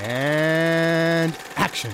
And 0.00 1.36
action. 1.56 1.90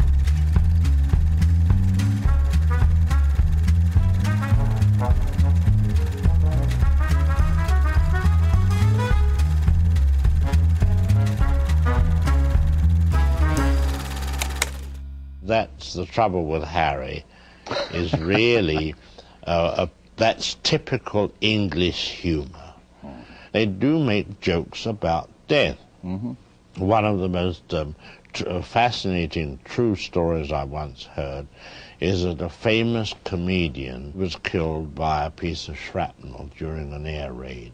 That's 15.43 15.95
the 15.95 16.07
trouble 16.07 16.47
with 16.47 16.65
Harry, 16.65 17.25
is 17.93 18.13
really 18.15 18.95
uh, 19.47 19.87
a, 19.87 19.91
that's 20.17 20.57
typical 20.63 21.33
English 21.41 22.11
humour. 22.11 22.75
They 23.53 23.67
do 23.67 23.99
make 24.03 24.41
jokes 24.41 24.85
about 24.87 25.31
death. 25.49 25.79
One 26.77 27.05
of 27.05 27.21
the 27.21 27.29
most 27.29 27.73
um, 27.75 27.95
tr- 28.33 28.61
fascinating 28.61 29.61
true 29.65 29.97
stories 29.97 30.51
I 30.51 30.65
once 30.65 31.05
heard 31.05 31.47
is 32.01 32.25
that 32.25 32.41
a 32.41 32.49
famous 32.49 33.15
comedian 33.25 34.13
was 34.17 34.37
killed 34.37 34.95
by 34.95 35.25
a 35.25 35.31
piece 35.31 35.69
of 35.69 35.79
shrapnel 35.79 36.51
during 36.59 36.93
an 36.93 37.07
air 37.07 37.33
raid. 37.33 37.73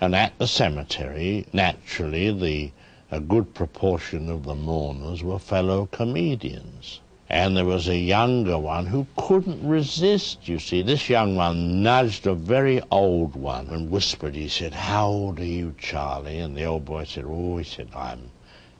And 0.00 0.14
at 0.14 0.38
the 0.38 0.46
cemetery, 0.46 1.46
naturally, 1.52 2.32
the 2.32 2.72
a 3.12 3.20
good 3.20 3.52
proportion 3.54 4.30
of 4.30 4.44
the 4.44 4.54
mourners 4.54 5.22
were 5.22 5.38
fellow 5.38 5.84
comedians. 5.84 7.01
And 7.32 7.56
there 7.56 7.64
was 7.64 7.88
a 7.88 7.96
younger 7.96 8.58
one 8.58 8.84
who 8.84 9.06
couldn't 9.16 9.66
resist, 9.66 10.46
you 10.46 10.58
see. 10.58 10.82
This 10.82 11.08
young 11.08 11.34
one 11.34 11.82
nudged 11.82 12.26
a 12.26 12.34
very 12.34 12.82
old 12.90 13.34
one 13.34 13.68
and 13.70 13.90
whispered, 13.90 14.34
he 14.34 14.48
said, 14.48 14.74
How 14.74 15.06
old 15.06 15.40
are 15.40 15.44
you, 15.44 15.74
Charlie? 15.78 16.40
And 16.40 16.54
the 16.54 16.64
old 16.64 16.84
boy 16.84 17.04
said, 17.04 17.24
Oh, 17.26 17.56
he 17.56 17.64
said, 17.64 17.88
I'm 17.96 18.30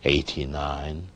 89. 0.05 1.09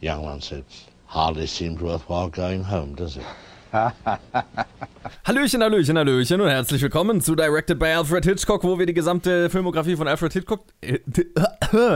The 0.00 0.06
young 0.06 0.22
one 0.22 0.40
said, 0.40 0.64
Hardly 1.04 1.46
seems 1.46 1.82
worthwhile 1.82 2.30
going 2.30 2.64
home, 2.64 2.94
does 2.94 3.18
it? 3.18 3.26
Hallöchen, 5.24 5.62
Hallöchen, 5.62 5.96
Hallöchen 5.98 6.40
und 6.40 6.48
herzlich 6.48 6.82
willkommen 6.82 7.20
zu 7.20 7.34
Directed 7.36 7.78
by 7.78 7.86
Alfred 7.86 8.24
Hitchcock, 8.24 8.64
wo 8.64 8.78
wir 8.78 8.86
die 8.86 8.94
gesamte 8.94 9.50
Filmografie 9.50 9.96
von 9.96 10.08
Alfred 10.08 10.32
Hitchcock, 10.32 10.64
äh, 10.80 10.98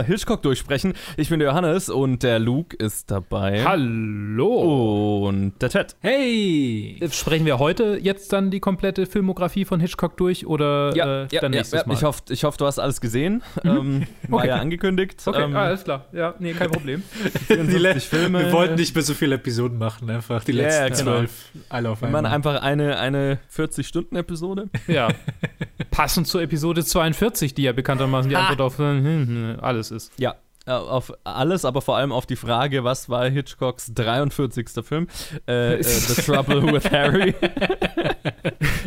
Hitchcock 0.05 0.41
durchsprechen. 0.41 0.93
Ich 1.17 1.29
bin 1.29 1.39
der 1.39 1.49
Johannes 1.49 1.89
und 1.89 2.23
der 2.23 2.39
Luke 2.39 2.75
ist 2.77 3.11
dabei. 3.11 3.63
Hallo. 3.65 5.27
Und 5.27 5.61
der 5.61 5.69
Ted. 5.69 5.95
Hey. 6.01 6.99
Sprechen 7.11 7.45
wir 7.45 7.59
heute 7.59 7.97
jetzt 8.01 8.31
dann 8.33 8.51
die 8.51 8.59
komplette 8.59 9.05
Filmografie 9.05 9.65
von 9.65 9.79
Hitchcock 9.79 10.17
durch 10.17 10.45
oder 10.45 11.25
äh, 11.31 11.39
dann 11.39 11.51
nächstes 11.51 11.85
Mal? 11.85 11.93
Ich 11.95 12.03
hoffe, 12.03 12.21
ich 12.29 12.43
hoff, 12.43 12.57
du 12.57 12.65
hast 12.65 12.79
alles 12.79 13.01
gesehen. 13.01 13.43
Ähm, 13.63 14.07
war 14.27 14.39
Okay. 14.39 14.47
ja 14.49 14.55
angekündigt. 14.55 15.21
okay, 15.25 15.43
ähm, 15.43 15.55
alles 15.55 15.83
klar. 15.83 16.05
Ja, 16.13 16.35
nee, 16.39 16.53
kein 16.53 16.71
Problem. 16.71 17.03
54 17.47 18.07
Filme. 18.07 18.45
Wir 18.45 18.51
wollten 18.51 18.75
nicht 18.75 18.95
mehr 18.95 19.03
so 19.03 19.13
viele 19.13 19.35
Episoden 19.35 19.77
machen, 19.77 20.09
einfach 20.09 20.43
die 20.43 20.53
Ja, 20.53 20.63
letzten 20.63 20.81
ja, 20.81 20.89
genau. 20.89 21.17
zwölf 21.17 21.31
alle 21.69 21.89
auf 21.89 22.03
einmal. 22.03 22.25
einfach 22.25 22.61
eine, 22.61 22.97
eine 23.01 23.39
40-Stunden-Episode. 23.53 24.69
ja. 24.87 25.09
Passend 25.91 26.27
zur 26.27 26.41
Episode 26.41 26.85
42, 26.85 27.53
die 27.53 27.63
ja 27.63 27.73
bekanntermaßen 27.73 28.29
die 28.29 28.37
Antwort 28.37 28.61
auf 28.61 28.79
äh, 28.79 29.57
alles 29.59 29.91
ist. 29.91 30.13
Ja, 30.17 30.37
äh, 30.67 30.71
auf 30.71 31.11
alles, 31.23 31.65
aber 31.65 31.81
vor 31.81 31.97
allem 31.97 32.11
auf 32.11 32.27
die 32.27 32.35
Frage, 32.35 32.83
was 32.83 33.09
war 33.09 33.27
Hitchcocks 33.29 33.93
43. 33.95 34.67
Film? 34.83 35.07
Äh, 35.47 35.75
äh, 35.75 35.83
The 35.83 36.21
Trouble 36.21 36.71
with 36.71 36.91
Harry. 36.91 37.33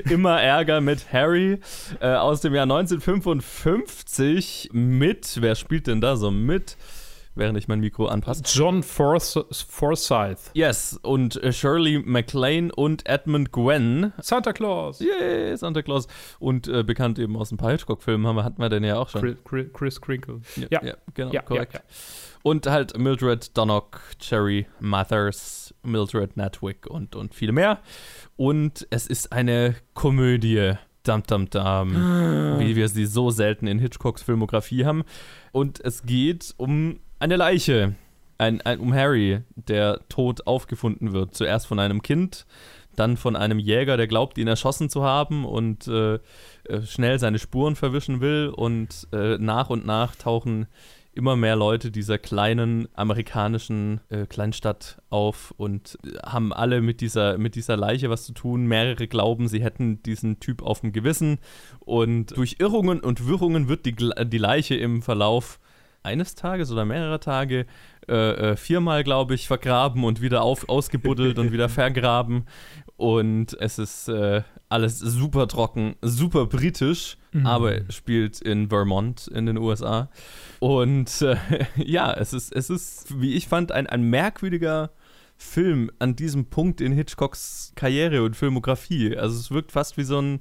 Immer 0.11 0.41
Ärger 0.41 0.81
mit 0.81 1.13
Harry 1.13 1.59
äh, 2.01 2.15
aus 2.15 2.43
dem 2.43 2.55
Jahr 2.55 2.63
1955 2.65 4.71
mit, 4.73 5.39
wer 5.41 5.57
spielt 5.57 5.89
denn 5.89 6.01
da 6.01 6.17
so 6.17 6.31
mit, 6.31 6.77
während 7.35 7.59
ich 7.59 7.69
mein 7.69 7.81
Mikro 7.81 8.07
anpasse? 8.07 8.43
John 8.47 8.83
Forsyth. 8.83 10.51
Yes, 10.55 10.99
und 11.03 11.43
äh, 11.43 11.53
Shirley 11.53 11.99
MacLaine 12.05 12.73
und 12.75 13.07
Edmund 13.09 13.53
Gwen. 13.53 14.13
Santa 14.21 14.53
Claus. 14.53 15.01
Yay, 15.01 15.57
Santa 15.57 15.83
Claus. 15.83 16.07
Und 16.39 16.69
äh, 16.69 16.83
bekannt 16.83 17.19
eben 17.19 17.37
aus 17.37 17.51
ein 17.53 17.57
paar 17.57 17.71
Hitchcock-Filmen, 17.73 18.27
haben 18.27 18.37
wir- 18.37 18.45
hatten 18.45 18.61
wir 18.61 18.69
den 18.69 18.85
ja 18.85 18.97
auch 18.99 19.09
schon. 19.09 19.37
Chris, 19.45 19.67
Chris, 19.73 20.01
Crinkle. 20.01 20.41
Ja, 20.71 20.83
ja 20.85 20.95
genau, 21.15 21.33
Ja, 21.33 21.43
korrekt. 21.43 21.75
ja, 21.75 21.81
ja. 21.81 21.85
Und 22.43 22.67
halt 22.67 22.99
Mildred 22.99 23.57
Donnock, 23.57 24.01
Cherry 24.19 24.67
Mathers, 24.79 25.75
Mildred 25.83 26.37
Natwick 26.37 26.87
und, 26.87 27.17
und 27.17 27.35
viele 27.35 27.53
mehr. 27.53 27.81
Und 28.37 28.87
es 28.91 29.07
ist 29.07 29.33
eine 29.33 29.77
Komödie. 29.95 30.73
Dum, 31.07 31.23
dum, 31.27 31.49
dum. 31.51 31.95
Wie 32.59 32.77
wir 32.77 32.89
sie 32.89 33.05
so 33.07 33.31
selten 33.31 33.67
in 33.67 33.79
Hitchcocks 33.79 34.23
Filmografie 34.23 34.85
haben. 34.87 35.05
Und 35.53 35.81
es 35.85 36.03
geht 36.05 36.55
um 36.57 36.99
eine 37.19 37.37
Leiche. 37.37 37.95
Ein, 38.37 38.61
ein, 38.63 38.81
um 38.81 38.93
Harry, 38.93 39.43
der 39.55 40.01
tot 40.09 40.47
aufgefunden 40.47 41.13
wird. 41.13 41.35
Zuerst 41.35 41.69
von 41.69 41.79
einem 41.79 42.03
Kind, 42.03 42.47
dann 42.97 43.17
von 43.17 43.37
einem 43.37 43.59
Jäger, 43.59 43.97
der 43.97 44.09
glaubt, 44.09 44.39
ihn 44.39 44.49
erschossen 44.49 44.91
zu 44.91 45.05
haben 45.05 45.45
und 45.45 45.87
äh, 45.87 46.15
äh, 46.15 46.83
schnell 46.85 47.19
seine 47.19 47.39
Spuren 47.39 47.77
verwischen 47.77 48.21
will. 48.21 48.53
Und 48.55 49.07
äh, 49.13 49.39
nach 49.39 49.71
und 49.71 49.87
nach 49.87 50.17
tauchen 50.17 50.67
immer 51.15 51.37
mehr 51.37 51.55
Leute 51.55 51.91
dieser 51.91 52.19
kleinen 52.19 52.89
amerikanischen 52.95 54.01
äh, 54.09 54.27
Kleinstadt 54.27 55.01
auf 55.11 55.55
und 55.57 55.97
äh, 56.05 56.19
haben 56.27 56.53
alle 56.53 56.81
mit 56.81 57.01
dieser, 57.01 57.39
mit 57.39 57.55
dieser 57.55 57.77
Leiche 57.77 58.11
was 58.11 58.25
zu 58.25 58.33
tun. 58.33 58.67
Mehrere 58.67 59.07
glauben, 59.07 59.49
sie 59.49 59.63
hätten 59.63 60.03
diesen 60.03 60.41
Typ 60.41 60.63
auf 60.63 60.81
dem 60.81 60.93
Gewissen. 60.93 61.39
Und 61.81 62.37
durch 62.37 62.57
Irrungen 62.59 63.01
und 63.01 63.27
Wirrungen 63.27 63.69
wird 63.69 63.87
die, 63.87 63.95
die 63.95 64.39
Leiche 64.39 64.75
im 64.75 65.03
Verlauf 65.03 65.61
eines 66.05 66.35
Tages 66.35 66.71
oder 66.71 66.85
mehrerer 66.85 67.21
Tage 67.21 67.67
äh, 68.09 68.53
äh, 68.53 68.57
viermal, 68.57 69.05
glaube 69.05 69.35
ich, 69.35 69.47
vergraben 69.47 70.05
und 70.05 70.21
wieder 70.21 70.43
auf, 70.43 70.69
ausgebuddelt 70.69 71.39
und 71.39 71.53
wieder 71.53 71.69
vergraben. 71.71 72.45
Und 72.97 73.57
es 73.61 73.79
ist 73.79 74.09
äh, 74.09 74.43
alles 74.69 74.99
super 74.99 75.49
trocken, 75.49 75.97
super 76.03 76.47
britisch, 76.47 77.17
aber 77.45 77.91
spielt 77.91 78.41
in 78.41 78.69
Vermont 78.69 79.27
in 79.29 79.47
den 79.47 79.57
USA. 79.57 80.09
Und 80.61 81.23
äh, 81.23 81.37
ja, 81.77 82.13
es 82.13 82.33
ist, 82.33 82.55
es 82.55 82.71
ist, 82.71 83.21
wie 83.21 83.35
ich 83.35 83.49
fand, 83.49 83.73
ein, 83.73 83.87
ein 83.87 84.03
merkwürdiger 84.03 84.91
Film 85.37 85.91
an 85.99 86.15
diesem 86.15 86.47
Punkt 86.47 86.81
in 86.81 86.93
Hitchcocks 86.93 87.73
Karriere 87.75 88.23
und 88.23 88.37
Filmografie. 88.37 89.17
Also 89.17 89.39
es 89.39 89.51
wirkt 89.51 89.73
fast 89.73 89.97
wie 89.97 90.05
so 90.05 90.21
ein, 90.21 90.41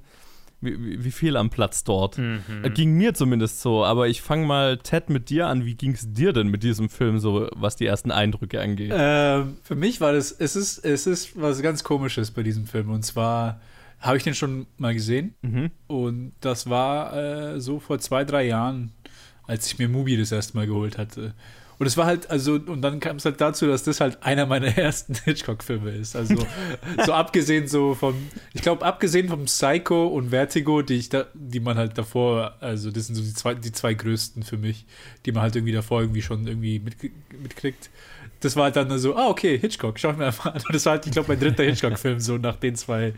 wie, 0.64 1.04
wie 1.04 1.12
fehl 1.12 1.38
am 1.38 1.50
Platz 1.50 1.84
dort. 1.84 2.18
Äh, 2.18 2.70
Ging 2.70 2.94
mir 2.94 3.14
zumindest 3.14 3.62
so, 3.62 3.84
aber 3.84 4.08
ich 4.08 4.22
fange 4.22 4.46
mal, 4.46 4.78
Ted, 4.78 5.10
mit 5.10 5.30
dir 5.30 5.48
an. 5.48 5.66
Wie 5.66 5.76
ging 5.76 5.92
es 5.92 6.12
dir 6.14 6.34
denn 6.34 6.48
mit 6.48 6.64
diesem 6.64 6.90
Film 6.90 7.20
so, 7.20 7.50
was 7.56 7.76
die 7.76 7.86
ersten 7.86 8.12
Eindrücke 8.12 8.62
angeht? 8.62 8.92
Ähm, 8.96 9.58
für 9.64 9.76
mich 9.76 10.02
war 10.02 10.14
das, 10.14 10.32
es 10.32 10.56
ist, 10.56 10.80
es 10.86 11.08
ist 11.08 11.40
was 11.40 11.62
ganz 11.62 11.84
Komisches 11.84 12.32
bei 12.32 12.44
diesem 12.44 12.66
Film. 12.66 12.90
Und 12.90 13.04
zwar 13.04 13.60
habe 14.00 14.18
ich 14.18 14.24
den 14.24 14.36
schon 14.36 14.68
mal 14.78 14.94
gesehen. 14.94 15.34
Mhm. 15.42 15.72
Und 15.88 16.34
das 16.42 16.70
war 16.70 17.16
äh, 17.16 17.62
so 17.62 17.80
vor 17.80 18.00
zwei, 18.00 18.26
drei 18.26 18.46
Jahren, 18.46 18.92
als 19.48 19.68
ich 19.68 19.80
mir 19.80 19.90
Mubi 19.90 20.18
das 20.18 20.32
erste 20.32 20.58
Mal 20.58 20.68
geholt 20.68 20.98
hatte. 20.98 21.34
Und 21.84 21.88
es 21.88 21.98
war 21.98 22.06
halt, 22.06 22.30
also, 22.30 22.54
und 22.54 22.82
dann 22.82 23.02
kam 23.02 23.18
es 23.18 23.26
halt 23.26 23.42
dazu, 23.42 23.68
dass 23.68 23.84
das 23.84 24.00
halt 24.00 24.24
einer 24.24 24.46
meiner 24.46 24.68
ersten 24.78 25.16
Hitchcock-Filme 25.16 25.92
ist. 25.92 26.16
Also, 26.16 26.38
so 27.06 27.12
abgesehen 27.12 27.68
so 27.68 27.94
vom, 27.94 28.16
ich 28.54 28.62
glaube, 28.62 28.86
abgesehen 28.86 29.28
vom 29.28 29.44
Psycho 29.44 30.08
und 30.08 30.30
Vertigo, 30.30 30.82
die 30.82 30.94
ich 30.94 31.10
da, 31.10 31.26
die 31.34 31.60
man 31.60 31.76
halt 31.76 31.98
davor, 31.98 32.56
also 32.62 32.90
das 32.90 33.08
sind 33.08 33.16
so 33.16 33.22
die 33.22 33.34
zwei, 33.34 33.56
die 33.56 33.74
zwei 33.74 33.96
größten 33.96 34.44
für 34.44 34.56
mich, 34.56 34.86
die 35.26 35.34
man 35.34 35.44
halt 35.44 35.58
irgendwie 35.58 35.74
davor 35.74 36.00
irgendwie 36.00 36.22
schon 36.22 36.48
irgendwie 36.48 36.80
mit, 36.80 36.96
mitkriegt. 37.38 37.90
Das 38.40 38.56
war 38.56 38.64
halt 38.64 38.78
dann 38.78 38.98
so, 38.98 39.18
ah, 39.18 39.28
okay, 39.28 39.60
Hitchcock, 39.60 40.00
schau 40.00 40.12
ich 40.12 40.18
mir 40.18 40.28
einfach 40.28 40.54
an. 40.56 40.62
Das 40.72 40.86
war 40.86 40.94
halt, 40.94 41.06
ich 41.06 41.12
glaube, 41.12 41.28
mein 41.28 41.40
dritter 41.42 41.66
Hitchcock-Film, 41.66 42.22
so 42.22 42.38
nach 42.38 42.56
den 42.56 42.76
zwei, 42.76 43.14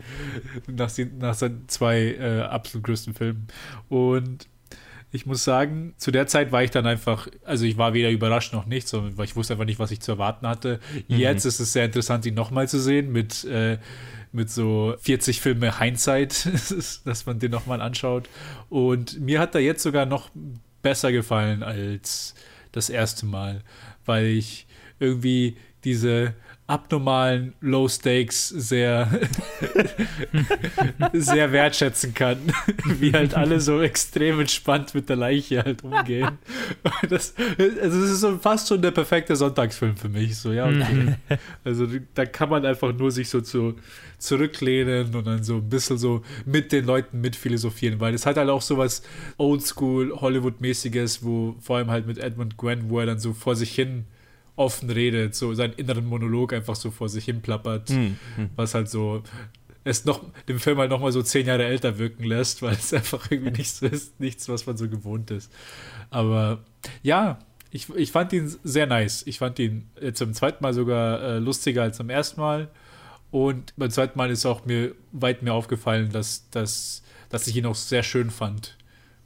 nach, 0.66 0.90
nach 1.20 1.34
seinen 1.34 1.68
zwei 1.68 2.16
äh, 2.18 2.40
absolut 2.40 2.84
größten 2.84 3.14
Filmen. 3.14 3.46
Und 3.88 4.48
ich 5.16 5.26
muss 5.26 5.42
sagen, 5.42 5.94
zu 5.96 6.10
der 6.10 6.26
Zeit 6.26 6.52
war 6.52 6.62
ich 6.62 6.70
dann 6.70 6.86
einfach, 6.86 7.26
also 7.44 7.64
ich 7.64 7.76
war 7.76 7.94
weder 7.94 8.10
überrascht 8.10 8.52
noch 8.52 8.66
nicht, 8.66 8.86
sondern 8.86 9.16
weil 9.16 9.24
ich 9.24 9.34
wusste 9.34 9.54
einfach 9.54 9.64
nicht, 9.64 9.78
was 9.78 9.90
ich 9.90 10.00
zu 10.00 10.12
erwarten 10.12 10.46
hatte. 10.46 10.78
Jetzt 11.08 11.44
ist 11.44 11.58
es 11.58 11.72
sehr 11.72 11.86
interessant, 11.86 12.26
ihn 12.26 12.34
nochmal 12.34 12.68
zu 12.68 12.78
sehen 12.78 13.10
mit, 13.10 13.44
äh, 13.44 13.78
mit 14.32 14.50
so 14.50 14.94
40 15.00 15.40
Filme 15.40 15.80
Hindsight, 15.80 16.46
dass 17.04 17.26
man 17.26 17.38
den 17.38 17.50
nochmal 17.50 17.80
anschaut. 17.80 18.28
Und 18.68 19.20
mir 19.20 19.40
hat 19.40 19.54
er 19.54 19.62
jetzt 19.62 19.82
sogar 19.82 20.06
noch 20.06 20.30
besser 20.82 21.10
gefallen 21.10 21.62
als 21.62 22.34
das 22.72 22.90
erste 22.90 23.26
Mal, 23.26 23.62
weil 24.04 24.26
ich 24.26 24.66
irgendwie 25.00 25.56
diese 25.84 26.34
abnormalen 26.66 27.54
Low 27.60 27.88
Stakes 27.88 28.48
sehr 28.48 29.08
sehr 31.12 31.52
wertschätzen 31.52 32.12
kann, 32.12 32.38
wie 32.84 33.12
halt 33.12 33.34
alle 33.34 33.60
so 33.60 33.80
extrem 33.80 34.40
entspannt 34.40 34.94
mit 34.94 35.08
der 35.08 35.16
Leiche 35.16 35.62
halt 35.62 35.84
umgehen. 35.84 36.38
Das, 37.08 37.34
also 37.58 38.00
das 38.00 38.10
ist 38.10 38.20
so 38.20 38.38
fast 38.38 38.68
schon 38.68 38.80
der 38.82 38.90
perfekte 38.90 39.36
Sonntagsfilm 39.36 39.96
für 39.96 40.08
mich. 40.08 40.36
So, 40.36 40.52
ja, 40.52 40.66
okay. 40.66 41.16
Also 41.62 41.86
da 42.14 42.24
kann 42.24 42.48
man 42.48 42.64
einfach 42.64 42.92
nur 42.92 43.10
sich 43.10 43.28
so 43.28 43.40
zu, 43.40 43.76
zurücklehnen 44.18 45.14
und 45.14 45.26
dann 45.26 45.44
so 45.44 45.56
ein 45.56 45.68
bisschen 45.68 45.98
so 45.98 46.22
mit 46.44 46.72
den 46.72 46.84
Leuten 46.84 47.20
mitphilosophieren, 47.20 48.00
weil 48.00 48.14
es 48.14 48.26
hat 48.26 48.36
halt 48.36 48.48
auch 48.48 48.62
so 48.62 48.78
was 48.78 49.02
Oldschool 49.36 50.12
Hollywood-mäßiges, 50.12 51.22
wo 51.22 51.54
vor 51.60 51.76
allem 51.76 51.90
halt 51.90 52.06
mit 52.06 52.18
Edmund 52.18 52.56
Gwen, 52.56 52.88
wo 52.88 53.00
er 53.00 53.06
dann 53.06 53.18
so 53.18 53.32
vor 53.32 53.54
sich 53.56 53.72
hin 53.72 54.06
offen 54.56 54.90
redet, 54.90 55.34
so 55.34 55.54
seinen 55.54 55.74
inneren 55.74 56.06
Monolog 56.06 56.52
einfach 56.52 56.76
so 56.76 56.90
vor 56.90 57.08
sich 57.08 57.26
hin 57.26 57.42
plappert, 57.42 57.90
mhm. 57.90 58.16
was 58.56 58.74
halt 58.74 58.88
so 58.88 59.22
es 59.86 60.04
noch 60.04 60.20
den 60.48 60.58
Film 60.58 60.78
halt 60.78 60.90
nochmal 60.90 61.12
so 61.12 61.22
zehn 61.22 61.46
Jahre 61.46 61.64
älter 61.64 61.96
wirken 61.98 62.24
lässt, 62.24 62.60
weil 62.62 62.74
es 62.74 62.92
einfach 62.92 63.30
irgendwie 63.30 63.52
nichts 63.52 63.80
ist, 63.82 64.18
nichts, 64.18 64.48
was 64.48 64.66
man 64.66 64.76
so 64.76 64.88
gewohnt 64.88 65.30
ist. 65.30 65.52
Aber 66.10 66.64
ja, 67.02 67.38
ich, 67.70 67.88
ich 67.90 68.10
fand 68.10 68.32
ihn 68.32 68.52
sehr 68.64 68.86
nice. 68.86 69.22
Ich 69.26 69.38
fand 69.38 69.58
ihn 69.58 69.88
jetzt 70.00 70.18
zum 70.18 70.34
zweiten 70.34 70.62
Mal 70.62 70.74
sogar 70.74 71.22
äh, 71.22 71.38
lustiger 71.38 71.82
als 71.82 71.98
zum 71.98 72.10
ersten 72.10 72.40
Mal. 72.40 72.68
Und 73.30 73.74
beim 73.76 73.90
zweiten 73.90 74.18
Mal 74.18 74.30
ist 74.30 74.44
auch 74.46 74.64
mir 74.64 74.94
weit 75.12 75.42
mehr 75.42 75.54
aufgefallen, 75.54 76.10
dass, 76.10 76.48
dass, 76.50 77.02
dass 77.28 77.46
ich 77.46 77.56
ihn 77.56 77.66
auch 77.66 77.74
sehr 77.74 78.02
schön 78.02 78.30
fand, 78.30 78.76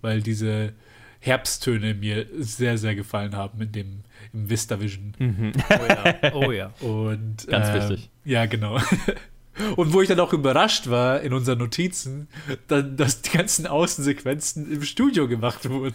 weil 0.03 0.21
diese 0.21 0.73
Herbsttöne 1.21 1.95
mir 1.95 2.27
sehr, 2.39 2.79
sehr 2.79 2.95
gefallen 2.95 3.37
haben 3.37 3.61
in 3.61 3.73
dem 3.73 4.01
im 4.33 4.49
Vista 4.49 4.81
Vision. 4.81 5.15
Mhm. 5.19 5.53
Oh 5.71 5.87
ja. 5.89 6.33
Oh 6.35 6.53
ja. 6.53 6.73
Und, 6.81 7.47
Ganz 7.47 7.69
äh, 7.69 7.75
wichtig. 7.75 8.11
Ja, 8.25 8.47
genau. 8.47 8.79
Und 9.77 9.93
wo 9.93 10.01
ich 10.01 10.09
dann 10.09 10.21
auch 10.21 10.33
überrascht 10.33 10.89
war 10.89 11.21
in 11.21 11.33
unseren 11.33 11.59
Notizen, 11.59 12.29
dann, 12.69 12.97
dass 12.97 13.21
die 13.21 13.37
ganzen 13.37 13.67
Außensequenzen 13.67 14.71
im 14.73 14.83
Studio 14.83 15.29
gemacht 15.29 15.69
wurden. 15.69 15.95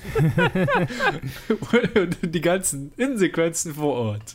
Und 1.95 2.17
die 2.21 2.41
ganzen 2.41 2.91
Innensequenzen 2.97 3.73
vor 3.73 3.93
Ort. 3.93 4.33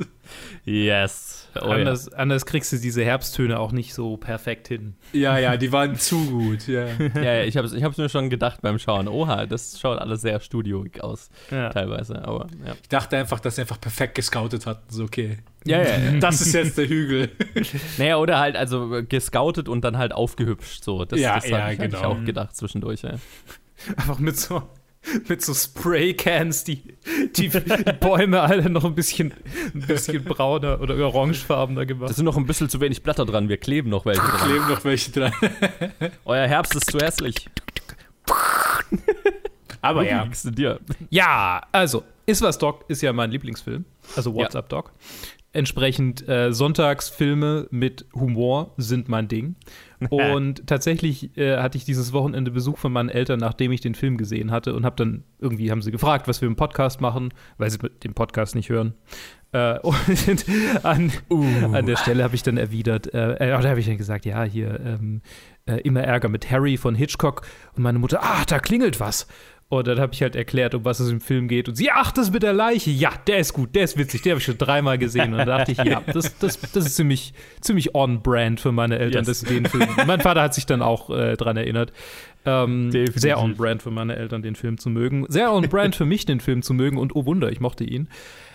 Yes. 0.64 1.48
Oh, 1.60 1.66
anders, 1.66 2.08
ja. 2.10 2.18
anders, 2.18 2.46
kriegst 2.46 2.72
du 2.72 2.76
diese 2.76 3.04
Herbsttöne 3.04 3.58
auch 3.58 3.72
nicht 3.72 3.92
so 3.92 4.16
perfekt 4.16 4.68
hin. 4.68 4.94
Ja, 5.12 5.38
ja, 5.38 5.56
die 5.56 5.72
waren 5.72 5.96
zu 5.96 6.24
gut. 6.26 6.68
Ja, 6.68 6.86
ja, 7.14 7.22
ja 7.22 7.42
ich 7.42 7.56
habe 7.56 7.66
es 7.66 7.72
ich 7.72 7.82
mir 7.98 8.08
schon 8.08 8.30
gedacht 8.30 8.62
beim 8.62 8.78
Schauen. 8.78 9.08
Oha, 9.08 9.46
das 9.46 9.80
schaut 9.80 9.98
alles 9.98 10.20
sehr 10.20 10.38
studioig 10.40 11.00
aus, 11.00 11.30
ja. 11.50 11.70
teilweise. 11.70 12.24
Aber, 12.24 12.46
ja. 12.64 12.74
Ich 12.80 12.88
dachte 12.88 13.16
einfach, 13.16 13.40
dass 13.40 13.56
sie 13.56 13.62
einfach 13.62 13.80
perfekt 13.80 14.14
gescoutet 14.14 14.66
hatten. 14.66 14.84
So, 14.88 15.04
okay. 15.04 15.38
Ja, 15.64 15.82
ja, 15.82 16.18
Das 16.20 16.40
ist 16.40 16.54
jetzt 16.54 16.78
der 16.78 16.88
Hügel. 16.88 17.30
naja, 17.98 18.16
oder 18.16 18.38
halt 18.38 18.56
also 18.56 19.02
gescoutet 19.08 19.68
und 19.68 19.82
dann 19.82 19.98
halt 19.98 20.12
aufgehübscht. 20.12 20.84
So. 20.84 21.04
Das, 21.04 21.18
ja, 21.18 21.34
das 21.34 21.48
ja, 21.48 21.74
genau. 21.74 21.98
ich 21.98 22.04
auch 22.04 22.24
gedacht 22.24 22.56
zwischendurch. 22.56 23.02
Ja. 23.02 23.14
Einfach 23.96 24.18
mit 24.18 24.38
so 24.38 24.62
mit 25.28 25.42
so 25.42 25.54
Spraycans 25.54 26.64
die, 26.64 26.82
die, 27.36 27.48
die, 27.48 27.92
Bäume 28.00 28.40
alle 28.40 28.68
noch 28.68 28.84
ein 28.84 28.94
bisschen, 28.94 29.32
ein 29.74 29.80
bisschen 29.80 30.24
brauner 30.24 30.80
oder 30.80 30.94
orangefarbener 30.96 31.86
gemacht. 31.86 32.10
Da 32.10 32.14
sind 32.14 32.24
noch 32.24 32.36
ein 32.36 32.46
bisschen 32.46 32.68
zu 32.68 32.80
wenig 32.80 33.02
Blätter 33.02 33.24
dran. 33.24 33.48
Wir 33.48 33.56
kleben 33.56 33.90
noch 33.90 34.04
welche 34.04 34.20
dran. 34.20 34.32
Wir 34.32 34.46
kleben 34.46 34.68
noch 34.68 34.84
welche 34.84 35.10
dran. 35.10 35.32
Euer 36.24 36.46
Herbst 36.46 36.74
ist 36.74 36.90
zu 36.90 36.98
hässlich. 36.98 37.48
Aber 39.80 40.04
ja. 40.04 40.28
Ja, 41.08 41.62
also, 41.72 42.04
Ist 42.26 42.42
was 42.42 42.58
Doc 42.58 42.84
ist 42.88 43.00
ja 43.02 43.12
mein 43.12 43.30
Lieblingsfilm. 43.30 43.84
Also 44.14 44.34
What's 44.34 44.54
ja. 44.54 44.60
Up 44.60 44.68
Doc. 44.68 44.92
Entsprechend 45.52 46.28
äh, 46.28 46.52
Sonntagsfilme 46.52 47.66
mit 47.70 48.04
Humor 48.14 48.72
sind 48.76 49.08
mein 49.08 49.26
Ding. 49.26 49.56
Und 50.10 50.66
tatsächlich 50.66 51.36
äh, 51.36 51.58
hatte 51.58 51.76
ich 51.76 51.84
dieses 51.84 52.12
Wochenende 52.12 52.50
Besuch 52.50 52.78
von 52.78 52.92
meinen 52.92 53.10
Eltern, 53.10 53.38
nachdem 53.38 53.70
ich 53.70 53.82
den 53.82 53.94
Film 53.94 54.16
gesehen 54.16 54.50
hatte 54.50 54.74
und 54.74 54.84
habe 54.84 54.96
dann 54.96 55.24
irgendwie 55.38 55.70
haben 55.70 55.82
sie 55.82 55.90
gefragt, 55.90 56.26
was 56.26 56.40
wir 56.40 56.48
im 56.48 56.56
Podcast 56.56 57.00
machen, 57.00 57.34
weil 57.58 57.70
sie 57.70 57.78
den 57.78 58.14
Podcast 58.14 58.54
nicht 58.54 58.70
hören. 58.70 58.94
Äh, 59.52 59.78
und 59.82 60.46
an, 60.84 61.12
uh. 61.28 61.44
an, 61.72 61.84
der 61.84 61.96
Stelle 61.96 62.24
habe 62.24 62.34
ich 62.34 62.42
dann 62.42 62.56
erwidert, 62.56 63.12
äh, 63.12 63.34
äh 63.34 63.48
da 63.50 63.68
habe 63.68 63.80
ich 63.80 63.86
dann 63.86 63.98
gesagt, 63.98 64.24
ja, 64.24 64.42
hier 64.44 64.80
ähm, 64.80 65.22
äh, 65.66 65.76
immer 65.82 66.02
Ärger 66.02 66.28
mit 66.28 66.50
Harry 66.50 66.76
von 66.76 66.94
Hitchcock 66.94 67.42
und 67.76 67.82
meine 67.82 67.98
Mutter, 67.98 68.20
ah, 68.22 68.44
da 68.46 68.58
klingelt 68.58 69.00
was. 69.00 69.26
Und 69.70 69.86
dann 69.86 70.00
habe 70.00 70.12
ich 70.12 70.20
halt 70.20 70.34
erklärt, 70.34 70.74
um 70.74 70.84
was 70.84 70.98
es 70.98 71.10
im 71.12 71.20
Film 71.20 71.46
geht. 71.46 71.68
Und 71.68 71.76
sie, 71.76 71.92
ach, 71.92 72.10
das 72.10 72.32
mit 72.32 72.42
der 72.42 72.52
Leiche. 72.52 72.90
Ja, 72.90 73.12
der 73.28 73.38
ist 73.38 73.52
gut, 73.52 73.76
der 73.76 73.84
ist 73.84 73.96
witzig, 73.96 74.22
den 74.22 74.30
habe 74.32 74.40
ich 74.40 74.44
schon 74.44 74.58
dreimal 74.58 74.98
gesehen. 74.98 75.30
Und 75.30 75.38
dann 75.38 75.46
dachte 75.46 75.70
ich, 75.70 75.78
ja, 75.78 76.02
das, 76.12 76.36
das, 76.38 76.60
das 76.60 76.86
ist 76.86 76.96
ziemlich, 76.96 77.34
ziemlich 77.60 77.94
on-brand 77.94 78.58
für 78.58 78.72
meine 78.72 78.98
Eltern, 78.98 79.20
yes. 79.20 79.28
dass 79.28 79.40
sie 79.40 79.54
den 79.54 79.66
Film. 79.66 79.88
mein 80.08 80.20
Vater 80.20 80.42
hat 80.42 80.54
sich 80.54 80.66
dann 80.66 80.82
auch 80.82 81.08
äh, 81.10 81.36
dran 81.36 81.56
erinnert. 81.56 81.92
Ähm, 82.44 82.90
sehr 83.14 83.40
on-brand 83.40 83.80
für 83.80 83.92
meine 83.92 84.16
Eltern, 84.16 84.42
den 84.42 84.56
Film 84.56 84.76
zu 84.76 84.90
mögen. 84.90 85.26
Sehr 85.28 85.52
on-brand 85.52 85.94
für 85.94 86.04
mich, 86.04 86.26
den 86.26 86.40
Film 86.40 86.62
zu 86.62 86.74
mögen. 86.74 86.98
Und 86.98 87.14
oh 87.14 87.24
Wunder, 87.24 87.52
ich 87.52 87.60
mochte 87.60 87.84
ihn. 87.84 88.08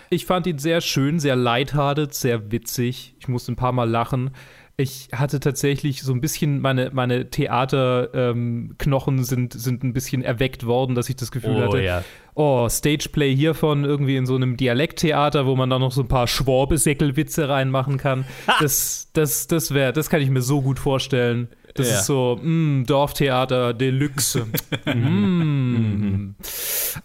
Ich 0.10 0.26
fand 0.26 0.48
ihn 0.48 0.58
sehr 0.58 0.82
schön, 0.82 1.20
sehr 1.22 1.38
lighthearted, 1.38 2.14
sehr 2.14 2.52
witzig. 2.52 3.16
Ich 3.22 3.30
musste 3.30 3.54
ein 3.54 3.56
paar 3.56 3.72
Mal 3.72 3.90
lachen 3.90 4.32
ich 4.77 5.10
hatte 5.13 5.39
tatsächlich 5.39 6.04
so 6.04 6.12
ein 6.12 6.19
bisschen 6.19 6.60
meine, 6.60 6.92
meine 6.94 7.30
Theaterknochen 7.30 9.18
ähm, 9.18 9.24
sind, 9.24 9.54
sind 9.54 9.83
ein 9.83 9.94
bisschen 9.94 10.22
erweckt 10.22 10.66
worden, 10.66 10.95
dass 10.95 11.07
ich 11.07 11.16
das 11.16 11.31
Gefühl 11.31 11.56
oh, 11.57 11.62
hatte, 11.62 11.81
ja. 11.81 12.04
oh, 12.33 12.68
Stageplay 12.68 13.33
hiervon 13.33 13.86
irgendwie 13.86 14.18
in 14.18 14.25
so 14.25 14.36
einem 14.36 14.57
Dialekttheater, 14.57 15.45
wo 15.45 15.56
man 15.56 15.69
da 15.69 15.80
noch 15.80 15.94
so 15.94 16.01
ein 16.01 16.10
paar 16.10 16.27
Schworbesäckelwitze 16.27 17.48
reinmachen 17.48 17.98
kann. 17.98 18.25
das, 18.60 19.10
das, 19.13 19.48
das 19.48 19.74
wäre, 19.74 19.94
das 19.94 20.10
kann 20.10 20.22
ich 20.22 20.30
mir 20.30 20.42
so 20.42 20.62
gut 20.62 20.80
vorstellen. 20.80 21.48
Das 21.75 21.89
ja. 21.89 22.00
ist 22.00 22.06
so, 22.06 22.39
mm, 22.42 22.86
Dorftheater 22.86 23.74
Deluxe. 23.74 24.48
mm. 24.86 26.36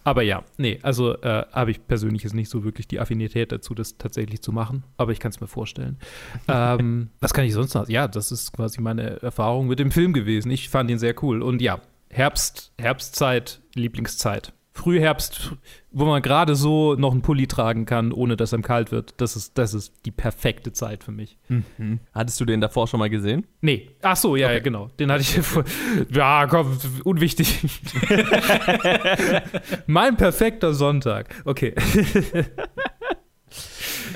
Aber 0.05 0.21
ja, 0.21 0.45
nee, 0.57 0.79
also 0.81 1.13
äh, 1.21 1.43
habe 1.51 1.71
ich 1.71 1.85
persönlich 1.85 2.23
jetzt 2.23 2.33
nicht 2.33 2.49
so 2.49 2.63
wirklich 2.63 2.87
die 2.87 3.01
Affinität 3.01 3.51
dazu, 3.51 3.75
das 3.75 3.97
tatsächlich 3.97 4.41
zu 4.41 4.53
machen. 4.53 4.83
Aber 4.95 5.11
ich 5.11 5.19
kann 5.19 5.31
es 5.31 5.41
mir 5.41 5.47
vorstellen. 5.47 5.99
ähm, 6.47 7.09
was 7.19 7.33
kann 7.33 7.43
ich 7.43 7.53
sonst 7.53 7.73
noch? 7.73 7.89
Ja, 7.89 8.07
das 8.07 8.31
ist 8.31 8.53
quasi 8.53 8.79
meine 8.79 9.21
Erfahrung 9.21 9.67
mit 9.67 9.77
dem 9.77 9.91
Film 9.91 10.13
gewesen. 10.13 10.49
Ich 10.51 10.69
fand 10.69 10.89
ihn 10.89 10.99
sehr 10.99 11.21
cool. 11.21 11.41
Und 11.41 11.61
ja, 11.61 11.81
Herbst, 12.09 12.71
Herbstzeit, 12.77 13.61
Lieblingszeit. 13.75 14.53
Frühherbst, 14.73 15.51
wo 15.91 16.05
man 16.05 16.21
gerade 16.21 16.55
so 16.55 16.95
noch 16.95 17.11
einen 17.11 17.21
Pulli 17.21 17.45
tragen 17.45 17.85
kann, 17.85 18.13
ohne 18.13 18.37
dass 18.37 18.53
einem 18.53 18.63
kalt 18.63 18.91
wird. 18.91 19.15
Das 19.17 19.35
ist, 19.35 19.57
das 19.57 19.73
ist 19.73 19.93
die 20.05 20.11
perfekte 20.11 20.71
Zeit 20.71 21.03
für 21.03 21.11
mich. 21.11 21.37
Mhm. 21.49 21.99
Hattest 22.13 22.39
du 22.39 22.45
den 22.45 22.61
davor 22.61 22.87
schon 22.87 22.99
mal 22.99 23.09
gesehen? 23.09 23.45
Nee. 23.59 23.89
Ach 24.01 24.15
so, 24.15 24.37
ja, 24.37 24.47
okay. 24.47 24.55
ja 24.55 24.61
genau. 24.61 24.87
Den 24.97 25.11
hatte 25.11 25.21
ich 25.23 25.41
vor. 25.41 25.65
Ja, 26.09 26.47
komm, 26.47 26.77
unwichtig. 27.03 27.59
mein 29.87 30.15
perfekter 30.15 30.73
Sonntag. 30.73 31.35
Okay. 31.43 31.75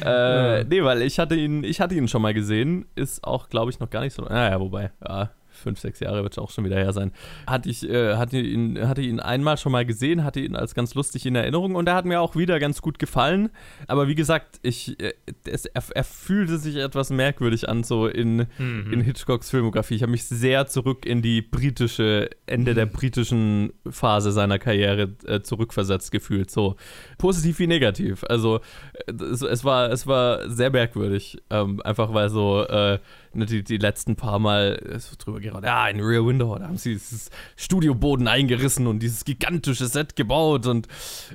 äh, 0.05 0.63
nee, 0.63 0.81
weil 0.83 1.01
ich 1.01 1.19
hatte 1.19 1.35
ihn, 1.35 1.65
ich 1.65 1.81
hatte 1.81 1.95
ihn 1.95 2.07
schon 2.07 2.21
mal 2.21 2.33
gesehen. 2.33 2.85
Ist 2.95 3.25
auch, 3.25 3.49
glaube 3.49 3.71
ich, 3.71 3.79
noch 3.81 3.89
gar 3.89 4.01
nicht 4.01 4.13
so. 4.13 4.21
Naja, 4.23 4.57
wobei, 4.59 4.91
ja, 5.05 5.31
fünf, 5.55 5.79
sechs 5.79 5.99
Jahre 5.99 6.23
wird 6.23 6.37
auch 6.37 6.51
schon 6.51 6.65
wieder 6.65 6.77
her 6.77 6.93
sein. 6.93 7.11
Hatte 7.47 7.69
ich, 7.69 7.87
äh, 7.89 8.15
hatte 8.15 8.37
ihn, 8.39 8.87
hatte 8.87 9.01
ihn 9.01 9.19
einmal 9.19 9.57
schon 9.57 9.71
mal 9.71 9.85
gesehen, 9.85 10.23
hatte 10.23 10.39
ihn 10.39 10.55
als 10.55 10.75
ganz 10.75 10.93
lustig 10.95 11.25
in 11.25 11.35
Erinnerung 11.35 11.75
und 11.75 11.87
er 11.87 11.95
hat 11.95 12.05
mir 12.05 12.21
auch 12.21 12.35
wieder 12.35 12.59
ganz 12.59 12.81
gut 12.81 12.99
gefallen. 12.99 13.49
Aber 13.87 14.07
wie 14.07 14.15
gesagt, 14.15 14.59
ich, 14.61 14.99
äh, 14.99 15.13
es, 15.45 15.65
er, 15.65 15.83
er, 15.93 16.03
fühlte 16.03 16.57
sich 16.57 16.75
etwas 16.75 17.09
merkwürdig 17.09 17.69
an, 17.69 17.83
so 17.83 18.07
in, 18.07 18.47
mhm. 18.57 18.93
in 18.93 19.01
Hitchcocks 19.01 19.49
Filmografie. 19.49 19.95
Ich 19.95 20.01
habe 20.01 20.11
mich 20.11 20.25
sehr 20.25 20.67
zurück 20.67 21.05
in 21.05 21.21
die 21.21 21.41
britische, 21.41 22.29
Ende 22.45 22.71
mhm. 22.71 22.75
der 22.75 22.85
britischen 22.85 23.73
Phase 23.89 24.31
seiner 24.31 24.59
Karriere 24.59 25.15
äh, 25.25 25.41
zurückversetzt 25.41 26.11
gefühlt. 26.11 26.51
So 26.51 26.75
positiv 27.17 27.59
wie 27.59 27.67
negativ. 27.67 28.23
Also 28.29 28.59
es, 29.07 29.41
es 29.41 29.63
war, 29.63 29.91
es 29.91 30.07
war 30.07 30.49
sehr 30.49 30.69
merkwürdig. 30.69 31.37
Ähm, 31.49 31.81
einfach 31.83 32.13
weil 32.13 32.29
so 32.29 32.65
äh, 32.67 32.99
die, 33.35 33.63
die 33.63 33.77
letzten 33.77 34.15
paar 34.15 34.39
Mal 34.39 34.99
so 34.99 35.15
drüber 35.17 35.39
geraten. 35.39 35.65
Ja, 35.65 35.87
in 35.87 35.99
Rear 35.99 36.25
Window, 36.25 36.57
da 36.57 36.67
haben 36.67 36.77
sie 36.77 36.93
dieses 36.93 37.29
Studioboden 37.55 38.27
eingerissen 38.27 38.87
und 38.87 38.99
dieses 38.99 39.25
gigantische 39.25 39.87
Set 39.87 40.15
gebaut 40.15 40.67
und 40.67 40.87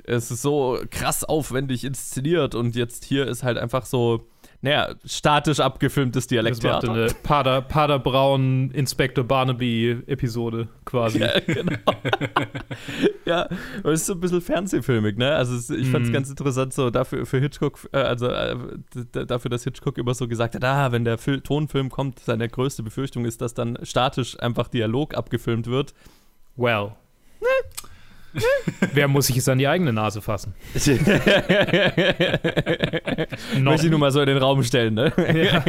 es 0.03 0.31
ist 0.31 0.41
so 0.41 0.79
krass 0.89 1.23
aufwendig 1.23 1.83
inszeniert 1.83 2.55
und 2.55 2.75
jetzt 2.75 3.05
hier 3.05 3.27
ist 3.27 3.43
halt 3.43 3.57
einfach 3.57 3.85
so 3.85 4.30
naja, 4.63 4.93
statisch 5.05 5.59
abgefilmtes 5.59 6.27
Dialekttheater. 6.27 6.93
Das 6.93 7.13
eine 7.13 7.21
Pader, 7.23 7.61
Paderbraun 7.61 8.69
Inspector 8.71 9.23
Barnaby-Episode 9.23 10.67
quasi. 10.85 11.19
Ja, 11.19 11.39
genau. 11.39 11.77
ja, 13.25 13.49
aber 13.79 13.91
es 13.91 14.01
ist 14.01 14.05
so 14.05 14.13
ein 14.13 14.19
bisschen 14.19 14.41
fernsehfilmig, 14.41 15.17
ne? 15.17 15.33
Also 15.33 15.55
es, 15.55 15.71
ich 15.71 15.89
fand 15.89 16.05
es 16.05 16.11
mm. 16.11 16.13
ganz 16.13 16.29
interessant, 16.29 16.73
so 16.73 16.91
dafür 16.91 17.25
für 17.25 17.39
Hitchcock, 17.39 17.79
äh, 17.91 17.97
also 17.97 18.27
äh, 18.27 18.55
dafür, 19.25 19.49
dass 19.49 19.63
Hitchcock 19.63 19.97
immer 19.97 20.13
so 20.13 20.27
gesagt 20.27 20.53
hat, 20.53 20.63
ah, 20.63 20.91
wenn 20.91 21.05
der 21.05 21.17
Fil 21.17 21.41
Tonfilm 21.41 21.89
kommt, 21.89 22.19
seine 22.19 22.47
größte 22.47 22.83
Befürchtung 22.83 23.25
ist, 23.25 23.41
dass 23.41 23.55
dann 23.55 23.79
statisch 23.81 24.39
einfach 24.39 24.67
Dialog 24.67 25.15
abgefilmt 25.15 25.65
wird. 25.67 25.95
Well. 26.55 26.91
Wer 28.93 29.07
muss 29.07 29.27
sich 29.27 29.37
es 29.37 29.47
an 29.49 29.57
die 29.57 29.67
eigene 29.67 29.93
Nase 29.93 30.21
fassen? 30.21 30.53
Möchte 33.59 33.85
ich 33.85 33.91
nur 33.91 33.99
mal 33.99 34.11
so 34.11 34.21
in 34.21 34.27
den 34.27 34.37
Raum 34.37 34.63
stellen, 34.63 34.93
ne? 34.93 35.11
Ja. 35.17 35.63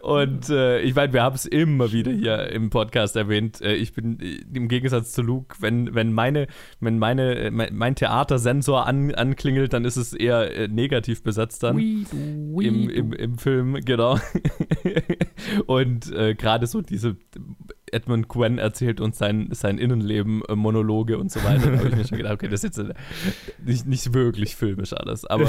Und 0.00 0.50
äh, 0.50 0.80
ich 0.80 0.94
meine, 0.94 1.12
wir 1.12 1.22
haben 1.22 1.34
es 1.34 1.46
immer 1.46 1.92
wieder 1.92 2.12
hier 2.12 2.48
im 2.50 2.70
Podcast 2.70 3.16
erwähnt. 3.16 3.60
Äh, 3.60 3.74
ich 3.74 3.92
bin 3.94 4.20
äh, 4.20 4.44
im 4.54 4.68
Gegensatz 4.68 5.12
zu 5.12 5.22
Luke, 5.22 5.56
wenn, 5.60 5.94
wenn 5.94 6.12
meine, 6.12 6.46
wenn 6.80 6.98
meine, 6.98 7.36
äh, 7.36 7.50
mein, 7.50 7.94
Theatersensor 7.94 8.86
an, 8.86 9.14
anklingelt, 9.14 9.72
dann 9.72 9.84
ist 9.84 9.96
es 9.96 10.12
eher 10.12 10.54
äh, 10.54 10.68
negativ 10.68 11.22
besetzt 11.22 11.62
dann. 11.62 11.76
Wee, 11.76 12.04
wee, 12.12 12.66
Im, 12.66 12.90
im, 12.90 13.12
Im 13.12 13.38
Film, 13.38 13.80
genau. 13.84 14.18
Und 15.66 16.12
äh, 16.12 16.34
gerade 16.34 16.66
so 16.66 16.82
diese 16.82 17.16
Edmund 17.94 18.28
Gwen 18.28 18.58
erzählt 18.58 19.00
uns 19.00 19.16
sein, 19.18 19.48
sein 19.52 19.78
Innenleben, 19.78 20.42
äh, 20.48 20.54
Monologe 20.54 21.16
und 21.18 21.30
so 21.30 21.42
weiter. 21.44 21.70
Da 21.70 21.78
habe 21.78 21.88
ich 21.88 21.96
mir 21.96 22.06
schon 22.06 22.18
gedacht, 22.18 22.34
okay, 22.34 22.48
das 22.48 22.64
ist 22.64 22.76
jetzt 22.76 22.90
äh, 22.90 22.94
nicht, 23.64 23.86
nicht 23.86 24.12
wirklich 24.12 24.56
filmisch 24.56 24.92
alles, 24.92 25.24
aber 25.24 25.48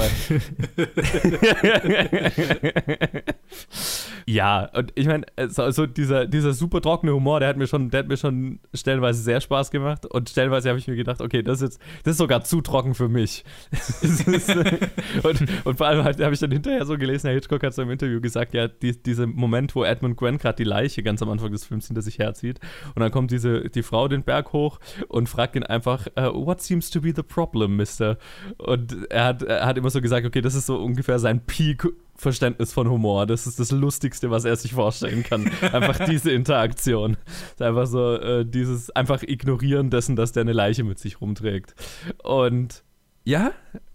ja, 4.26 4.64
und 4.74 4.92
ich 4.94 5.06
meine, 5.06 5.26
so, 5.48 5.70
so, 5.70 5.86
dieser, 5.86 6.26
dieser 6.26 6.52
super 6.52 6.80
trockene 6.80 7.12
Humor, 7.12 7.40
der 7.40 7.48
hat 7.48 7.56
mir 7.56 7.66
schon, 7.66 7.90
der 7.90 8.00
hat 8.00 8.08
mir 8.08 8.16
schon 8.16 8.60
stellenweise 8.72 9.20
sehr 9.20 9.40
Spaß 9.40 9.70
gemacht 9.70 10.06
und 10.06 10.28
stellenweise 10.28 10.68
habe 10.68 10.78
ich 10.78 10.86
mir 10.86 10.96
gedacht, 10.96 11.20
okay, 11.20 11.42
das 11.42 11.60
ist 11.60 11.62
jetzt, 11.62 11.80
das 12.04 12.12
ist 12.12 12.18
sogar 12.18 12.44
zu 12.44 12.60
trocken 12.60 12.94
für 12.94 13.08
mich. 13.08 13.44
und, 15.22 15.46
und 15.64 15.76
vor 15.76 15.86
allem 15.86 16.04
habe 16.04 16.32
ich 16.32 16.40
dann 16.40 16.52
hinterher 16.52 16.86
so 16.86 16.96
gelesen, 16.96 17.26
Herr 17.26 17.34
Hitchcock 17.34 17.62
hat 17.62 17.74
so 17.74 17.82
im 17.82 17.90
Interview 17.90 18.20
gesagt, 18.20 18.54
ja, 18.54 18.68
die, 18.68 19.00
dieser 19.02 19.26
Moment, 19.26 19.74
wo 19.74 19.84
Edmund 19.84 20.16
Gwen 20.16 20.38
gerade 20.38 20.56
die 20.56 20.64
Leiche 20.64 21.02
ganz 21.02 21.22
am 21.22 21.30
Anfang 21.30 21.52
des 21.52 21.64
Films 21.64 21.86
hinter 21.86 22.02
sich 22.02 22.18
herzieht 22.36 22.60
und 22.94 23.00
dann 23.00 23.10
kommt 23.10 23.30
diese, 23.30 23.68
die 23.68 23.82
Frau 23.82 24.08
den 24.08 24.22
Berg 24.22 24.52
hoch 24.52 24.78
und 25.08 25.28
fragt 25.28 25.56
ihn 25.56 25.62
einfach, 25.62 26.06
uh, 26.18 26.32
what 26.34 26.60
seems 26.60 26.90
to 26.90 27.00
be 27.00 27.12
the 27.14 27.22
problem, 27.22 27.76
Mister? 27.76 28.18
Und 28.58 29.10
er 29.10 29.24
hat, 29.24 29.42
er 29.42 29.66
hat 29.66 29.78
immer 29.78 29.90
so 29.90 30.00
gesagt, 30.00 30.26
okay, 30.26 30.40
das 30.40 30.54
ist 30.54 30.66
so 30.66 30.76
ungefähr 30.76 31.18
sein 31.18 31.44
Peak 31.44 31.86
Verständnis 32.18 32.72
von 32.72 32.88
Humor. 32.88 33.26
Das 33.26 33.46
ist 33.46 33.60
das 33.60 33.70
Lustigste, 33.72 34.30
was 34.30 34.46
er 34.46 34.56
sich 34.56 34.72
vorstellen 34.72 35.22
kann. 35.22 35.50
Einfach 35.60 36.02
diese 36.08 36.32
Interaktion. 36.32 37.18
Ist 37.50 37.60
einfach 37.60 37.86
so, 37.86 38.14
äh, 38.14 38.46
dieses 38.46 38.88
einfach 38.90 39.22
Ignorieren 39.22 39.90
dessen, 39.90 40.16
dass 40.16 40.32
der 40.32 40.40
eine 40.40 40.54
Leiche 40.54 40.82
mit 40.82 40.98
sich 40.98 41.20
rumträgt. 41.20 41.74
Und 42.22 42.84
ja, 43.24 43.52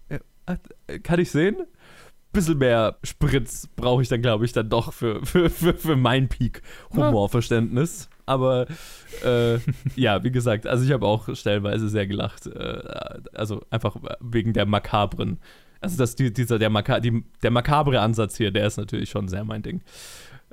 äh, 0.08 0.20
kann 1.00 1.18
ich 1.18 1.32
sehen. 1.32 1.56
Bisschen 2.32 2.58
mehr 2.58 2.96
Spritz 3.02 3.66
brauche 3.76 4.02
ich 4.02 4.08
dann, 4.08 4.22
glaube 4.22 4.44
ich, 4.44 4.52
dann 4.52 4.68
doch 4.70 4.92
für, 4.92 5.26
für, 5.26 5.50
für, 5.50 5.74
für 5.74 5.96
mein 5.96 6.28
Peak-Humorverständnis. 6.28 8.08
Aber 8.26 8.66
äh, 9.24 9.58
ja, 9.96 10.22
wie 10.24 10.30
gesagt, 10.30 10.66
also 10.66 10.84
ich 10.84 10.92
habe 10.92 11.06
auch 11.06 11.34
stellenweise 11.34 11.88
sehr 11.88 12.06
gelacht. 12.06 12.46
Äh, 12.46 12.82
also 13.34 13.62
einfach 13.70 13.96
wegen 14.20 14.52
der 14.52 14.66
makabren 14.66 15.38
also 15.82 15.98
das, 15.98 16.14
die, 16.14 16.32
dieser, 16.32 16.58
der, 16.58 16.70
Maka 16.70 17.00
die, 17.00 17.24
der 17.42 17.50
makabre 17.50 18.00
Ansatz 18.00 18.36
hier, 18.36 18.52
der 18.52 18.66
ist 18.66 18.76
natürlich 18.76 19.10
schon 19.10 19.28
sehr 19.28 19.44
mein 19.44 19.62
Ding. 19.62 19.82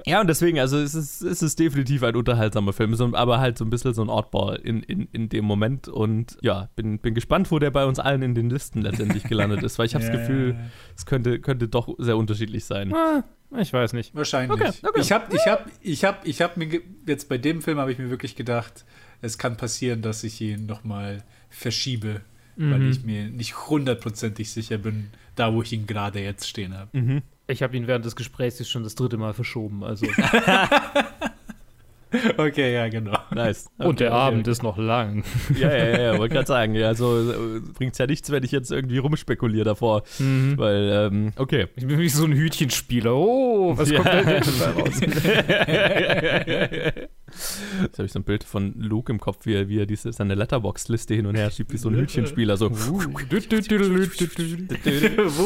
Ja, 0.06 0.22
und 0.22 0.28
deswegen, 0.28 0.60
also 0.60 0.78
es 0.78 0.96
ist, 0.96 1.22
es 1.22 1.42
ist 1.42 1.60
definitiv 1.60 2.04
ein 2.04 2.16
unterhaltsamer 2.16 2.74
Film, 2.74 2.96
so, 2.96 3.14
aber 3.14 3.40
halt 3.40 3.58
so 3.58 3.66
ein 3.66 3.70
bisschen 3.70 3.94
so 3.94 4.02
ein 4.02 4.10
Oddball 4.10 4.56
in, 4.56 4.82
in, 4.84 5.08
in 5.12 5.30
dem 5.30 5.46
Moment. 5.46 5.88
Und 5.88 6.38
ja, 6.42 6.70
bin, 6.76 7.00
bin 7.00 7.14
gespannt, 7.14 7.52
wo 7.52 7.60
der 7.60 7.70
bei 7.70 7.86
uns 7.86 8.00
allen 8.00 8.22
in 8.22 8.34
den 8.34 8.50
Listen 8.50 8.82
letztendlich 8.82 9.24
gelandet 9.26 9.62
ist, 9.62 9.78
weil 9.78 9.86
ich 9.86 9.96
habe 9.96 10.06
das 10.06 10.14
Gefühl, 10.14 10.58
es 10.96 11.06
könnte, 11.06 11.40
könnte 11.40 11.68
doch 11.68 11.94
sehr 11.98 12.18
unterschiedlich 12.18 12.66
sein. 12.66 12.94
Ah, 12.94 13.24
ich 13.58 13.74
weiß 13.74 13.94
nicht. 13.94 14.14
Wahrscheinlich. 14.16 14.62
Okay, 14.62 14.72
okay. 14.84 15.02
Ich 15.02 15.12
habe 15.12 15.36
ich 15.36 15.48
hab, 15.48 15.68
ich 15.82 16.04
hab, 16.04 16.28
ich 16.28 16.42
hab 16.42 16.58
mir, 16.58 16.82
jetzt 17.08 17.30
bei 17.30 17.38
dem 17.38 17.62
Film 17.62 17.80
habe 17.80 17.92
ich 17.92 17.98
mir 17.98 18.10
wirklich 18.10 18.36
gedacht, 18.36 18.86
es 19.22 19.38
kann 19.38 19.58
passieren, 19.58 20.02
dass 20.02 20.24
ich 20.24 20.40
ihn 20.42 20.66
nochmal 20.66 21.24
verschiebe 21.50 22.22
mhm. 22.60 22.72
weil 22.72 22.90
ich 22.90 23.04
mir 23.04 23.30
nicht 23.30 23.70
hundertprozentig 23.70 24.52
sicher 24.52 24.78
bin, 24.78 25.10
da 25.36 25.54
wo 25.54 25.62
ich 25.62 25.74
ihn 25.74 25.88
gerade 25.88 26.20
jetzt 26.20 26.48
stehen 26.48 26.78
habe. 26.78 26.96
Mhm. 26.96 27.22
Ich 27.48 27.64
habe 27.64 27.76
ihn 27.76 27.88
während 27.88 28.06
des 28.06 28.16
Gesprächs 28.16 28.68
schon 28.70 28.84
das 28.84 28.94
dritte 28.94 29.18
Mal 29.18 29.34
verschoben, 29.34 29.84
also. 29.84 30.06
Okay, 32.38 32.74
ja, 32.74 32.88
genau. 32.90 33.18
Nice. 33.32 33.70
Okay, 33.78 33.88
Und 33.88 34.00
der 34.00 34.12
okay, 34.12 34.20
Abend 34.20 34.42
okay. 34.42 34.52
ist 34.52 34.64
noch 34.64 34.78
lang. 34.78 35.24
Ja, 35.60 35.76
ja, 35.76 36.02
ja, 36.02 36.18
wollte 36.18 36.34
gerade 36.34 36.48
sagen. 36.48 36.76
Also 36.78 37.62
bringt 37.76 37.94
es 37.94 37.98
ja 37.98 38.08
nichts, 38.08 38.32
wenn 38.32 38.44
ich 38.44 38.52
jetzt 38.52 38.72
irgendwie 38.72 38.98
rumspekuliere 38.98 39.66
davor. 39.66 40.04
Mhm. 40.18 40.58
Weil, 40.58 40.90
ähm, 40.92 41.34
okay. 41.36 41.68
Ich 41.76 41.86
bin 41.86 42.00
wie 42.00 42.10
so 42.10 42.26
ein 42.26 42.34
Hütchenspieler. 42.34 43.14
Oh, 43.16 43.78
was 43.78 43.94
kommt 43.94 44.06
ja. 44.06 44.24
denn 44.24 44.36
jetzt 44.36 44.62
raus? 44.62 45.00
Jetzt 47.82 47.98
habe 47.98 48.06
ich 48.06 48.12
so 48.12 48.20
ein 48.20 48.24
Bild 48.24 48.44
von 48.44 48.74
Luke 48.80 49.12
im 49.12 49.20
Kopf, 49.20 49.46
wie 49.46 49.54
er, 49.54 49.70
wie 49.70 49.80
er 49.80 49.86
diese, 49.86 50.12
seine 50.12 50.36
Letterbox-Liste 50.36 51.14
hin 51.14 51.26
und 51.28 51.36
her 51.36 51.52
schiebt, 51.52 51.72
wie 51.72 51.78
so 51.78 51.90
ein 51.90 51.96
Hütchenspieler. 51.96 52.58
So. 52.58 52.72
Wo 52.72 53.00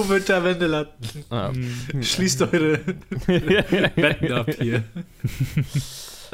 wird 0.10 0.30
der 0.30 0.44
Wände 0.44 0.68
landen? 0.68 1.26
Ah. 1.30 1.52
Schließt 2.02 2.42
eure 2.42 2.80
Wetten 3.28 4.32
ab 4.32 4.50
hier. 4.60 4.84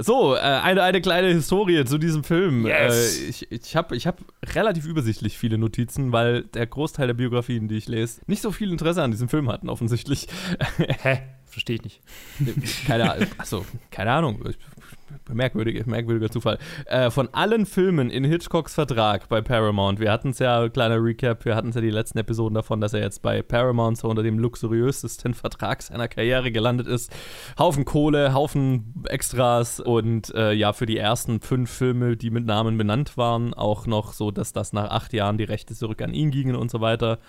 So, 0.02 0.36
äh, 0.36 0.40
eine, 0.40 0.84
eine 0.84 1.02
kleine 1.02 1.28
Historie 1.28 1.84
zu 1.86 1.98
diesem 1.98 2.24
Film. 2.24 2.66
Yes. 2.66 3.20
Äh, 3.20 3.30
ich 3.30 3.52
ich 3.52 3.76
habe 3.76 3.96
ich 3.96 4.08
hab 4.08 4.20
relativ 4.56 4.86
übersichtlich 4.86 5.38
viele 5.38 5.58
Notizen, 5.58 6.12
weil 6.12 6.44
der 6.44 6.68
Großteil 6.68 7.08
der 7.08 7.14
Biografien, 7.14 7.68
die 7.68 7.78
ich 7.78 7.88
lese, 7.88 8.22
nicht 8.28 8.42
so 8.42 8.52
viel 8.52 8.72
Interesse 8.72 9.04
an 9.04 9.12
diesem 9.12 9.30
Film 9.30 9.50
hatten, 9.50 9.70
offensichtlich. 9.70 10.28
Hä? 11.02 11.20
Verstehe 11.50 11.78
ich 11.78 11.84
nicht. 11.84 12.02
Keine 12.88 13.12
Ahnung. 13.12 13.28
Achso, 13.38 13.66
keine 13.92 14.12
Ahnung. 14.12 14.44
Merkwürdiger, 15.32 15.84
merkwürdiger 15.88 16.30
Zufall. 16.30 16.58
Äh, 16.86 17.10
von 17.10 17.30
allen 17.34 17.66
Filmen 17.66 18.10
in 18.10 18.24
Hitchcocks 18.24 18.76
Vertrag 18.76 19.30
bei 19.30 19.42
Paramount, 19.42 20.00
wir 20.00 20.12
hatten 20.12 20.30
es 20.30 20.40
ja, 20.40 20.70
kleiner 20.70 21.04
Recap, 21.04 21.46
wir 21.46 21.56
hatten 21.56 21.70
es 21.70 21.76
ja 21.76 21.82
die 21.82 21.90
letzten 21.90 22.20
Episoden 22.20 22.56
davon, 22.56 22.82
dass 22.82 22.94
er 22.94 23.02
jetzt 23.02 23.22
bei 23.22 23.42
Paramount 23.42 23.98
so 23.98 24.08
unter 24.08 24.24
dem 24.24 24.40
luxuriösesten 24.40 25.34
Vertrag 25.34 25.82
seiner 25.82 26.08
Karriere 26.08 26.52
gelandet 26.52 26.88
ist. 26.88 27.12
Haufen 27.58 27.86
Kohle, 27.86 28.34
Haufen 28.34 28.94
Extras 29.08 29.80
und 29.80 30.34
äh, 30.36 30.54
ja, 30.54 30.74
für 30.74 30.86
die 30.86 30.98
ersten 30.98 31.42
fünf 31.42 31.70
Filme, 31.70 32.18
die 32.18 32.30
mit 32.30 32.46
Namen 32.46 32.78
benannt 32.78 33.18
waren, 33.18 33.54
auch 33.54 33.88
noch 33.88 34.14
so, 34.14 34.32
dass 34.32 34.54
das 34.54 34.74
nach 34.74 34.90
acht 34.90 35.14
Jahren 35.14 35.38
die 35.38 35.44
Rechte 35.44 35.76
zurück 35.76 36.02
an 36.02 36.14
ihn 36.14 36.32
gingen 36.32 36.56
und 36.56 36.72
so 36.72 36.82
weiter. 36.82 37.20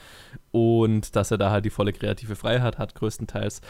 Und 0.52 1.14
dass 1.16 1.30
er 1.30 1.38
da 1.38 1.50
halt 1.50 1.64
die 1.64 1.70
volle 1.70 1.92
kreative 1.92 2.34
Freiheit 2.34 2.78
hat, 2.78 2.94
größtenteils. 2.94 3.60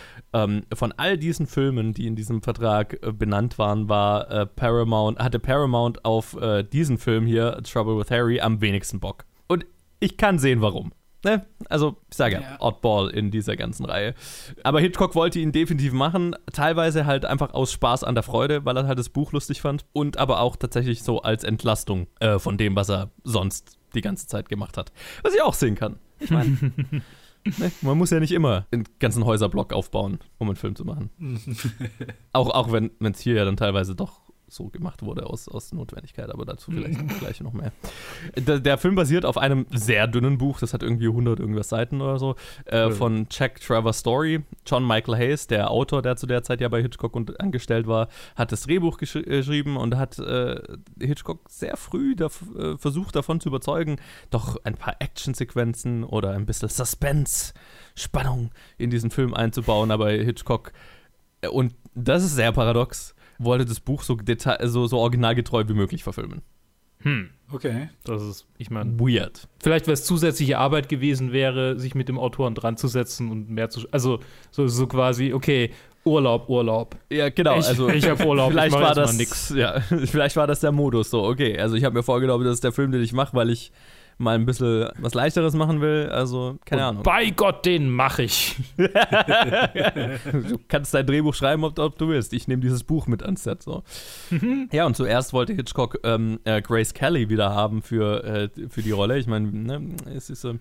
Ähm, 0.44 0.62
von 0.74 0.92
all 0.96 1.18
diesen 1.18 1.46
Filmen, 1.46 1.92
die 1.94 2.06
in 2.06 2.16
diesem 2.16 2.42
Vertrag 2.42 2.98
äh, 3.02 3.12
benannt 3.12 3.58
waren, 3.58 3.88
war 3.88 4.30
äh, 4.30 4.46
Paramount, 4.46 5.18
hatte 5.18 5.38
Paramount 5.38 6.04
auf 6.04 6.36
äh, 6.40 6.62
diesen 6.62 6.98
Film 6.98 7.26
hier, 7.26 7.60
Trouble 7.62 7.98
with 7.98 8.10
Harry, 8.10 8.40
am 8.40 8.60
wenigsten 8.60 9.00
Bock. 9.00 9.24
Und 9.46 9.66
ich 9.98 10.16
kann 10.16 10.38
sehen, 10.38 10.60
warum. 10.60 10.92
Ne? 11.22 11.44
Also, 11.68 11.96
ich 12.10 12.16
sage 12.16 12.36
ja, 12.36 12.40
ja, 12.40 12.56
Oddball 12.60 13.10
in 13.10 13.30
dieser 13.30 13.54
ganzen 13.54 13.84
Reihe. 13.84 14.14
Aber 14.62 14.80
Hitchcock 14.80 15.14
wollte 15.14 15.38
ihn 15.38 15.52
definitiv 15.52 15.92
machen, 15.92 16.34
teilweise 16.52 17.04
halt 17.04 17.26
einfach 17.26 17.52
aus 17.52 17.72
Spaß 17.72 18.04
an 18.04 18.14
der 18.14 18.22
Freude, 18.22 18.64
weil 18.64 18.76
er 18.76 18.86
halt 18.86 18.98
das 18.98 19.10
Buch 19.10 19.32
lustig 19.32 19.60
fand 19.60 19.84
und 19.92 20.16
aber 20.16 20.40
auch 20.40 20.56
tatsächlich 20.56 21.02
so 21.02 21.20
als 21.20 21.44
Entlastung 21.44 22.06
äh, 22.20 22.38
von 22.38 22.56
dem, 22.56 22.74
was 22.74 22.88
er 22.88 23.10
sonst 23.22 23.76
die 23.94 24.00
ganze 24.00 24.28
Zeit 24.28 24.48
gemacht 24.48 24.78
hat. 24.78 24.92
Was 25.22 25.34
ich 25.34 25.42
auch 25.42 25.54
sehen 25.54 25.74
kann. 25.74 25.98
Ich 26.20 26.30
meine, 26.30 26.56
Ne? 27.58 27.72
Man 27.82 27.98
muss 27.98 28.10
ja 28.10 28.20
nicht 28.20 28.32
immer 28.32 28.66
den 28.72 28.84
ganzen 28.98 29.24
Häuserblock 29.24 29.72
aufbauen, 29.72 30.18
um 30.38 30.48
einen 30.48 30.56
Film 30.56 30.76
zu 30.76 30.84
machen. 30.84 31.10
auch 32.32 32.50
auch 32.50 32.72
wenn 32.72 32.90
es 33.00 33.20
hier 33.20 33.34
ja 33.34 33.44
dann 33.44 33.56
teilweise 33.56 33.94
doch 33.94 34.29
so 34.50 34.68
gemacht 34.68 35.02
wurde 35.02 35.26
aus, 35.26 35.48
aus 35.48 35.72
Notwendigkeit, 35.72 36.30
aber 36.30 36.44
dazu 36.44 36.70
vielleicht 36.70 37.18
gleich 37.20 37.40
noch 37.40 37.52
mehr. 37.52 37.72
Der, 38.36 38.58
der, 38.58 38.78
Film 38.78 38.94
basiert 38.94 39.24
auf 39.24 39.38
einem 39.38 39.66
sehr 39.70 40.06
dünnen 40.06 40.38
Buch, 40.38 40.60
das 40.60 40.74
hat 40.74 40.82
irgendwie 40.82 41.06
100 41.06 41.38
irgendwas 41.38 41.68
Seiten 41.68 42.00
oder 42.00 42.18
so, 42.18 42.34
äh, 42.66 42.90
von 42.90 43.26
Jack 43.30 43.60
Trevor 43.60 43.92
Story. 43.92 44.40
John 44.66 44.86
Michael 44.86 45.16
Hayes, 45.16 45.46
der 45.46 45.70
Autor, 45.70 46.02
der 46.02 46.16
zu 46.16 46.26
der 46.26 46.42
Zeit 46.42 46.60
ja 46.60 46.68
bei 46.68 46.82
Hitchcock 46.82 47.14
und 47.14 47.40
angestellt 47.40 47.86
war, 47.86 48.08
hat 48.36 48.52
das 48.52 48.62
Drehbuch 48.62 48.98
gesch 48.98 49.16
äh, 49.16 49.22
geschrieben 49.22 49.76
und 49.76 49.96
hat 49.96 50.18
äh, 50.18 50.60
Hitchcock 51.00 51.48
sehr 51.48 51.76
früh 51.76 52.16
da, 52.16 52.26
äh, 52.26 52.76
versucht 52.76 53.16
davon 53.16 53.40
zu 53.40 53.48
überzeugen, 53.48 53.96
doch 54.30 54.56
ein 54.64 54.74
paar 54.74 54.96
Actionsequenzen 55.00 56.04
oder 56.04 56.30
ein 56.32 56.46
bisschen 56.46 56.68
Suspense, 56.68 57.52
Spannung 57.94 58.50
in 58.78 58.90
diesen 58.90 59.10
Film 59.10 59.34
einzubauen, 59.34 59.90
aber 59.90 60.10
Hitchcock 60.10 60.72
äh, 61.40 61.48
und 61.48 61.74
das 61.94 62.24
ist 62.24 62.34
sehr 62.34 62.52
paradox 62.52 63.14
wollte 63.40 63.64
das 63.64 63.80
Buch 63.80 64.02
so, 64.02 64.14
detail, 64.16 64.66
so, 64.68 64.86
so 64.86 64.98
originalgetreu 64.98 65.64
wie 65.66 65.74
möglich 65.74 66.02
verfilmen. 66.02 66.42
Hm. 67.02 67.30
Okay. 67.50 67.88
Das 68.04 68.22
ist, 68.22 68.46
ich 68.58 68.70
meine. 68.70 69.00
Weird. 69.00 69.48
Vielleicht, 69.58 69.86
weil 69.86 69.94
es 69.94 70.04
zusätzliche 70.04 70.58
Arbeit 70.58 70.88
gewesen 70.88 71.32
wäre, 71.32 71.78
sich 71.78 71.94
mit 71.94 72.08
dem 72.08 72.18
Autoren 72.18 72.54
dran 72.54 72.76
zu 72.76 72.88
setzen 72.88 73.30
und 73.30 73.50
mehr 73.50 73.70
zu. 73.70 73.88
Also, 73.90 74.20
so, 74.50 74.68
so 74.68 74.86
quasi, 74.86 75.32
okay, 75.32 75.70
Urlaub, 76.04 76.48
Urlaub. 76.48 76.96
Ja, 77.10 77.28
genau. 77.30 77.58
Ich, 77.58 77.66
also, 77.66 77.88
ich 77.88 78.08
habe 78.08 78.24
Urlaub. 78.24 78.50
Vielleicht 78.50 78.74
war 78.74 78.94
das 78.94 79.16
nix. 79.16 79.50
Ja, 79.50 79.80
vielleicht 80.04 80.36
war 80.36 80.46
das 80.46 80.60
der 80.60 80.72
Modus. 80.72 81.10
So, 81.10 81.24
okay. 81.24 81.58
Also 81.58 81.76
ich 81.76 81.84
habe 81.84 81.94
mir 81.94 82.02
vorgenommen, 82.02 82.44
das 82.44 82.54
ist 82.54 82.64
der 82.64 82.72
Film, 82.72 82.92
den 82.92 83.02
ich 83.02 83.12
mache, 83.12 83.34
weil 83.34 83.50
ich 83.50 83.72
mal 84.20 84.34
ein 84.34 84.46
bisschen 84.46 84.88
was 84.98 85.14
Leichteres 85.14 85.54
machen 85.54 85.80
will. 85.80 86.08
Also, 86.12 86.58
keine 86.64 86.82
Und 86.82 86.88
Ahnung. 86.88 87.02
Bei 87.02 87.30
Gott, 87.30 87.64
den 87.66 87.88
mache 87.88 88.24
ich. 88.24 88.56
du 88.76 88.86
kannst 90.68 90.94
dein 90.94 91.06
Drehbuch 91.06 91.34
schreiben, 91.34 91.64
ob, 91.64 91.78
ob 91.78 91.98
du 91.98 92.08
willst. 92.08 92.32
Ich 92.32 92.46
nehme 92.46 92.62
dieses 92.62 92.84
Buch 92.84 93.06
mit 93.06 93.22
ans 93.22 93.42
Set. 93.42 93.62
So. 93.62 93.82
ja, 94.72 94.86
und 94.86 94.96
zuerst 94.96 95.32
wollte 95.32 95.54
Hitchcock 95.54 95.98
ähm, 96.04 96.38
äh, 96.44 96.60
Grace 96.60 96.94
Kelly 96.94 97.28
wieder 97.28 97.54
haben 97.54 97.82
für, 97.82 98.22
äh, 98.24 98.48
für 98.68 98.82
die 98.82 98.92
Rolle. 98.92 99.18
Ich 99.18 99.26
meine, 99.26 99.48
ne, 99.48 99.96
es 100.14 100.30
ist. 100.30 100.44
Äh, 100.44 100.58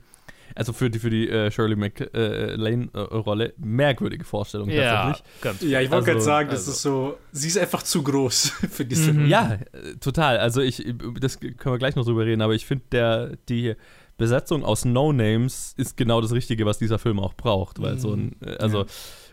also 0.56 0.74
für 0.74 0.89
die, 0.89 1.00
für 1.00 1.10
die 1.10 1.29
äh, 1.29 1.51
Shirley 1.51 1.75
MacLaine-Rolle, 1.75 3.46
äh, 3.46 3.53
merkwürdige 3.58 4.25
Vorstellung 4.25 4.70
ja, 4.70 5.06
tatsächlich. 5.06 5.41
Ganz 5.41 5.62
ja, 5.62 5.82
ich 5.82 5.91
wollte 5.91 6.12
also, 6.12 6.12
gerade 6.12 6.22
sagen, 6.22 6.50
das 6.50 6.60
also, 6.60 6.72
ist 6.72 6.82
so, 6.82 7.18
sie 7.32 7.48
ist 7.48 7.58
einfach 7.58 7.84
zu 7.84 8.03
groß 8.03 8.50
für 8.72 8.86
diese 8.86 9.13
mhm. 9.13 9.27
Ja, 9.27 9.60
total. 10.00 10.38
Also 10.38 10.62
ich, 10.62 10.86
das 11.20 11.39
können 11.39 11.58
wir 11.63 11.77
gleich 11.77 11.96
noch 11.96 12.06
drüber 12.06 12.25
reden, 12.25 12.41
aber 12.41 12.53
ich 12.53 12.65
finde 12.65 12.86
der, 12.91 13.38
die 13.50 13.75
Besetzung 14.18 14.65
aus 14.65 14.86
No-Names 14.86 15.74
ist 15.77 15.98
genau 15.98 16.22
das 16.22 16.34
Richtige, 16.34 16.65
was 16.65 16.77
dieser 16.77 17.00
Film 17.00 17.20
auch 17.20 17.34
braucht, 17.34 17.82
weil 17.82 17.98
so 17.98 18.13
ein, 18.13 18.36
äh, 18.41 18.58
also 18.58 18.79
Ja. 18.79 18.86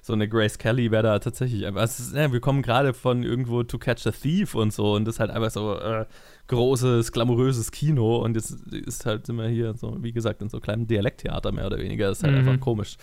So 0.07 0.13
eine 0.13 0.29
Grace 0.29 0.57
Kelly 0.59 0.93
wäre 0.93 1.03
da 1.03 1.19
tatsächlich 1.19 1.67
einfach, 1.67 1.83
ist, 1.83 2.15
ja, 2.15 2.33
wir 2.33 2.39
kommen 2.39 2.63
gerade 2.63 2.95
von 2.95 3.25
irgendwo 3.25 3.65
To 3.65 3.77
Catch 3.77 4.07
a 4.07 4.13
Thief 4.13 4.55
und 4.55 4.73
so 4.73 4.95
und 4.95 5.05
das 5.05 5.17
ist 5.17 5.21
halt 5.21 5.33
einfach 5.33 5.51
so 5.51 5.75
äh, 5.77 6.07
großes, 6.47 7.11
glamouröses 7.11 7.73
Kino 7.73 8.19
und 8.19 8.37
jetzt 8.37 8.53
ist 8.71 9.05
halt, 9.05 9.27
sind 9.27 9.35
wir 9.37 9.49
hier 9.49 9.75
so, 9.75 9.97
wie 10.01 10.13
gesagt, 10.13 10.43
in 10.43 10.49
so 10.49 10.61
kleinem 10.61 10.87
Dialekttheater 10.87 11.51
mehr 11.51 11.67
oder 11.67 11.79
weniger, 11.79 12.07
das 12.09 12.19
ist 12.19 12.25
halt 12.25 12.35
Mhm. 12.35 12.49
einfach 12.49 12.61
komisch. 12.61 12.97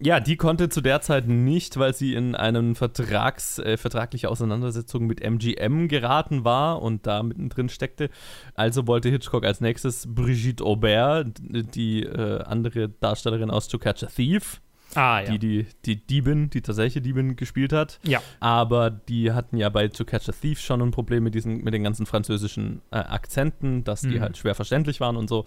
Ja, 0.00 0.18
die 0.18 0.36
konnte 0.36 0.68
zu 0.70 0.80
der 0.80 1.00
Zeit 1.02 1.28
nicht, 1.28 1.78
weil 1.78 1.94
sie 1.94 2.14
in 2.14 2.34
Vertrags, 2.74 3.60
äh, 3.60 3.76
vertragliche 3.76 4.28
Auseinandersetzung 4.28 5.06
mit 5.06 5.20
MGM 5.20 5.86
geraten 5.86 6.44
war 6.44 6.82
und 6.82 7.06
da 7.06 7.22
mittendrin 7.22 7.68
steckte. 7.68 8.10
Also 8.54 8.88
wollte 8.88 9.08
Hitchcock 9.08 9.44
als 9.44 9.60
nächstes 9.60 10.12
Brigitte 10.12 10.64
Aubert, 10.64 11.28
die 11.40 12.02
äh, 12.02 12.42
andere 12.42 12.88
Darstellerin 12.88 13.50
aus 13.50 13.68
To 13.68 13.78
Catch 13.78 14.02
a 14.02 14.06
Thief, 14.06 14.60
Ah, 14.96 15.20
ja. 15.20 15.30
die, 15.36 15.38
die 15.38 15.66
die 15.84 15.96
Diebin, 16.06 16.50
die 16.50 16.62
tatsächliche 16.62 17.00
Diebin 17.02 17.36
gespielt 17.36 17.72
hat. 17.72 17.98
ja. 18.04 18.20
Aber 18.40 18.90
die 18.90 19.32
hatten 19.32 19.56
ja 19.56 19.68
bei 19.68 19.88
To 19.88 20.04
Catch 20.04 20.28
a 20.28 20.32
Thief 20.32 20.60
schon 20.60 20.80
ein 20.82 20.90
Problem 20.90 21.24
mit, 21.24 21.34
diesen, 21.34 21.62
mit 21.64 21.74
den 21.74 21.82
ganzen 21.84 22.06
französischen 22.06 22.80
äh, 22.90 22.96
Akzenten, 22.96 23.84
dass 23.84 24.00
die 24.02 24.08
Mhm. 24.16 24.20
halt 24.20 24.36
schwer 24.36 24.54
verständlich 24.54 25.00
waren 25.00 25.16
und 25.16 25.28
so. 25.28 25.44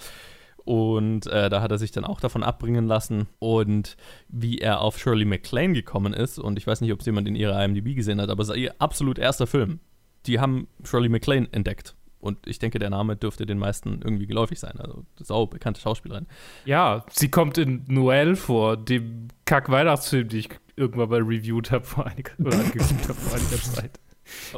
Und 0.65 1.27
äh, 1.27 1.49
da 1.49 1.61
hat 1.61 1.71
er 1.71 1.77
sich 1.77 1.91
dann 1.91 2.03
auch 2.03 2.19
davon 2.19 2.43
abbringen 2.43 2.87
lassen. 2.87 3.27
Und 3.39 3.95
wie 4.27 4.57
er 4.57 4.81
auf 4.81 4.99
Shirley 4.99 5.23
MacLaine 5.25 5.73
gekommen 5.73 6.13
ist, 6.13 6.39
und 6.39 6.57
ich 6.57 6.67
weiß 6.67 6.81
nicht, 6.81 6.91
ob 6.91 6.99
es 6.99 7.05
jemand 7.05 7.27
in 7.27 7.35
ihrer 7.35 7.63
IMDb 7.63 7.95
gesehen 7.95 8.19
hat, 8.19 8.29
aber 8.29 8.43
es 8.43 8.49
ist 8.49 8.57
ihr 8.57 8.75
absolut 8.79 9.17
erster 9.17 9.47
Film. 9.47 9.79
Die 10.25 10.39
haben 10.41 10.67
Shirley 10.83 11.07
MacLaine 11.09 11.47
entdeckt. 11.53 11.95
Und 12.19 12.47
ich 12.47 12.59
denke, 12.59 12.79
der 12.79 12.89
Name 12.89 13.15
dürfte 13.15 13.45
den 13.45 13.59
meisten 13.59 13.99
irgendwie 14.03 14.25
geläufig 14.27 14.59
sein. 14.59 14.79
Also, 14.79 15.05
sau 15.19 15.45
bekannte 15.45 15.79
Schauspielerin. 15.81 16.25
Ja, 16.65 17.05
sie 17.11 17.29
kommt 17.29 17.57
in 17.57 17.83
Noel 17.87 18.35
vor, 18.35 18.75
dem 18.77 19.27
Kack-Weihnachtsfilm, 19.45 20.27
den 20.29 20.39
ich 20.39 20.49
irgendwann 20.75 21.09
mal 21.09 21.21
reviewed 21.21 21.71
habe 21.71 21.85
vor 21.85 22.05
einiger, 22.07 22.31
oder 22.39 22.57
angeguckt 22.59 23.03
habe 23.07 23.13
vor 23.13 23.37
einiger 23.37 23.57
Zeit. 23.61 23.99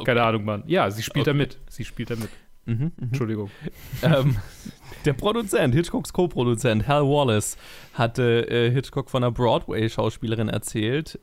Keine 0.04 0.22
Ahnung, 0.22 0.44
Mann. 0.44 0.64
Ja, 0.66 0.90
sie 0.90 1.02
spielt 1.02 1.26
da 1.26 1.30
Okay. 1.32 1.38
mit. 1.38 1.58
Sie 1.68 1.84
spielt 1.84 2.10
da 2.10 2.16
mit. 2.16 2.28
Mhm, 2.66 2.74
mhm. 2.84 2.92
Entschuldigung. 3.00 3.50
ähm, 4.02 4.36
der 5.04 5.12
Produzent, 5.14 5.74
Hitchcocks 5.74 6.12
Co-Produzent, 6.12 6.86
Hal 6.88 7.04
Wallace, 7.04 7.56
hatte 7.94 8.48
äh, 8.50 8.70
Hitchcock 8.70 9.10
von 9.10 9.22
einer 9.22 9.32
Broadway-Schauspielerin 9.32 10.48
erzählt, 10.48 11.18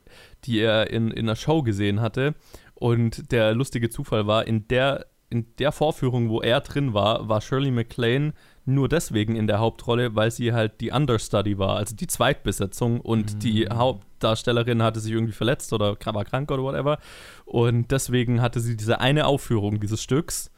die 0.45 0.59
er 0.59 0.89
in, 0.89 1.11
in 1.11 1.25
einer 1.25 1.35
Show 1.35 1.61
gesehen 1.61 1.99
hatte. 2.01 2.35
Und 2.73 3.31
der 3.31 3.53
lustige 3.53 3.89
Zufall 3.89 4.27
war, 4.27 4.47
in 4.47 4.67
der, 4.67 5.05
in 5.29 5.45
der 5.59 5.71
Vorführung, 5.71 6.29
wo 6.29 6.41
er 6.41 6.61
drin 6.61 6.93
war, 6.93 7.27
war 7.27 7.41
Shirley 7.41 7.71
MacLaine 7.71 8.33
nur 8.65 8.89
deswegen 8.89 9.35
in 9.35 9.47
der 9.47 9.59
Hauptrolle, 9.59 10.15
weil 10.15 10.31
sie 10.31 10.53
halt 10.53 10.81
die 10.81 10.91
Understudy 10.91 11.57
war, 11.57 11.77
also 11.77 11.95
die 11.95 12.07
Zweitbesetzung 12.07 12.99
und 13.01 13.43
die 13.43 13.67
Hauptdarstellerin 13.69 14.83
hatte 14.83 14.99
sich 14.99 15.13
irgendwie 15.13 15.33
verletzt 15.33 15.71
oder 15.73 15.97
war 16.05 16.25
krank 16.25 16.51
oder 16.51 16.63
whatever. 16.63 16.99
Und 17.45 17.91
deswegen 17.91 18.41
hatte 18.41 18.59
sie 18.59 18.75
diese 18.75 18.99
eine 18.99 19.25
Aufführung 19.25 19.79
dieses 19.79 20.01
Stücks 20.01 20.51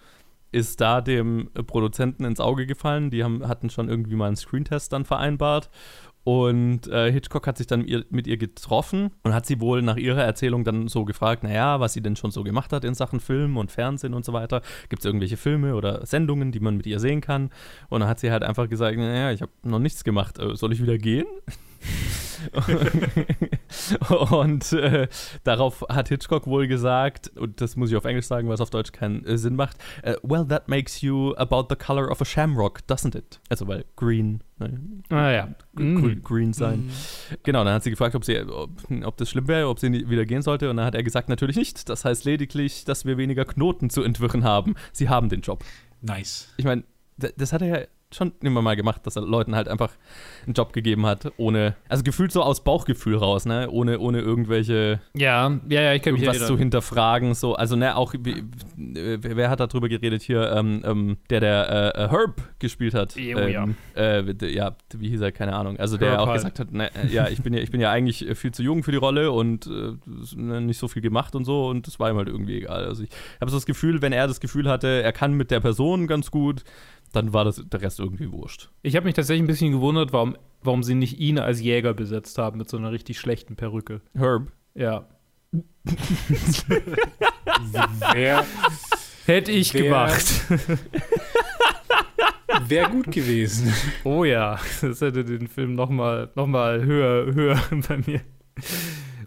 ist 0.52 0.82
da 0.82 1.02
dem 1.02 1.50
Produzenten 1.68 2.26
ins 2.26 2.40
Auge 2.40 2.66
gefallen. 2.66 3.12
Die 3.12 3.24
haben, 3.24 3.48
hatten 3.48 3.70
schon 3.70 3.90
irgendwie 3.90 4.16
mal 4.16 4.28
einen 4.28 4.36
Screentest 4.36 4.92
dann 4.94 5.06
vereinbart. 5.06 5.70
Und 6.24 6.88
äh, 6.88 7.12
Hitchcock 7.12 7.48
hat 7.48 7.58
sich 7.58 7.68
dann 7.68 7.82
mit 7.82 7.90
ihr, 7.90 8.06
mit 8.10 8.28
ihr 8.28 8.38
getroffen 8.38 9.12
und 9.24 9.34
hat 9.34 9.46
sie 9.46 9.60
wohl 9.62 9.82
nach 9.82 9.96
ihrer 9.96 10.24
Erzählung 10.24 10.64
dann 10.64 10.88
so 10.88 11.06
gefragt, 11.06 11.44
naja, 11.44 11.80
was 11.80 11.94
sie 11.94 12.02
denn 12.02 12.16
schon 12.16 12.32
so 12.32 12.44
gemacht 12.44 12.74
hat 12.74 12.84
in 12.84 12.94
Sachen 12.94 13.20
Film 13.20 13.58
und 13.58 13.72
Fernsehen 13.72 14.14
und 14.14 14.26
so 14.26 14.34
weiter. 14.34 14.62
Gibt 14.90 15.02
es 15.02 15.06
irgendwelche 15.06 15.38
Filme 15.38 15.76
oder 15.76 16.06
Sendungen, 16.06 16.52
die 16.52 16.60
man 16.60 16.78
mit 16.78 16.86
ihr 16.86 17.00
sehen 17.00 17.22
kann? 17.22 17.50
Und 17.90 18.02
dann 18.02 18.10
hat 18.10 18.20
sie 18.20 18.32
halt 18.32 18.44
einfach 18.44 18.70
gesagt, 18.70 18.98
naja, 18.98 19.32
ich 19.32 19.42
habe 19.42 19.52
noch 19.64 19.80
nichts 19.80 20.04
gemacht. 20.04 20.38
Äh, 20.40 20.56
soll 20.56 20.74
ich 20.74 20.82
wieder 20.82 20.98
gehen? 20.98 21.28
und 24.32 24.72
äh, 24.74 25.08
darauf 25.44 25.86
hat 25.90 26.10
Hitchcock 26.10 26.48
wohl 26.48 26.68
gesagt, 26.68 27.32
und 27.36 27.62
das 27.62 27.76
muss 27.76 27.90
ich 27.90 27.96
auf 27.96 28.06
Englisch 28.06 28.26
sagen, 28.26 28.50
was 28.50 28.62
auf 28.62 28.70
Deutsch 28.70 28.92
keinen 28.92 29.26
äh, 29.26 29.38
Sinn 29.38 29.56
macht, 29.56 29.78
äh, 30.04 30.16
well, 30.24 30.46
that 30.46 30.68
makes 30.68 31.02
you 31.02 31.34
about 31.36 31.68
the 31.70 31.76
color 31.76 32.10
of 32.10 32.22
a 32.22 32.26
shamrock, 32.26 32.80
doesn't 32.88 33.18
it? 33.18 33.40
Also, 33.50 33.68
weil 33.68 33.86
green, 33.96 34.42
ne, 34.58 34.80
Ah 35.10 35.32
ja. 35.32 35.50
Mm. 35.74 36.22
green 36.24 36.54
sein. 36.54 36.90
Genau, 37.44 37.64
dann 37.64 37.74
hat 37.74 37.84
sie 37.84 37.90
gefragt, 37.90 38.16
ob, 38.16 38.26
sie, 38.26 38.40
ob, 38.42 38.72
ob 39.04 39.18
das 39.18 39.30
schlimm 39.30 39.48
wäre, 39.48 39.68
ob 39.68 39.80
sie 39.80 39.92
wieder 40.10 40.26
gehen 40.26 40.42
sollte. 40.42 40.70
Und 40.70 40.78
dann 40.78 40.86
hat 40.86 40.96
er 40.96 41.04
gesagt, 41.04 41.30
natürlich 41.30 41.56
nicht. 41.56 41.90
Das 41.90 42.06
heißt 42.06 42.26
lediglich, 42.26 42.86
dass 42.86 43.06
wir 43.06 43.18
weniger 43.18 43.46
Knoten 43.46 43.90
zu 43.90 44.04
entwirren 44.04 44.44
haben. 44.44 44.76
Sie 44.92 45.10
haben 45.10 45.30
den 45.30 45.42
Job. 45.42 45.64
Nice. 46.02 46.54
Ich 46.58 46.66
meine, 46.66 46.84
das 47.18 47.54
hat 47.54 47.62
er 47.62 47.68
ja 47.68 47.88
schon 48.12 48.32
immer 48.42 48.62
mal 48.64 48.76
gemacht, 48.76 49.06
dass 49.06 49.16
er 49.16 49.22
Leuten 49.22 49.56
halt 49.56 49.68
einfach 49.68 49.92
einen 50.46 50.54
Job 50.54 50.74
gegeben 50.74 51.06
hat, 51.06 51.32
ohne, 51.38 51.76
also 51.88 52.04
gefühlt 52.04 52.32
so 52.32 52.42
aus 52.42 52.64
Bauchgefühl 52.64 53.16
raus, 53.16 53.46
ne, 53.46 53.70
ohne, 53.70 54.00
ohne 54.00 54.20
irgendwelche, 54.20 55.00
Ja, 55.16 55.60
ja, 55.70 55.82
ja, 55.82 55.94
ich 55.94 56.02
kann 56.02 56.14
mich 56.14 56.24
irgendwas 56.24 56.48
zu 56.48 56.58
hinterfragen, 56.58 57.36
so, 57.36 57.54
also, 57.54 57.76
ne, 57.76 57.96
auch, 57.96 58.16
wie, 58.20 58.40
äh, 58.98 59.20
wer 59.22 59.52
hat 59.52 59.60
darüber 59.60 59.88
geredet 59.90 60.24
hier, 60.24 60.52
ähm, 60.52 60.82
ähm, 60.86 61.18
der, 61.30 61.40
der 61.40 61.94
äh, 61.96 62.04
äh, 62.06 62.10
Herb 62.10 62.42
gespielt 62.58 62.96
hat, 62.96 63.16
Jo, 63.16 63.38
ähm, 63.38 63.76
äh, 63.94 64.24
d- 64.34 64.54
ja, 64.56 64.76
wie 64.96 65.10
hieß 65.10 65.22
er, 65.22 65.32
keine 65.32 65.56
Ahnung, 65.56 65.78
also 65.78 65.98
der 65.98 66.12
Herb 66.12 66.22
auch 66.22 66.28
halt. 66.28 66.38
gesagt 66.38 66.60
hat, 66.60 66.72
ne, 66.72 66.90
äh, 66.96 67.14
ja, 67.14 67.28
ich 67.30 67.44
bin 67.44 67.54
ja, 67.54 67.60
ich 67.62 67.70
bin 67.70 67.80
ja 67.80 67.92
eigentlich 67.92 68.28
äh, 68.28 68.34
viel 68.34 68.52
zu 68.52 68.64
jung 68.64 68.82
für 68.82 68.92
die 68.92 68.98
Rolle 68.98 69.32
und 69.32 69.68
äh, 69.68 69.92
ne, 70.36 70.62
nicht 70.62 70.80
so 70.80 70.88
viel 70.88 71.04
gemacht 71.04 71.36
und 71.36 71.46
so 71.46 71.68
und 71.68 71.86
das 71.86 72.00
war 72.00 72.10
ihm 72.10 72.18
halt 72.18 72.28
irgendwie 72.28 72.58
egal, 72.58 72.86
also 72.86 73.04
ich 73.04 73.10
habe 73.40 73.52
so 73.52 73.58
das 73.58 73.68
Gefühl, 73.68 74.02
wenn 74.02 74.14
er 74.14 74.28
das 74.28 74.40
Gefühl 74.40 74.68
hatte, 74.68 74.88
er 75.04 75.12
kann 75.14 75.34
mit 75.34 75.52
der 75.52 75.60
Person 75.60 76.08
ganz 76.08 76.32
gut, 76.32 76.64
dann 77.12 77.34
war 77.34 77.46
das 77.46 77.64
der 77.66 77.82
Rest 77.82 78.00
irgendwie 78.00 78.32
wurscht. 78.32 78.70
Ich 78.82 78.96
habe 78.96 79.06
mich 79.06 79.16
tatsächlich 79.16 79.44
ein 79.44 79.48
bisschen 79.48 79.72
gewundert, 79.72 80.14
warum, 80.14 80.36
warum 80.62 80.84
sie 80.84 80.96
nicht 80.96 81.20
ihn 81.20 81.40
als 81.40 81.62
Jäger 81.62 81.94
besetzt 81.94 82.38
haben 82.38 82.58
mit 82.58 82.70
so 82.70 82.78
einer 82.78 82.92
richtig 82.92 83.20
schlechten 83.20 83.56
Perücke. 83.56 84.02
Herb. 84.16 84.52
Ja. 84.76 85.08
Wäre 88.14 88.46
Hätte 89.26 89.52
ich 89.52 89.74
Wer- 89.74 89.84
gemacht. 89.84 90.26
wär 92.68 92.90
gut 92.90 93.12
gewesen. 93.12 93.74
Oh 94.04 94.24
ja, 94.24 94.60
das 94.82 95.02
hätte 95.02 95.24
den 95.24 95.48
Film 95.48 95.76
noch 95.76 95.90
mal, 95.90 96.30
noch 96.36 96.48
mal 96.48 96.84
höher, 96.84 97.34
höher 97.34 97.60
bei 97.88 97.98
mir. 98.06 98.22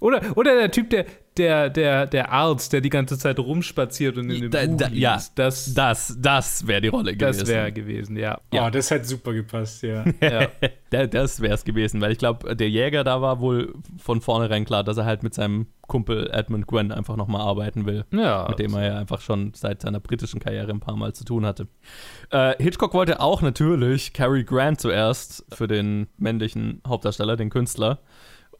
Oder, 0.00 0.36
oder 0.36 0.54
der 0.56 0.70
Typ, 0.70 0.90
der, 0.90 1.06
der, 1.38 1.70
der, 1.70 2.06
der 2.06 2.30
Arzt, 2.30 2.72
der 2.72 2.80
die 2.80 2.88
ganze 2.90 3.16
Zeit 3.18 3.38
rumspaziert 3.38 4.18
und 4.18 4.30
in 4.30 4.42
dem 4.42 4.50
Da- 4.50 4.66
Buch 4.66 4.76
da- 4.76 4.88
ja, 4.88 5.14
liest. 5.14 5.32
das, 5.38 5.72
Das, 5.74 6.16
das 6.20 6.66
wäre 6.66 6.80
die 6.80 6.88
Rolle 6.88 7.16
gewesen. 7.16 7.40
das 7.40 7.48
wäre 7.48 7.72
gewesen, 7.72 8.16
ja. 8.16 8.40
Ja. 8.52 8.66
Oh, 8.66 8.70
das 8.70 8.90
hätte 8.90 9.06
super 9.06 9.32
gepasst, 9.32 9.82
ja. 9.82 10.04
ja. 10.20 10.48
Da- 10.90 11.06
das 11.06 11.40
wäre 11.40 11.54
es 11.54 11.64
gewesen, 11.64 12.00
weil 12.00 12.12
ich 12.12 12.18
glaube, 12.18 12.54
der 12.54 12.68
Jäger 12.68 13.02
da 13.04 13.20
war 13.22 13.40
wohl 13.40 13.74
von 13.98 14.20
vornherein 14.20 14.64
klar, 14.64 14.84
dass 14.84 14.96
er 14.98 15.04
halt 15.04 15.22
mit 15.22 15.32
seinem 15.34 15.66
Kumpel 15.86 16.30
Edmund 16.32 16.66
Gwen 16.66 16.90
einfach 16.92 17.16
nochmal 17.16 17.42
arbeiten 17.42 17.84
will. 17.86 18.04
ja 18.12 18.46
mit 18.48 18.58
dem 18.58 18.72
er 18.74 18.86
ja 18.86 18.98
einfach 18.98 19.20
schon 19.20 19.52
seit 19.54 19.82
seiner 19.82 20.00
britischen 20.00 20.40
Karriere 20.40 20.70
ein 20.70 20.80
paar 20.80 20.96
Mal 20.96 21.12
zu 21.14 21.24
tun 21.24 21.44
hatte. 21.44 21.66
Äh, 22.30 22.54
Hitchcock 22.62 22.94
wollte 22.94 23.20
auch 23.20 23.42
natürlich 23.42 24.12
Cary 24.12 24.44
Grant 24.44 24.80
zuerst 24.80 25.44
für 25.54 25.66
den 25.66 26.06
männlichen 26.18 26.80
Hauptdarsteller, 26.86 27.36
den 27.36 27.50
Künstler. 27.50 27.98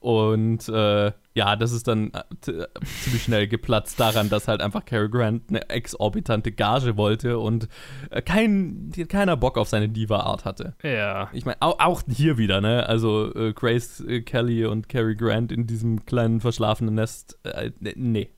Und 0.03 0.69
äh, 0.69 1.13
ja, 1.35 1.55
das 1.57 1.71
ist 1.73 1.87
dann 1.87 2.11
äh, 2.13 2.23
t- 2.41 2.65
ziemlich 3.03 3.23
schnell 3.23 3.47
geplatzt 3.47 4.01
daran, 4.01 4.29
dass 4.29 4.49
halt 4.49 4.61
einfach 4.61 4.85
Cary 4.85 5.09
Grant 5.09 5.45
eine 5.49 5.71
exorbitante 5.71 6.51
Gage 6.51 6.97
wollte 6.97 7.39
und 7.39 7.69
äh, 8.11 8.21
kein, 8.21 8.91
keiner 9.09 9.37
Bock 9.37 9.57
auf 9.57 9.69
seine 9.69 9.89
Diva-Art 9.89 10.45
hatte. 10.45 10.75
ja. 10.83 11.31
Ich 11.33 11.45
meine, 11.45 11.63
auch, 11.63 11.79
auch 11.79 12.03
hier 12.09 12.37
wieder, 12.37 12.61
ne? 12.61 12.85
Also 12.89 13.33
äh, 13.35 13.53
Grace 13.53 14.01
äh, 14.01 14.23
Kelly 14.23 14.67
und 14.67 14.89
Cary 14.89 15.15
Grant 15.15 15.53
in 15.53 15.67
diesem 15.69 16.05
kleinen 16.05 16.41
verschlafenen 16.41 16.97
Nest. 16.97 17.39
Äh, 17.45 17.71
ne- 17.79 17.95
nee. 17.97 18.29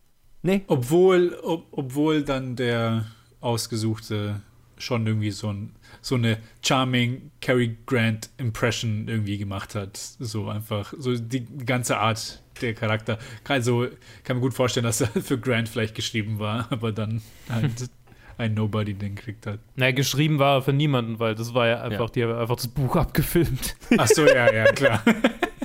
Nee. 0.42 0.64
Obwohl, 0.66 1.35
ob, 1.42 1.66
obwohl 1.72 2.22
dann 2.22 2.57
der 2.57 3.07
Ausgesuchte 3.40 4.42
schon 4.77 5.07
irgendwie 5.07 5.31
so, 5.31 5.48
ein, 5.48 5.72
so 6.04 6.16
eine 6.16 6.36
charming 6.62 7.30
Cary 7.40 7.78
Grant 7.86 8.28
Impression 8.36 9.08
irgendwie 9.08 9.38
gemacht 9.38 9.74
hat. 9.74 9.96
So 9.96 10.50
einfach, 10.50 10.92
so 10.98 11.16
die 11.16 11.46
ganze 11.64 11.96
Art 11.96 12.42
der 12.60 12.74
Charakter. 12.74 13.18
Also 13.48 13.86
kann 14.22 14.36
mir 14.36 14.42
gut 14.42 14.52
vorstellen, 14.52 14.84
dass 14.84 15.00
er 15.00 15.06
für 15.08 15.38
Grant 15.38 15.66
vielleicht 15.70 15.94
geschrieben 15.94 16.38
war, 16.38 16.66
aber 16.70 16.92
dann 16.92 17.22
halt 17.48 17.88
ein 18.36 18.52
Nobody 18.52 18.92
den 18.92 19.14
gekriegt 19.14 19.46
hat. 19.46 19.60
Na, 19.76 19.92
geschrieben 19.92 20.38
war 20.38 20.58
er 20.58 20.62
für 20.62 20.74
niemanden, 20.74 21.20
weil 21.20 21.34
das 21.34 21.54
war 21.54 21.68
ja 21.68 21.80
einfach, 21.80 22.08
Ja. 22.08 22.12
die 22.14 22.22
haben 22.24 22.38
einfach 22.38 22.56
das 22.56 22.68
Buch 22.68 22.96
abgefilmt. 22.96 23.74
Ach 23.96 24.06
so, 24.08 24.26
ja, 24.26 24.52
ja, 24.52 24.64
klar. 24.72 25.02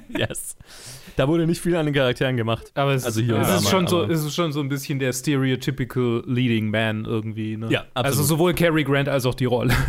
Yes. 0.10 0.56
Da 1.20 1.28
wurde 1.28 1.46
nicht 1.46 1.60
viel 1.60 1.76
an 1.76 1.86
den 1.86 1.94
Charakteren 1.94 2.38
gemacht. 2.38 2.72
Aber 2.76 2.94
es, 2.94 3.04
Also 3.04 3.20
hier 3.20 3.36
es, 3.40 3.50
ist 3.64 3.70
schon 3.70 3.88
so, 3.88 4.04
es 4.04 4.24
ist 4.24 4.34
schon 4.34 4.54
so 4.54 4.62
ein 4.62 4.70
bisschen 4.70 5.00
der 5.00 5.12
stereotypical 5.12 6.24
Leading 6.26 6.70
Man 6.70 7.04
irgendwie. 7.04 7.58
Ne? 7.58 7.68
Ja, 7.70 7.82
absolut. 7.94 8.06
Also 8.06 8.24
sowohl 8.24 8.54
Cary 8.54 8.86
Grant 8.86 9.10
als 9.10 9.26
auch 9.26 9.36
die 9.36 9.44
Rolle. 9.46 9.74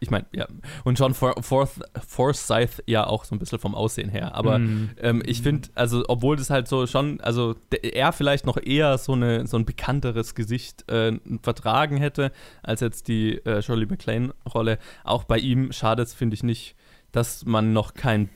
Ich 0.00 0.10
meine, 0.10 0.26
ja. 0.34 0.48
Und 0.82 0.98
John 0.98 1.14
For 1.14 1.40
Forth 1.44 1.78
Forsyth 2.08 2.82
ja 2.86 3.06
auch 3.06 3.24
so 3.24 3.36
ein 3.36 3.38
bisschen 3.38 3.60
vom 3.60 3.76
Aussehen 3.76 4.08
her. 4.08 4.34
Aber 4.34 4.58
Mhm. 4.58 4.90
ähm, 5.00 5.22
ich 5.24 5.42
finde, 5.42 5.68
also, 5.76 6.02
obwohl 6.08 6.34
das 6.34 6.50
halt 6.50 6.66
so 6.66 6.88
schon, 6.88 7.20
also 7.20 7.54
der, 7.70 7.94
er 7.94 8.12
vielleicht 8.12 8.44
noch 8.44 8.56
eher 8.60 8.98
so, 8.98 9.12
eine, 9.12 9.46
so 9.46 9.56
ein 9.56 9.64
bekannteres 9.64 10.34
Gesicht 10.34 10.90
äh, 10.90 11.12
vertragen 11.44 11.98
hätte, 11.98 12.32
als 12.64 12.80
jetzt 12.80 13.06
die 13.06 13.38
äh, 13.46 13.62
Shirley 13.62 13.86
MacLaine-Rolle. 13.86 14.78
Auch 15.04 15.22
bei 15.22 15.38
ihm 15.38 15.70
schadet 15.70 16.08
es, 16.08 16.14
finde 16.14 16.34
ich, 16.34 16.42
nicht, 16.42 16.74
dass 17.12 17.44
man 17.46 17.72
noch 17.72 17.94
kein, 17.94 18.28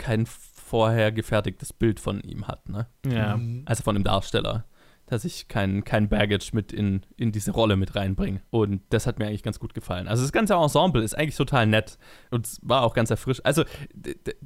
kein 0.00 0.26
vorher 0.26 1.12
gefertigtes 1.12 1.72
Bild 1.72 2.00
von 2.00 2.20
ihm 2.22 2.48
hat, 2.48 2.68
ne? 2.68 2.86
Ja. 3.06 3.36
Mhm. 3.36 3.62
Also 3.66 3.82
von 3.82 3.94
dem 3.94 4.04
Darsteller. 4.04 4.64
Dass 5.06 5.24
ich 5.24 5.48
kein, 5.48 5.82
kein 5.82 6.08
Baggage 6.08 6.50
mit 6.52 6.72
in, 6.72 7.02
in 7.16 7.32
diese 7.32 7.50
Rolle 7.50 7.74
mit 7.74 7.96
reinbringe. 7.96 8.42
Und 8.50 8.82
das 8.90 9.08
hat 9.08 9.18
mir 9.18 9.26
eigentlich 9.26 9.42
ganz 9.42 9.58
gut 9.58 9.74
gefallen. 9.74 10.06
Also 10.06 10.22
das 10.22 10.30
ganze 10.30 10.54
Ensemble 10.54 11.02
ist 11.02 11.18
eigentlich 11.18 11.34
total 11.34 11.66
nett 11.66 11.98
und 12.30 12.46
es 12.46 12.60
war 12.62 12.82
auch 12.82 12.94
ganz 12.94 13.10
erfrischend. 13.10 13.44
Also 13.44 13.64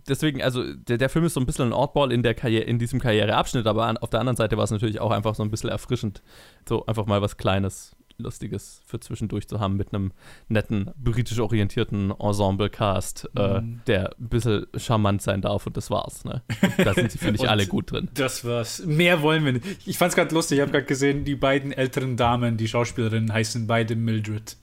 deswegen, 0.08 0.42
also 0.42 0.72
der, 0.72 0.96
der 0.96 1.10
Film 1.10 1.26
ist 1.26 1.34
so 1.34 1.40
ein 1.40 1.44
bisschen 1.44 1.66
ein 1.66 1.74
Oddball 1.74 2.10
in, 2.10 2.22
der 2.22 2.32
Karriere, 2.32 2.64
in 2.64 2.78
diesem 2.78 2.98
Karriereabschnitt, 2.98 3.66
aber 3.66 3.84
an, 3.84 3.98
auf 3.98 4.08
der 4.08 4.20
anderen 4.20 4.38
Seite 4.38 4.56
war 4.56 4.64
es 4.64 4.70
natürlich 4.70 5.00
auch 5.00 5.10
einfach 5.10 5.34
so 5.34 5.42
ein 5.42 5.50
bisschen 5.50 5.68
erfrischend, 5.68 6.22
so 6.66 6.86
einfach 6.86 7.04
mal 7.04 7.20
was 7.20 7.36
Kleines, 7.36 7.93
Lustiges 8.18 8.80
für 8.86 9.00
zwischendurch 9.00 9.48
zu 9.48 9.60
haben 9.60 9.76
mit 9.76 9.92
einem 9.92 10.12
netten, 10.48 10.90
britisch 10.96 11.38
orientierten 11.40 12.10
Ensemble-Cast, 12.10 13.28
äh, 13.36 13.60
Mhm. 13.60 13.80
der 13.86 14.10
ein 14.18 14.28
bisschen 14.28 14.66
charmant 14.76 15.22
sein 15.22 15.40
darf 15.42 15.66
und 15.66 15.76
das 15.76 15.90
war's. 15.90 16.24
Ne? 16.24 16.42
Da 16.78 16.94
sind 16.94 17.10
sie, 17.10 17.18
finde 17.18 17.42
ich, 17.42 17.48
alle 17.50 17.66
gut 17.66 17.90
drin. 17.92 18.08
Das 18.14 18.44
war's. 18.44 18.84
Mehr 18.86 19.22
wollen 19.22 19.44
wir 19.44 19.52
nicht. 19.54 19.64
Ich 19.86 19.98
fand's 19.98 20.14
gerade 20.14 20.34
lustig. 20.34 20.58
Ich 20.58 20.62
habe 20.62 20.72
gerade 20.72 20.86
gesehen, 20.86 21.24
die 21.24 21.34
beiden 21.36 21.72
älteren 21.72 22.16
Damen, 22.16 22.56
die 22.56 22.68
Schauspielerinnen, 22.68 23.32
heißen 23.32 23.66
beide 23.66 23.96
Mildred. 23.96 24.56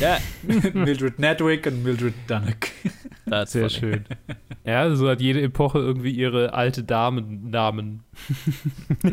Ja, 0.00 0.18
Mildred 0.74 1.18
Nedwick 1.18 1.66
und 1.66 1.82
Mildred 1.82 2.14
Dunnock. 2.26 2.68
That's 3.30 3.52
Sehr 3.52 3.70
funny. 3.70 3.92
schön. 3.92 4.04
Ja, 4.62 4.94
so 4.94 5.08
hat 5.08 5.22
jede 5.22 5.40
Epoche 5.40 5.78
irgendwie 5.78 6.10
ihre 6.10 6.52
alte 6.52 6.84
Damen-Namen. 6.84 8.02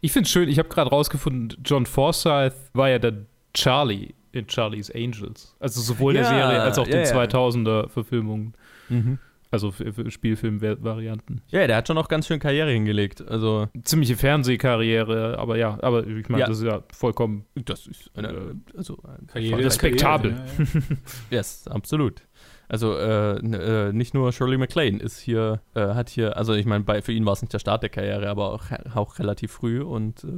ich 0.00 0.12
finde 0.12 0.26
es 0.26 0.30
schön, 0.30 0.48
ich 0.48 0.58
habe 0.58 0.68
gerade 0.68 0.90
rausgefunden, 0.90 1.60
John 1.64 1.86
Forsyth 1.86 2.52
war 2.72 2.88
ja 2.88 2.98
der 2.98 3.12
Charlie 3.54 4.14
in 4.32 4.48
Charlie's 4.48 4.90
Angels. 4.90 5.54
Also 5.60 5.80
sowohl 5.80 6.14
der 6.14 6.22
Ja, 6.22 6.28
Serie 6.28 6.60
als 6.62 6.78
auch 6.78 6.86
ja, 6.86 6.92
den 7.04 7.04
ja. 7.04 7.12
2000er-Verfilmungen. 7.22 8.54
Mhm. 8.88 9.18
Also 9.50 9.72
Spielfilm-Varianten. 10.08 11.40
Ja, 11.48 11.66
der 11.66 11.76
hat 11.76 11.88
schon 11.88 11.96
auch 11.96 12.08
ganz 12.08 12.26
schön 12.26 12.38
Karriere 12.38 12.70
hingelegt. 12.70 13.26
Also, 13.26 13.68
Ziemliche 13.82 14.14
Fernsehkarriere, 14.16 15.38
aber 15.38 15.56
ja, 15.56 15.78
aber 15.80 16.06
ich 16.06 16.28
meine, 16.28 16.42
Ja. 16.42 16.48
das 16.48 16.58
ist 16.58 16.64
ja 16.64 16.82
vollkommen. 16.92 17.46
das 17.54 17.86
ist 17.86 18.10
eine, 18.14 18.28
Äh, 18.28 18.54
also, 18.76 18.98
ein 19.04 19.26
Karriere 19.26 19.60
ist 19.60 19.66
respektabel. 19.66 20.32
Karriere, 20.32 20.68
ja, 20.74 20.80
ja. 20.90 20.96
yes, 21.38 21.66
absolut. 21.66 22.20
Also, 22.68 22.94
äh, 22.96 23.36
äh, 23.38 23.92
nicht 23.92 24.12
nur 24.14 24.30
Shirley 24.32 24.58
MacLaine 24.58 24.98
ist 25.00 25.18
hier, 25.18 25.60
äh, 25.74 25.80
hat 25.94 26.10
hier, 26.10 26.36
also 26.36 26.52
ich 26.54 26.66
meine, 26.66 26.84
bei- 26.84 27.00
für 27.02 27.12
ihn 27.12 27.24
war 27.24 27.32
es 27.32 27.40
nicht 27.42 27.52
der 27.54 27.58
Start 27.60 27.82
der 27.82 27.88
Karriere, 27.90 28.28
aber 28.28 28.52
auch, 28.52 28.64
auch 28.94 29.18
relativ 29.18 29.52
früh 29.52 29.80
und 29.82 30.22
äh, 30.24 30.28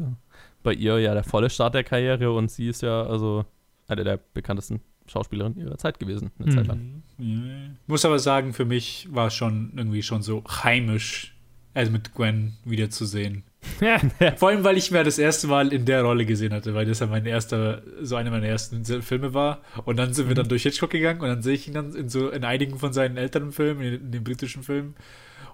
bei 0.62 0.72
ihr 0.72 0.98
ja 1.00 1.14
der 1.14 1.24
volle 1.24 1.50
Start 1.50 1.74
der 1.74 1.84
Karriere 1.84 2.30
und 2.32 2.50
sie 2.50 2.68
ist 2.68 2.82
ja 2.82 3.02
also 3.02 3.44
eine 3.88 4.04
der 4.04 4.18
bekanntesten 4.34 4.80
Schauspielerinnen 5.06 5.58
ihrer 5.58 5.76
Zeit 5.78 5.98
gewesen, 5.98 6.30
eine 6.38 6.46
Mhm. 6.46 6.56
Zeit 6.56 6.66
lang. 6.68 7.02
Ja. 7.18 7.70
Muss 7.88 8.04
aber 8.04 8.20
sagen, 8.20 8.52
für 8.52 8.64
mich 8.64 9.08
war 9.10 9.26
es 9.26 9.34
schon 9.34 9.72
irgendwie 9.76 10.02
schon 10.04 10.22
so 10.22 10.44
heimisch, 10.62 11.34
also 11.74 11.92
mit 11.92 12.14
Gwen 12.14 12.54
wiederzusehen. 12.64 13.44
Vor 14.36 14.48
allem, 14.48 14.64
weil 14.64 14.76
ich 14.76 14.90
mir 14.90 15.04
das 15.04 15.18
erste 15.18 15.46
Mal 15.46 15.72
in 15.72 15.84
der 15.84 16.02
Rolle 16.02 16.24
gesehen 16.24 16.52
hatte, 16.52 16.74
weil 16.74 16.86
das 16.86 17.00
ja 17.00 17.06
mein 17.06 17.26
erster, 17.26 17.82
so 18.00 18.16
einer 18.16 18.30
meiner 18.30 18.46
ersten 18.46 18.84
Filme 19.02 19.34
war. 19.34 19.60
Und 19.84 19.96
dann 19.98 20.12
sind 20.14 20.28
wir 20.28 20.34
dann 20.34 20.48
durch 20.48 20.62
Hitchcock 20.62 20.90
gegangen 20.90 21.20
und 21.20 21.28
dann 21.28 21.42
sehe 21.42 21.54
ich 21.54 21.68
ihn 21.68 21.74
dann 21.74 21.94
in 21.94 22.08
so 22.08 22.30
in 22.30 22.44
einigen 22.44 22.78
von 22.78 22.92
seinen 22.92 23.16
älteren 23.16 23.52
Filmen, 23.52 23.82
in, 23.82 23.94
in 23.94 24.12
den 24.12 24.24
britischen 24.24 24.62
Filmen. 24.62 24.94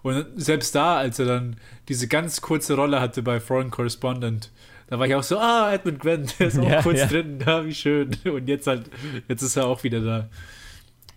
Und 0.03 0.25
selbst 0.37 0.75
da, 0.75 0.97
als 0.97 1.19
er 1.19 1.27
dann 1.27 1.57
diese 1.89 2.07
ganz 2.07 2.41
kurze 2.41 2.75
Rolle 2.75 3.01
hatte 3.01 3.23
bei 3.23 3.41
Foreign 3.41 3.71
Correspondent, 3.71 4.53
da 4.89 5.01
war 5.01 5.07
ich 5.07 5.15
auch 5.17 5.23
so, 5.25 5.39
ah, 5.39 5.73
Edmund 5.73 5.99
Gwen, 5.99 6.29
der 6.39 6.47
ist 6.47 6.59
auch 6.59 6.69
Ja, 6.71 6.83
kurz 6.83 7.01
ja. 7.01 7.07
drin, 7.07 7.39
ja, 7.45 7.65
wie 7.67 7.75
schön. 7.75 8.17
Und 8.25 8.49
jetzt 8.49 8.69
halt, 8.69 8.89
jetzt 9.29 9.43
ist 9.43 9.57
er 9.57 9.67
auch 9.67 9.83
wieder 9.83 10.01
da. 10.01 10.29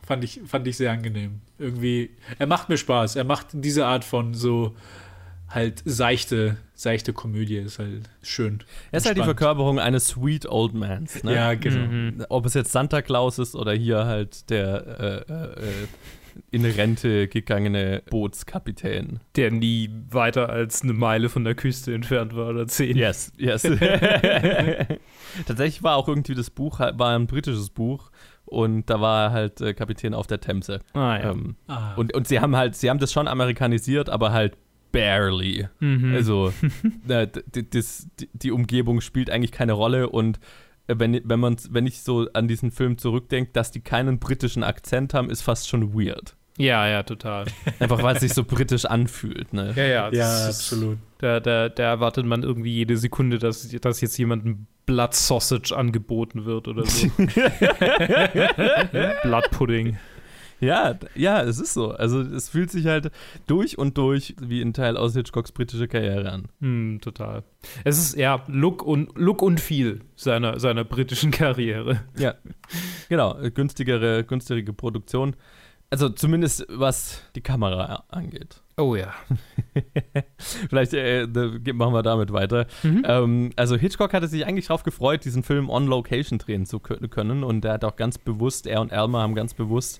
Fand 0.09 0.23
ich, 0.23 0.41
fand 0.47 0.65
ich 0.65 0.75
sehr 0.75 0.91
angenehm. 0.91 1.41
Irgendwie, 1.59 2.09
er 2.39 2.47
macht 2.47 2.67
mir 2.67 2.77
Spaß. 2.77 3.15
Er 3.15 3.25
macht 3.25 3.49
diese 3.51 3.85
Art 3.85 4.03
von 4.03 4.33
so 4.33 4.75
halt 5.47 5.83
seichte, 5.85 6.57
seichte 6.73 7.13
Komödie, 7.13 7.57
ist 7.57 7.77
halt 7.77 8.09
schön. 8.23 8.63
Er 8.91 8.97
ist 8.97 9.05
halt 9.05 9.17
die 9.17 9.19
Entspannt. 9.19 9.37
Verkörperung 9.37 9.77
eines 9.77 10.07
sweet 10.07 10.47
old 10.47 10.73
mans. 10.73 11.23
Ne? 11.23 11.35
Ja, 11.35 11.53
genau. 11.53 11.85
Mhm. 11.85 12.25
Ob 12.29 12.47
es 12.47 12.55
jetzt 12.55 12.71
Santa 12.71 13.03
Claus 13.03 13.37
ist 13.37 13.53
oder 13.53 13.71
hier 13.73 14.05
halt 14.05 14.49
der 14.49 15.25
äh, 15.29 15.31
äh, 15.31 15.67
äh, 15.67 15.87
in 16.49 16.65
Rente 16.65 17.27
gegangene 17.27 18.01
Bootskapitän. 18.09 19.19
Der 19.35 19.51
nie 19.51 19.91
weiter 20.09 20.49
als 20.49 20.81
eine 20.81 20.93
Meile 20.93 21.29
von 21.29 21.43
der 21.43 21.53
Küste 21.53 21.93
entfernt 21.93 22.35
war 22.35 22.49
oder 22.49 22.65
zehn. 22.65 22.97
Yes, 22.97 23.31
yes. 23.37 23.61
Tatsächlich 25.45 25.83
war 25.83 25.97
auch 25.97 26.07
irgendwie 26.07 26.33
das 26.33 26.49
Buch, 26.49 26.79
war 26.79 27.15
ein 27.15 27.27
britisches 27.27 27.69
Buch 27.69 28.09
und 28.49 28.89
da 28.89 28.99
war 29.01 29.25
er 29.27 29.31
halt 29.31 29.61
äh, 29.61 29.73
Kapitän 29.73 30.13
auf 30.13 30.27
der 30.27 30.39
Themse. 30.39 30.79
Ah, 30.93 31.17
ja. 31.17 31.31
Ähm, 31.31 31.55
Ah, 31.67 31.93
und, 31.95 32.13
und 32.13 32.27
sie 32.27 32.39
haben 32.39 32.55
halt, 32.55 32.75
sie 32.75 32.89
haben 32.89 32.99
das 32.99 33.11
schon 33.11 33.27
amerikanisiert, 33.27 34.09
aber 34.09 34.31
halt 34.31 34.57
barely. 34.91 35.67
Mhm. 35.79 36.13
Also 36.13 36.51
äh, 37.07 37.27
das, 37.69 38.07
die, 38.19 38.29
die 38.33 38.51
Umgebung 38.51 39.01
spielt 39.01 39.29
eigentlich 39.29 39.51
keine 39.51 39.73
Rolle 39.73 40.09
und 40.09 40.39
äh, 40.87 40.95
wenn, 40.97 41.21
wenn, 41.23 41.39
man, 41.39 41.57
wenn 41.69 41.85
ich 41.85 42.01
so 42.01 42.27
an 42.33 42.47
diesen 42.47 42.71
Film 42.71 42.97
zurückdenke, 42.97 43.51
dass 43.53 43.71
die 43.71 43.81
keinen 43.81 44.19
britischen 44.19 44.63
Akzent 44.63 45.13
haben, 45.13 45.29
ist 45.29 45.41
fast 45.41 45.69
schon 45.69 45.93
weird. 45.93 46.35
Ja, 46.59 46.87
ja, 46.87 47.01
total. 47.03 47.45
Einfach 47.79 48.03
weil 48.03 48.15
es 48.15 48.21
sich 48.21 48.33
so 48.33 48.43
britisch 48.43 48.85
anfühlt. 48.85 49.51
Ne? 49.53 49.73
Ja, 49.75 49.83
ja, 49.83 50.09
ja, 50.11 50.47
ist- 50.49 50.55
absolut. 50.71 50.97
Da, 51.17 51.39
da, 51.39 51.67
da 51.69 51.83
erwartet 51.83 52.25
man 52.25 52.43
irgendwie 52.43 52.73
jede 52.73 52.95
Sekunde, 52.95 53.39
dass, 53.39 53.67
dass 53.69 53.99
jetzt 54.01 54.17
jemandem 54.17 54.67
Blood 54.85 55.13
Sausage 55.13 55.75
angeboten 55.75 56.45
wird 56.45 56.67
oder 56.67 56.85
so. 56.85 57.07
Blood 59.23 59.51
Pudding. 59.51 59.97
Ja, 60.61 60.99
ja, 61.15 61.41
es 61.43 61.57
ist 61.59 61.73
so. 61.73 61.91
Also 61.91 62.19
es 62.21 62.49
fühlt 62.49 62.69
sich 62.69 62.85
halt 62.85 63.11
durch 63.47 63.77
und 63.77 63.97
durch 63.97 64.35
wie 64.41 64.61
ein 64.61 64.73
Teil 64.73 64.97
aus 64.97 65.13
Hitchcocks 65.13 65.53
britische 65.53 65.87
Karriere 65.87 66.29
an. 66.31 66.47
Hm, 66.59 66.99
total. 67.01 67.43
Es 67.85 67.97
ist 67.97 68.17
ja 68.17 68.43
Look 68.47 68.83
und, 68.83 69.17
Look 69.17 69.41
und 69.41 69.61
viel 69.61 70.01
seiner, 70.17 70.59
seiner 70.59 70.83
britischen 70.83 71.31
Karriere. 71.31 72.01
Ja, 72.17 72.35
genau. 73.07 73.37
Günstigere, 73.53 74.25
günstigere 74.25 74.73
Produktion. 74.73 75.35
Also 75.91 76.09
zumindest 76.09 76.65
was 76.69 77.23
die 77.35 77.41
Kamera 77.41 78.03
angeht. 78.09 78.61
Oh 78.77 78.95
ja. 78.95 79.11
Vielleicht 80.69 80.93
äh, 80.93 81.25
machen 81.73 81.93
wir 81.93 82.03
damit 82.03 82.31
weiter. 82.31 82.67
Mhm. 82.83 83.03
Ähm, 83.07 83.49
also 83.55 83.75
Hitchcock 83.75 84.13
hatte 84.13 84.27
sich 84.27 84.45
eigentlich 84.45 84.67
darauf 84.67 84.83
gefreut, 84.83 85.25
diesen 85.25 85.41
Film 85.43 85.69
on 85.69 85.87
Location 85.87 86.37
drehen 86.37 86.65
zu 86.65 86.77
kö- 86.77 87.07
können 87.07 87.43
und 87.43 87.65
er 87.65 87.73
hat 87.73 87.83
auch 87.83 87.95
ganz 87.95 88.17
bewusst, 88.17 88.67
er 88.67 88.81
und 88.81 88.91
Elmer 88.91 89.21
haben 89.21 89.33
ganz 89.35 89.53
bewusst 89.55 89.99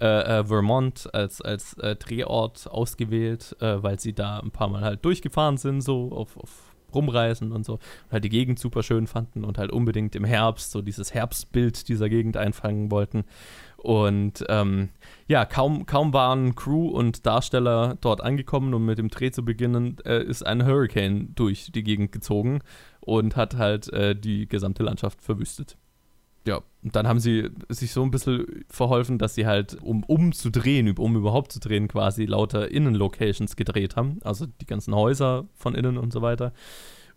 äh, 0.00 0.06
äh, 0.40 0.44
Vermont 0.44 1.08
als, 1.14 1.40
als 1.42 1.74
äh, 1.74 1.96
Drehort 1.96 2.68
ausgewählt, 2.70 3.56
äh, 3.60 3.82
weil 3.82 4.00
sie 4.00 4.12
da 4.14 4.40
ein 4.40 4.50
paar 4.50 4.68
Mal 4.68 4.82
halt 4.82 5.04
durchgefahren 5.04 5.58
sind, 5.58 5.82
so 5.82 6.12
auf, 6.12 6.36
auf 6.36 6.50
Rumreisen 6.94 7.52
und 7.52 7.64
so 7.66 7.74
und 7.74 7.80
halt 8.12 8.24
die 8.24 8.28
Gegend 8.30 8.58
super 8.58 8.82
schön 8.82 9.06
fanden 9.06 9.44
und 9.44 9.58
halt 9.58 9.70
unbedingt 9.70 10.16
im 10.16 10.24
Herbst 10.24 10.70
so 10.70 10.80
dieses 10.82 11.12
Herbstbild 11.12 11.88
dieser 11.88 12.08
Gegend 12.08 12.36
einfangen 12.38 12.90
wollten. 12.90 13.24
Und 13.86 14.44
ähm, 14.48 14.88
ja, 15.28 15.44
kaum, 15.44 15.86
kaum 15.86 16.12
waren 16.12 16.56
Crew 16.56 16.88
und 16.88 17.24
Darsteller 17.24 17.96
dort 18.00 18.20
angekommen, 18.20 18.74
um 18.74 18.84
mit 18.84 18.98
dem 18.98 19.10
Dreh 19.10 19.30
zu 19.30 19.44
beginnen, 19.44 19.98
äh, 20.04 20.24
ist 20.24 20.44
ein 20.44 20.66
Hurricane 20.66 21.32
durch 21.36 21.70
die 21.70 21.84
Gegend 21.84 22.10
gezogen 22.10 22.62
und 22.98 23.36
hat 23.36 23.56
halt 23.56 23.92
äh, 23.92 24.16
die 24.16 24.48
gesamte 24.48 24.82
Landschaft 24.82 25.22
verwüstet. 25.22 25.76
Ja, 26.48 26.62
und 26.82 26.96
dann 26.96 27.06
haben 27.06 27.20
sie 27.20 27.48
sich 27.68 27.92
so 27.92 28.02
ein 28.02 28.10
bisschen 28.10 28.64
verholfen, 28.68 29.18
dass 29.18 29.36
sie 29.36 29.46
halt, 29.46 29.80
um, 29.80 30.02
um 30.02 30.32
zu 30.32 30.50
drehen, 30.50 30.92
um 30.98 31.14
überhaupt 31.14 31.52
zu 31.52 31.60
drehen, 31.60 31.86
quasi 31.86 32.24
lauter 32.24 32.68
Innenlocations 32.68 33.54
gedreht 33.54 33.94
haben. 33.94 34.18
Also 34.24 34.46
die 34.46 34.66
ganzen 34.66 34.96
Häuser 34.96 35.46
von 35.54 35.76
innen 35.76 35.96
und 35.96 36.12
so 36.12 36.22
weiter. 36.22 36.52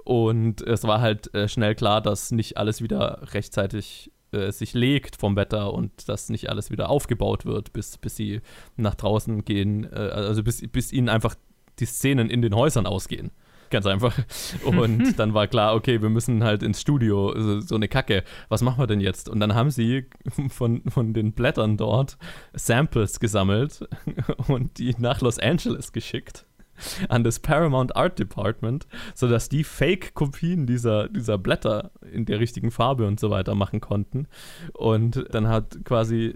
Und 0.03 0.61
es 0.61 0.83
war 0.83 1.01
halt 1.01 1.33
äh, 1.33 1.47
schnell 1.47 1.73
klar, 1.73 1.99
dass 1.99 2.31
nicht 2.31 2.57
alles 2.57 2.83
wieder 2.83 3.21
rechtzeitig 3.33 4.11
äh, 4.31 4.51
sich 4.51 4.73
legt 4.73 5.15
vom 5.15 5.35
Wetter 5.35 5.73
und 5.73 6.07
dass 6.09 6.29
nicht 6.29 6.49
alles 6.49 6.71
wieder 6.71 6.89
aufgebaut 6.89 7.45
wird, 7.45 7.73
bis, 7.73 7.97
bis 7.97 8.15
sie 8.15 8.41
nach 8.77 8.95
draußen 8.95 9.45
gehen, 9.45 9.85
äh, 9.91 9.95
also 9.95 10.43
bis, 10.43 10.61
bis 10.67 10.91
ihnen 10.91 11.09
einfach 11.09 11.35
die 11.79 11.85
Szenen 11.85 12.29
in 12.29 12.41
den 12.41 12.55
Häusern 12.55 12.85
ausgehen. 12.85 13.31
Ganz 13.69 13.85
einfach. 13.85 14.17
Und 14.65 15.19
dann 15.19 15.33
war 15.33 15.47
klar, 15.47 15.75
okay, 15.75 16.01
wir 16.01 16.09
müssen 16.09 16.43
halt 16.43 16.63
ins 16.63 16.81
Studio, 16.81 17.33
so, 17.39 17.59
so 17.59 17.75
eine 17.75 17.87
Kacke. 17.87 18.23
Was 18.49 18.61
machen 18.61 18.79
wir 18.79 18.87
denn 18.87 18.99
jetzt? 18.99 19.29
Und 19.29 19.39
dann 19.39 19.53
haben 19.53 19.69
sie 19.69 20.05
von, 20.49 20.81
von 20.87 21.13
den 21.13 21.33
Blättern 21.33 21.77
dort 21.77 22.17
Samples 22.53 23.19
gesammelt 23.19 23.87
und 24.47 24.77
die 24.79 24.95
nach 24.97 25.21
Los 25.21 25.39
Angeles 25.39 25.91
geschickt. 25.91 26.45
an 27.09 27.23
das 27.23 27.39
Paramount 27.39 27.95
Art 27.95 28.19
Department, 28.19 28.87
sodass 29.15 29.49
die 29.49 29.63
Fake-Kopien 29.63 30.65
dieser, 30.65 31.09
dieser 31.09 31.37
Blätter 31.37 31.91
in 32.11 32.25
der 32.25 32.39
richtigen 32.39 32.71
Farbe 32.71 33.05
und 33.07 33.19
so 33.19 33.29
weiter 33.29 33.55
machen 33.55 33.81
konnten. 33.81 34.27
Und 34.73 35.25
dann 35.31 35.47
hat 35.47 35.83
quasi 35.85 36.35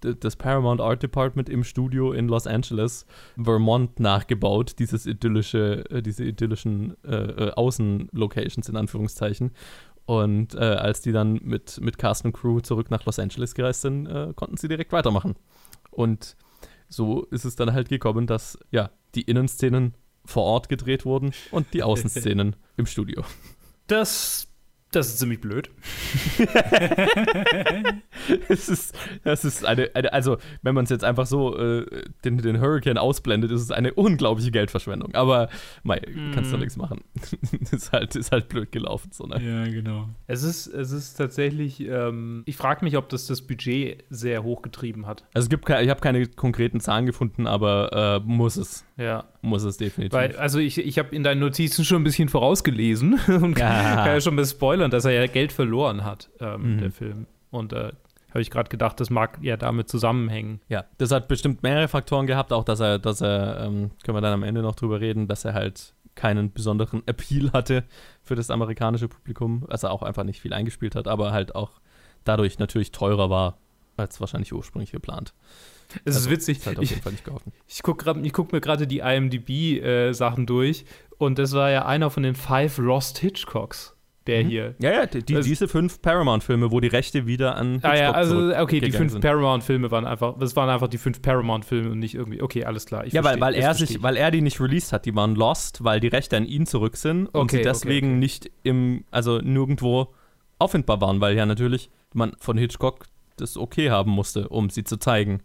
das 0.00 0.36
Paramount 0.36 0.80
Art 0.80 1.02
Department 1.02 1.48
im 1.48 1.64
Studio 1.64 2.12
in 2.12 2.28
Los 2.28 2.46
Angeles, 2.46 3.06
Vermont 3.36 4.00
nachgebaut, 4.00 4.78
dieses 4.78 5.06
idyllische, 5.06 5.84
äh, 5.90 6.02
diese 6.02 6.24
idyllischen 6.24 6.96
äh, 7.04 7.14
äh, 7.14 7.50
Außenlocations 7.52 8.68
in 8.68 8.76
Anführungszeichen. 8.76 9.52
Und 10.04 10.54
äh, 10.54 10.58
als 10.58 11.00
die 11.00 11.12
dann 11.12 11.34
mit, 11.42 11.80
mit 11.80 11.96
Cast 11.96 12.24
und 12.24 12.32
Crew 12.32 12.60
zurück 12.60 12.90
nach 12.90 13.04
Los 13.04 13.18
Angeles 13.18 13.54
gereist 13.54 13.82
sind, 13.82 14.06
äh, 14.06 14.32
konnten 14.34 14.56
sie 14.56 14.68
direkt 14.68 14.92
weitermachen. 14.92 15.36
Und 15.90 16.36
so 16.88 17.24
ist 17.26 17.44
es 17.44 17.56
dann 17.56 17.72
halt 17.72 17.88
gekommen, 17.88 18.26
dass 18.26 18.58
ja 18.70 18.90
die 19.14 19.22
Innenszenen 19.22 19.94
vor 20.24 20.44
Ort 20.44 20.68
gedreht 20.68 21.04
wurden 21.04 21.32
und 21.50 21.72
die 21.74 21.82
Außenszenen 21.82 22.56
im 22.76 22.86
Studio. 22.86 23.24
Das 23.86 24.48
das 24.92 25.08
ist 25.08 25.18
ziemlich 25.18 25.40
blöd. 25.40 25.70
es 28.48 28.68
ist, 28.68 28.94
das 29.24 29.44
ist 29.44 29.64
eine, 29.64 29.90
eine 29.94 30.12
also 30.12 30.38
wenn 30.62 30.74
man 30.74 30.84
es 30.84 30.90
jetzt 30.90 31.04
einfach 31.04 31.26
so 31.26 31.56
äh, 31.58 31.86
den, 32.24 32.38
den 32.38 32.60
Hurricane 32.60 32.98
ausblendet, 32.98 33.50
ist 33.50 33.62
es 33.62 33.70
eine 33.70 33.94
unglaubliche 33.94 34.50
Geldverschwendung. 34.50 35.14
Aber 35.14 35.48
mei, 35.82 36.00
mm. 36.00 36.32
kannst 36.34 36.52
du 36.52 36.56
nichts 36.56 36.76
machen. 36.76 37.00
ist, 37.70 37.92
halt, 37.92 38.14
ist 38.16 38.32
halt 38.32 38.48
blöd 38.48 38.72
gelaufen. 38.72 39.10
So, 39.12 39.24
ne? 39.24 39.40
Ja, 39.42 39.64
genau. 39.70 40.08
Es 40.26 40.42
ist, 40.42 40.66
es 40.66 40.92
ist 40.92 41.14
tatsächlich, 41.14 41.80
ähm, 41.80 42.42
ich 42.46 42.56
frage 42.56 42.84
mich, 42.84 42.96
ob 42.96 43.08
das 43.08 43.26
das 43.26 43.42
Budget 43.42 44.04
sehr 44.10 44.42
hochgetrieben 44.42 45.06
hat. 45.06 45.24
Also 45.34 45.46
es 45.46 45.50
gibt, 45.50 45.68
ich 45.68 45.88
habe 45.88 46.00
keine 46.00 46.26
konkreten 46.26 46.80
Zahlen 46.80 47.06
gefunden, 47.06 47.46
aber 47.46 48.20
äh, 48.22 48.28
muss 48.28 48.56
es. 48.56 48.84
Ja. 48.96 49.24
Muss 49.40 49.64
es 49.64 49.76
definitiv. 49.76 50.12
Weil, 50.12 50.36
also 50.36 50.58
ich, 50.58 50.78
ich 50.78 50.98
habe 50.98 51.14
in 51.14 51.24
deinen 51.24 51.40
Notizen 51.40 51.84
schon 51.84 52.02
ein 52.02 52.04
bisschen 52.04 52.28
vorausgelesen 52.28 53.14
und 53.42 53.58
ja. 53.58 53.96
kann 53.96 54.06
ja 54.06 54.20
schon 54.20 54.42
spoilern, 54.44 54.81
dass 54.90 55.04
er 55.04 55.12
ja 55.12 55.26
Geld 55.26 55.52
verloren 55.52 56.04
hat, 56.04 56.30
ähm, 56.40 56.74
mhm. 56.74 56.78
der 56.78 56.90
Film. 56.90 57.26
Und 57.50 57.72
äh, 57.72 57.92
habe 58.30 58.40
ich 58.40 58.50
gerade 58.50 58.70
gedacht, 58.70 58.98
das 58.98 59.10
mag 59.10 59.38
ja 59.42 59.56
damit 59.56 59.88
zusammenhängen. 59.88 60.60
Ja, 60.68 60.84
das 60.98 61.10
hat 61.10 61.28
bestimmt 61.28 61.62
mehrere 61.62 61.88
Faktoren 61.88 62.26
gehabt, 62.26 62.52
auch 62.52 62.64
dass 62.64 62.80
er, 62.80 62.98
dass 62.98 63.20
er, 63.20 63.64
ähm, 63.64 63.90
können 64.04 64.16
wir 64.16 64.22
dann 64.22 64.32
am 64.32 64.42
Ende 64.42 64.62
noch 64.62 64.74
drüber 64.74 65.00
reden, 65.00 65.28
dass 65.28 65.44
er 65.44 65.54
halt 65.54 65.94
keinen 66.14 66.52
besonderen 66.52 67.02
Appeal 67.06 67.52
hatte 67.52 67.84
für 68.22 68.34
das 68.34 68.50
amerikanische 68.50 69.08
Publikum, 69.08 69.66
also 69.68 69.88
auch 69.88 70.02
einfach 70.02 70.24
nicht 70.24 70.40
viel 70.40 70.52
eingespielt 70.52 70.94
hat, 70.94 71.08
aber 71.08 71.32
halt 71.32 71.54
auch 71.54 71.80
dadurch 72.24 72.58
natürlich 72.58 72.92
teurer 72.92 73.28
war 73.30 73.58
als 73.96 74.20
wahrscheinlich 74.20 74.52
ursprünglich 74.52 74.92
geplant. 74.92 75.34
Es 76.04 76.16
also, 76.16 76.20
ist 76.20 76.30
witzig. 76.30 76.66
Halt 76.66 76.78
auf 76.78 76.84
jeden 76.84 77.02
Fall 77.02 77.12
nicht 77.12 77.26
ich, 77.26 77.76
ich 77.76 77.82
gucke 77.82 78.30
guck 78.32 78.52
mir 78.52 78.60
gerade 78.62 78.86
die 78.86 79.00
IMDb-Sachen 79.00 80.44
äh, 80.44 80.46
durch 80.46 80.86
und 81.18 81.38
das 81.38 81.52
war 81.52 81.70
ja 81.70 81.84
einer 81.84 82.10
von 82.10 82.22
den 82.22 82.34
Five 82.34 82.78
Lost 82.78 83.18
Hitchcocks. 83.18 83.91
Der 84.26 84.44
mhm. 84.44 84.48
hier. 84.48 84.74
Ja, 84.78 84.92
ja, 84.92 85.06
die, 85.06 85.34
also, 85.34 85.48
diese 85.48 85.66
fünf 85.66 86.00
Paramount-Filme, 86.00 86.70
wo 86.70 86.78
die 86.78 86.88
Rechte 86.88 87.26
wieder 87.26 87.56
an 87.56 87.72
Hitchcock 87.72 87.90
Ah 87.90 87.96
ja, 87.96 88.12
also 88.12 88.54
okay, 88.56 88.80
die 88.80 88.92
fünf 88.92 89.20
Paramount-Filme 89.20 89.90
waren 89.90 90.06
einfach, 90.06 90.38
das 90.38 90.54
waren 90.54 90.70
einfach 90.70 90.88
die 90.88 90.98
fünf 90.98 91.22
Paramount-Filme 91.22 91.90
und 91.90 91.98
nicht 91.98 92.14
irgendwie, 92.14 92.40
okay, 92.40 92.64
alles 92.64 92.86
klar. 92.86 93.04
ja, 93.04 93.22
versteh, 93.22 93.40
weil, 93.40 93.40
weil 93.40 93.54
er 93.60 93.74
sich, 93.74 94.02
weil 94.02 94.16
er 94.16 94.30
die 94.30 94.40
nicht 94.40 94.60
released 94.60 94.92
hat, 94.92 95.06
die 95.06 95.14
waren 95.16 95.34
lost, 95.34 95.82
weil 95.82 95.98
die 95.98 96.08
Rechte 96.08 96.36
an 96.36 96.44
ihn 96.44 96.66
zurück 96.66 96.96
sind 96.96 97.28
okay, 97.28 97.38
und 97.38 97.50
sie 97.50 97.62
deswegen 97.62 98.06
okay, 98.06 98.14
okay. 98.14 98.20
nicht 98.20 98.50
im, 98.62 99.04
also 99.10 99.38
nirgendwo 99.38 100.14
auffindbar 100.58 101.00
waren, 101.00 101.20
weil 101.20 101.36
ja 101.36 101.44
natürlich 101.44 101.90
man 102.14 102.32
von 102.38 102.56
Hitchcock 102.56 103.06
das 103.36 103.56
okay 103.56 103.90
haben 103.90 104.10
musste, 104.10 104.48
um 104.48 104.70
sie 104.70 104.84
zu 104.84 104.98
zeigen. 104.98 105.42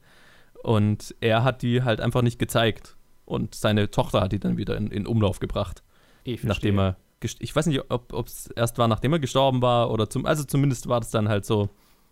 Und 0.63 1.16
er 1.22 1.44
hat 1.44 1.62
die 1.62 1.84
halt 1.84 2.02
einfach 2.02 2.22
nicht 2.22 2.40
gezeigt. 2.40 2.96
Und 3.26 3.56
seine 3.56 3.92
Tochter 3.92 4.22
hat 4.22 4.32
die 4.32 4.40
dann 4.40 4.58
wieder 4.58 4.78
in, 4.78 4.88
in 4.88 5.06
Umlauf 5.06 5.40
gebracht. 5.40 5.84
Ich 6.24 6.44
nachdem 6.44 6.80
er, 6.80 6.98
ich 7.21 7.56
weiß 7.56 7.65
nicht, 7.67 7.82
ob 7.89 8.27
es 8.27 8.47
erst 8.56 8.77
war, 8.77 8.88
nachdem 8.88 9.13
er 9.13 9.19
gestorben 9.19 9.62
war 9.62 9.91
oder 9.91 10.10
zum, 10.10 10.25
also 10.25 10.43
zumindest 10.43 10.88
war 10.88 10.99
das 10.99 11.12
dann 11.12 11.30
halt 11.30 11.45
so. 11.45 11.69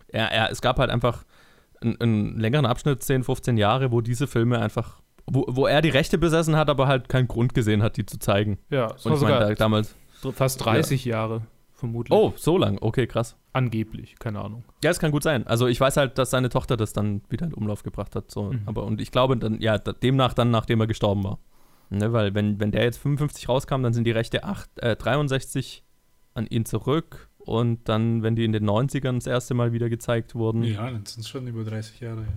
Er, 0.08 0.30
er, 0.30 0.50
es 0.50 0.60
gab 0.60 0.78
halt 0.78 0.90
einfach 0.90 1.24
einen, 1.80 2.00
einen 2.00 2.38
längeren 2.38 2.66
Abschnitt, 2.66 3.02
10, 3.02 3.24
15 3.24 3.56
Jahre, 3.56 3.92
wo 3.92 4.00
diese 4.00 4.26
Filme 4.26 4.58
einfach, 4.60 5.00
wo, 5.26 5.46
wo 5.48 5.66
er 5.66 5.82
die 5.82 5.88
Rechte 5.88 6.18
besessen 6.18 6.56
hat, 6.56 6.70
aber 6.70 6.86
halt 6.86 7.08
keinen 7.08 7.28
Grund 7.28 7.54
gesehen 7.54 7.82
hat, 7.82 7.96
die 7.96 8.06
zu 8.06 8.18
zeigen. 8.18 8.58
Ja, 8.70 8.88
das 8.88 9.06
Und 9.06 9.14
ich 9.14 9.20
meine, 9.20 9.38
da, 9.38 9.54
damals. 9.54 9.94
Fast 10.32 10.64
30 10.64 11.04
ja. 11.04 11.16
Jahre 11.16 11.42
vermutlich. 11.76 12.16
Oh, 12.16 12.32
so 12.36 12.58
lang, 12.58 12.78
okay, 12.80 13.06
krass. 13.06 13.36
Angeblich, 13.52 14.16
keine 14.18 14.40
Ahnung. 14.40 14.64
Ja, 14.82 14.90
es 14.90 14.98
kann 14.98 15.12
gut 15.12 15.22
sein. 15.22 15.46
Also 15.46 15.66
ich 15.66 15.80
weiß 15.80 15.96
halt, 15.96 16.18
dass 16.18 16.30
seine 16.30 16.48
Tochter 16.48 16.76
das 16.76 16.92
dann 16.92 17.22
wieder 17.28 17.46
in 17.46 17.54
Umlauf 17.54 17.82
gebracht 17.82 18.16
hat. 18.16 18.30
So. 18.30 18.52
Mhm. 18.52 18.62
Aber 18.66 18.84
und 18.84 19.00
ich 19.00 19.12
glaube 19.12 19.36
dann, 19.36 19.60
ja, 19.60 19.78
demnach 19.78 20.34
dann, 20.34 20.50
nachdem 20.50 20.80
er 20.80 20.86
gestorben 20.86 21.24
war. 21.24 21.38
Ne, 21.88 22.12
weil 22.12 22.34
wenn, 22.34 22.58
wenn 22.58 22.72
der 22.72 22.82
jetzt 22.82 22.98
55 22.98 23.48
rauskam, 23.48 23.82
dann 23.82 23.92
sind 23.92 24.04
die 24.04 24.10
Rechte 24.10 24.44
8, 24.44 24.70
äh, 24.80 24.96
63 24.96 25.84
an 26.34 26.46
ihn 26.46 26.64
zurück. 26.64 27.28
Und 27.38 27.88
dann, 27.88 28.24
wenn 28.24 28.34
die 28.34 28.44
in 28.44 28.52
den 28.52 28.68
90ern 28.68 29.14
das 29.14 29.26
erste 29.28 29.54
Mal 29.54 29.72
wieder 29.72 29.88
gezeigt 29.88 30.34
wurden. 30.34 30.64
Ja, 30.64 30.90
dann 30.90 31.06
sind 31.06 31.20
es 31.20 31.28
schon 31.28 31.46
über 31.46 31.62
30 31.62 32.00
Jahre, 32.00 32.22
ja. 32.22 32.28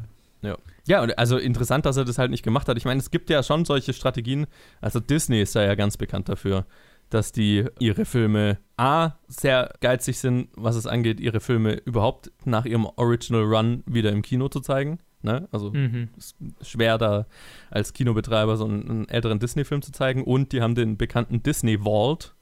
Ja. 0.41 0.57
Ja, 0.87 1.03
und 1.03 1.17
also 1.17 1.37
interessant, 1.37 1.85
dass 1.85 1.97
er 1.97 2.05
das 2.05 2.17
halt 2.17 2.31
nicht 2.31 2.43
gemacht 2.43 2.67
hat. 2.67 2.77
Ich 2.77 2.85
meine, 2.85 2.99
es 2.99 3.11
gibt 3.11 3.29
ja 3.29 3.43
schon 3.43 3.65
solche 3.65 3.93
Strategien. 3.93 4.47
Also 4.81 4.99
Disney 4.99 5.41
ist 5.41 5.55
da 5.55 5.63
ja 5.63 5.75
ganz 5.75 5.97
bekannt 5.97 6.29
dafür, 6.29 6.65
dass 7.09 7.31
die 7.31 7.65
ihre 7.79 8.05
Filme 8.05 8.59
A 8.77 9.13
sehr 9.27 9.73
geizig 9.81 10.19
sind, 10.19 10.49
was 10.55 10.75
es 10.75 10.87
angeht, 10.87 11.19
ihre 11.19 11.39
Filme 11.39 11.73
überhaupt 11.85 12.31
nach 12.45 12.65
ihrem 12.65 12.85
Original 12.85 13.43
Run 13.43 13.83
wieder 13.85 14.11
im 14.11 14.21
Kino 14.21 14.47
zu 14.47 14.61
zeigen. 14.61 14.99
Ne? 15.21 15.47
Also 15.51 15.71
mhm. 15.71 16.09
ist 16.17 16.35
schwer 16.61 16.97
da 16.97 17.25
als 17.69 17.93
Kinobetreiber 17.93 18.57
so 18.57 18.65
einen, 18.65 18.89
einen 18.89 19.09
älteren 19.09 19.39
Disney-Film 19.39 19.81
zu 19.81 19.91
zeigen. 19.91 20.23
Und 20.23 20.51
die 20.51 20.61
haben 20.61 20.75
den 20.75 20.97
bekannten 20.97 21.43
Disney 21.43 21.79
Vault, 21.79 22.35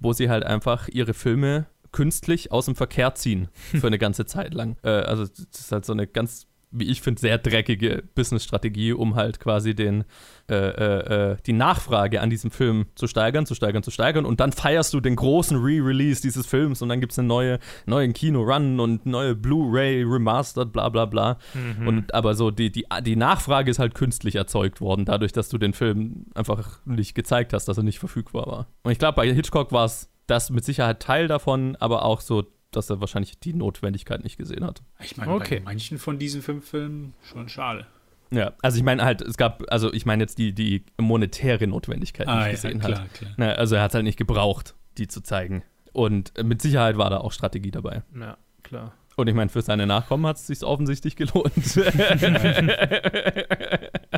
wo 0.00 0.12
sie 0.12 0.30
halt 0.30 0.44
einfach 0.44 0.88
ihre 0.88 1.14
Filme 1.14 1.66
künstlich 1.92 2.50
aus 2.50 2.64
dem 2.66 2.74
Verkehr 2.74 3.14
ziehen 3.14 3.48
für 3.54 3.86
eine 3.86 3.98
ganze 3.98 4.26
Zeit 4.26 4.54
lang. 4.54 4.76
Äh, 4.82 4.90
also 4.90 5.24
das 5.24 5.60
ist 5.60 5.72
halt 5.72 5.84
so 5.84 5.92
eine 5.92 6.06
ganz 6.06 6.46
wie 6.74 6.90
ich 6.90 7.00
finde, 7.00 7.20
sehr 7.20 7.38
dreckige 7.38 8.02
Business-Strategie, 8.14 8.92
um 8.92 9.14
halt 9.14 9.38
quasi 9.38 9.74
den, 9.74 10.04
äh, 10.50 10.54
äh, 10.54 11.32
äh, 11.32 11.36
die 11.46 11.52
Nachfrage 11.52 12.20
an 12.20 12.30
diesem 12.30 12.50
Film 12.50 12.86
zu 12.96 13.06
steigern, 13.06 13.46
zu 13.46 13.54
steigern, 13.54 13.82
zu 13.82 13.90
steigern. 13.90 14.26
Und 14.26 14.40
dann 14.40 14.52
feierst 14.52 14.92
du 14.92 15.00
den 15.00 15.14
großen 15.16 15.56
Re-Release 15.56 16.20
dieses 16.20 16.46
Films 16.46 16.82
und 16.82 16.88
dann 16.88 17.00
gibt 17.00 17.12
es 17.12 17.18
einen 17.18 17.28
neue, 17.28 17.60
neuen 17.86 18.12
Kino-Run 18.12 18.80
und 18.80 19.06
neue 19.06 19.36
Blu-ray 19.36 20.02
Remastered, 20.02 20.72
bla 20.72 20.88
bla 20.88 21.06
bla. 21.06 21.38
Mhm. 21.54 21.86
Und 21.86 22.14
aber 22.14 22.34
so, 22.34 22.50
die, 22.50 22.72
die, 22.72 22.86
die 23.02 23.16
Nachfrage 23.16 23.70
ist 23.70 23.78
halt 23.78 23.94
künstlich 23.94 24.34
erzeugt 24.34 24.80
worden, 24.80 25.04
dadurch, 25.04 25.32
dass 25.32 25.48
du 25.48 25.58
den 25.58 25.72
Film 25.72 26.26
einfach 26.34 26.80
nicht 26.84 27.14
gezeigt 27.14 27.52
hast, 27.52 27.66
dass 27.66 27.76
er 27.76 27.84
nicht 27.84 28.00
verfügbar 28.00 28.46
war. 28.46 28.66
Und 28.82 28.90
ich 28.90 28.98
glaube, 28.98 29.16
bei 29.16 29.32
Hitchcock 29.32 29.70
war 29.70 29.84
es 29.84 30.10
das 30.26 30.50
mit 30.50 30.64
Sicherheit 30.64 31.00
Teil 31.00 31.28
davon, 31.28 31.76
aber 31.76 32.04
auch 32.04 32.20
so 32.20 32.44
dass 32.76 32.90
er 32.90 33.00
wahrscheinlich 33.00 33.38
die 33.38 33.54
Notwendigkeit 33.54 34.22
nicht 34.22 34.36
gesehen 34.36 34.64
hat. 34.64 34.82
Ich 35.00 35.16
meine, 35.16 35.32
okay. 35.32 35.58
bei 35.58 35.64
manchen 35.64 35.98
von 35.98 36.18
diesen 36.18 36.42
fünf 36.42 36.68
Filmen 36.68 37.14
schon 37.22 37.48
schade. 37.48 37.86
Ja, 38.30 38.52
also 38.62 38.78
ich 38.78 38.82
meine 38.82 39.04
halt, 39.04 39.20
es 39.20 39.36
gab, 39.36 39.62
also 39.70 39.92
ich 39.92 40.06
meine 40.06 40.24
jetzt 40.24 40.38
die, 40.38 40.52
die 40.52 40.84
monetäre 40.98 41.66
Notwendigkeit, 41.66 42.26
die 42.26 42.30
ah, 42.30 42.46
ich 42.46 42.52
gesehen 42.52 42.80
ja, 42.80 42.86
klar, 42.86 43.00
hat. 43.00 43.14
Klar. 43.14 43.30
Na, 43.36 43.52
also 43.52 43.76
er 43.76 43.82
hat 43.82 43.92
es 43.92 43.94
halt 43.94 44.04
nicht 44.04 44.18
gebraucht, 44.18 44.74
die 44.98 45.06
zu 45.06 45.22
zeigen. 45.22 45.62
Und 45.92 46.32
mit 46.42 46.60
Sicherheit 46.60 46.98
war 46.98 47.10
da 47.10 47.18
auch 47.18 47.32
Strategie 47.32 47.70
dabei. 47.70 48.02
Ja, 48.18 48.36
klar. 48.62 48.94
Und 49.16 49.28
ich 49.28 49.34
meine, 49.34 49.48
für 49.48 49.62
seine 49.62 49.86
Nachkommen 49.86 50.26
hat 50.26 50.36
es 50.36 50.48
sich 50.48 50.64
offensichtlich 50.64 51.14
gelohnt. 51.14 51.52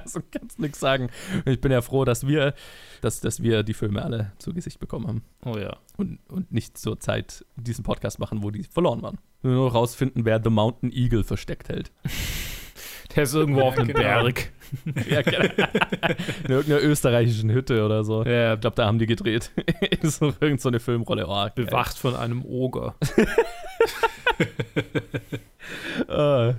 also 0.07 0.21
kannst 0.31 0.59
nichts 0.59 0.81
sagen. 0.81 1.11
Ich 1.45 1.61
bin 1.61 1.73
ja 1.73 1.83
froh, 1.83 2.05
dass 2.05 2.27
wir, 2.27 2.55
dass, 3.01 3.21
dass 3.21 3.42
wir 3.42 3.62
die 3.62 3.75
Filme 3.75 4.03
alle 4.03 4.33
zu 4.38 4.53
Gesicht 4.53 4.79
bekommen 4.79 5.07
haben. 5.07 5.23
Oh 5.45 5.59
ja. 5.59 5.77
Und, 5.97 6.21
und 6.29 6.53
nicht 6.53 6.79
zur 6.79 7.01
Zeit 7.01 7.45
diesen 7.57 7.85
Podcast 7.85 8.19
machen, 8.19 8.42
wo 8.42 8.51
die 8.51 8.64
verloren 8.64 9.03
waren. 9.03 9.19
Nur 9.42 9.66
noch 9.66 9.75
rausfinden, 9.75 10.25
wer 10.25 10.40
The 10.42 10.51
Mountain 10.51 10.92
Eagle 10.92 11.25
versteckt 11.25 11.69
hält. 11.69 11.92
Der 13.14 13.23
ist 13.23 13.35
irgendwo 13.35 13.62
auf 13.62 13.77
dem 13.77 13.87
genau. 13.87 14.01
Berg. 14.01 14.53
ja, 15.09 15.23
genau. 15.23 15.45
In 16.45 16.51
irgendeiner 16.51 16.83
österreichischen 16.83 17.51
Hütte 17.51 17.85
oder 17.85 18.05
so. 18.05 18.25
Ja, 18.25 18.55
ich 18.55 18.61
glaube, 18.61 18.77
da 18.77 18.85
haben 18.87 18.99
die 18.99 19.07
gedreht. 19.07 19.53
so 20.03 20.35
irgend 20.40 20.61
so 20.61 20.69
eine 20.69 20.81
Filmrolle. 20.81 21.27
Oh, 21.27 21.47
Bewacht 21.55 21.97
von 21.97 22.14
einem 22.14 22.45
Oger. 22.45 22.95
uh. 26.09 26.55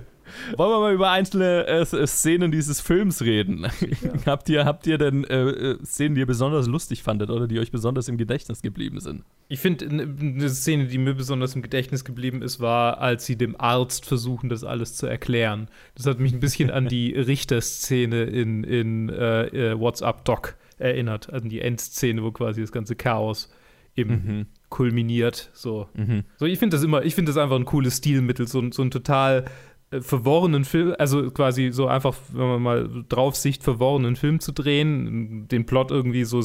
Wollen 0.56 0.70
wir 0.70 0.80
mal 0.80 0.94
über 0.94 1.10
einzelne 1.10 1.66
äh, 1.66 2.06
Szenen 2.06 2.50
dieses 2.50 2.80
Films 2.80 3.22
reden? 3.22 3.66
Ja. 3.80 4.10
habt, 4.26 4.48
ihr, 4.48 4.64
habt 4.64 4.86
ihr 4.86 4.98
denn 4.98 5.24
äh, 5.24 5.40
äh, 5.40 5.84
Szenen, 5.84 6.14
die 6.14 6.20
ihr 6.20 6.26
besonders 6.26 6.66
lustig 6.66 7.02
fandet 7.02 7.30
oder 7.30 7.46
die 7.46 7.58
euch 7.58 7.70
besonders 7.70 8.08
im 8.08 8.16
Gedächtnis 8.16 8.62
geblieben 8.62 9.00
sind? 9.00 9.24
Ich 9.48 9.60
finde, 9.60 9.88
eine 9.88 10.48
Szene, 10.48 10.86
die 10.86 10.98
mir 10.98 11.14
besonders 11.14 11.54
im 11.54 11.62
Gedächtnis 11.62 12.04
geblieben 12.04 12.42
ist, 12.42 12.60
war, 12.60 12.98
als 12.98 13.26
sie 13.26 13.36
dem 13.36 13.58
Arzt 13.60 14.06
versuchen, 14.06 14.48
das 14.48 14.64
alles 14.64 14.94
zu 14.94 15.06
erklären. 15.06 15.68
Das 15.94 16.06
hat 16.06 16.20
mich 16.20 16.32
ein 16.32 16.40
bisschen 16.40 16.70
an 16.70 16.88
die 16.88 17.12
Richterszene 17.16 18.24
in, 18.24 18.64
in 18.64 19.08
äh, 19.08 19.46
äh 19.46 19.78
What's 19.78 20.02
Up 20.02 20.24
Doc 20.24 20.56
erinnert, 20.78 21.32
an 21.32 21.48
die 21.48 21.60
Endszene, 21.60 22.22
wo 22.22 22.30
quasi 22.30 22.60
das 22.60 22.72
ganze 22.72 22.94
Chaos 22.94 23.50
im 23.98 24.08
mhm. 24.08 24.46
kulminiert. 24.68 25.50
So, 25.52 25.88
mhm. 25.94 26.24
so 26.36 26.46
ich 26.46 26.58
finde 26.58 26.76
das 26.76 26.84
immer, 26.84 27.02
ich 27.04 27.14
finde 27.14 27.30
das 27.30 27.36
einfach 27.36 27.56
ein 27.56 27.64
cooles 27.64 27.98
Stilmittel, 27.98 28.46
so, 28.46 28.70
so 28.70 28.82
ein 28.82 28.90
total 28.90 29.44
äh, 29.44 29.48
verworrenen 29.90 30.64
Film, 30.64 30.94
also 30.98 31.30
quasi 31.30 31.70
so 31.72 31.86
einfach, 31.86 32.14
wenn 32.32 32.46
man 32.46 32.62
mal 32.62 33.04
drauf 33.08 33.36
sicht, 33.36 33.62
verworrenen 33.62 34.16
Film 34.16 34.38
zu 34.40 34.52
drehen, 34.52 35.48
den 35.48 35.64
Plot 35.64 35.90
irgendwie 35.90 36.24
so 36.24 36.42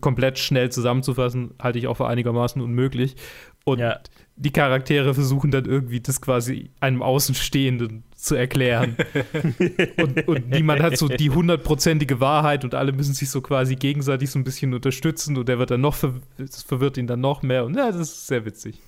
komplett 0.00 0.38
schnell 0.38 0.70
zusammenzufassen, 0.70 1.54
halte 1.60 1.78
ich 1.78 1.88
auch 1.88 1.96
für 1.96 2.06
einigermaßen 2.06 2.62
unmöglich. 2.62 3.16
Und 3.64 3.80
ja. 3.80 3.98
die 4.36 4.52
Charaktere 4.52 5.14
versuchen 5.14 5.50
dann 5.50 5.64
irgendwie 5.64 6.00
das 6.00 6.20
quasi 6.20 6.70
einem 6.78 7.02
Außenstehenden 7.02 8.04
zu 8.26 8.34
erklären. 8.34 8.96
und, 9.98 10.28
und, 10.28 10.48
niemand 10.50 10.82
hat 10.82 10.98
so 10.98 11.08
die 11.08 11.30
hundertprozentige 11.30 12.20
Wahrheit 12.20 12.64
und 12.64 12.74
alle 12.74 12.92
müssen 12.92 13.14
sich 13.14 13.30
so 13.30 13.40
quasi 13.40 13.76
gegenseitig 13.76 14.30
so 14.30 14.38
ein 14.38 14.44
bisschen 14.44 14.74
unterstützen 14.74 15.36
und 15.36 15.48
der 15.48 15.58
wird 15.58 15.70
dann 15.70 15.80
noch, 15.80 15.94
verw 15.94 16.20
das 16.36 16.62
verwirrt 16.62 16.96
ihn 16.98 17.06
dann 17.06 17.20
noch 17.20 17.42
mehr 17.42 17.64
und 17.64 17.76
ja, 17.76 17.86
das 17.92 18.00
ist 18.00 18.26
sehr 18.26 18.44
witzig. 18.44 18.82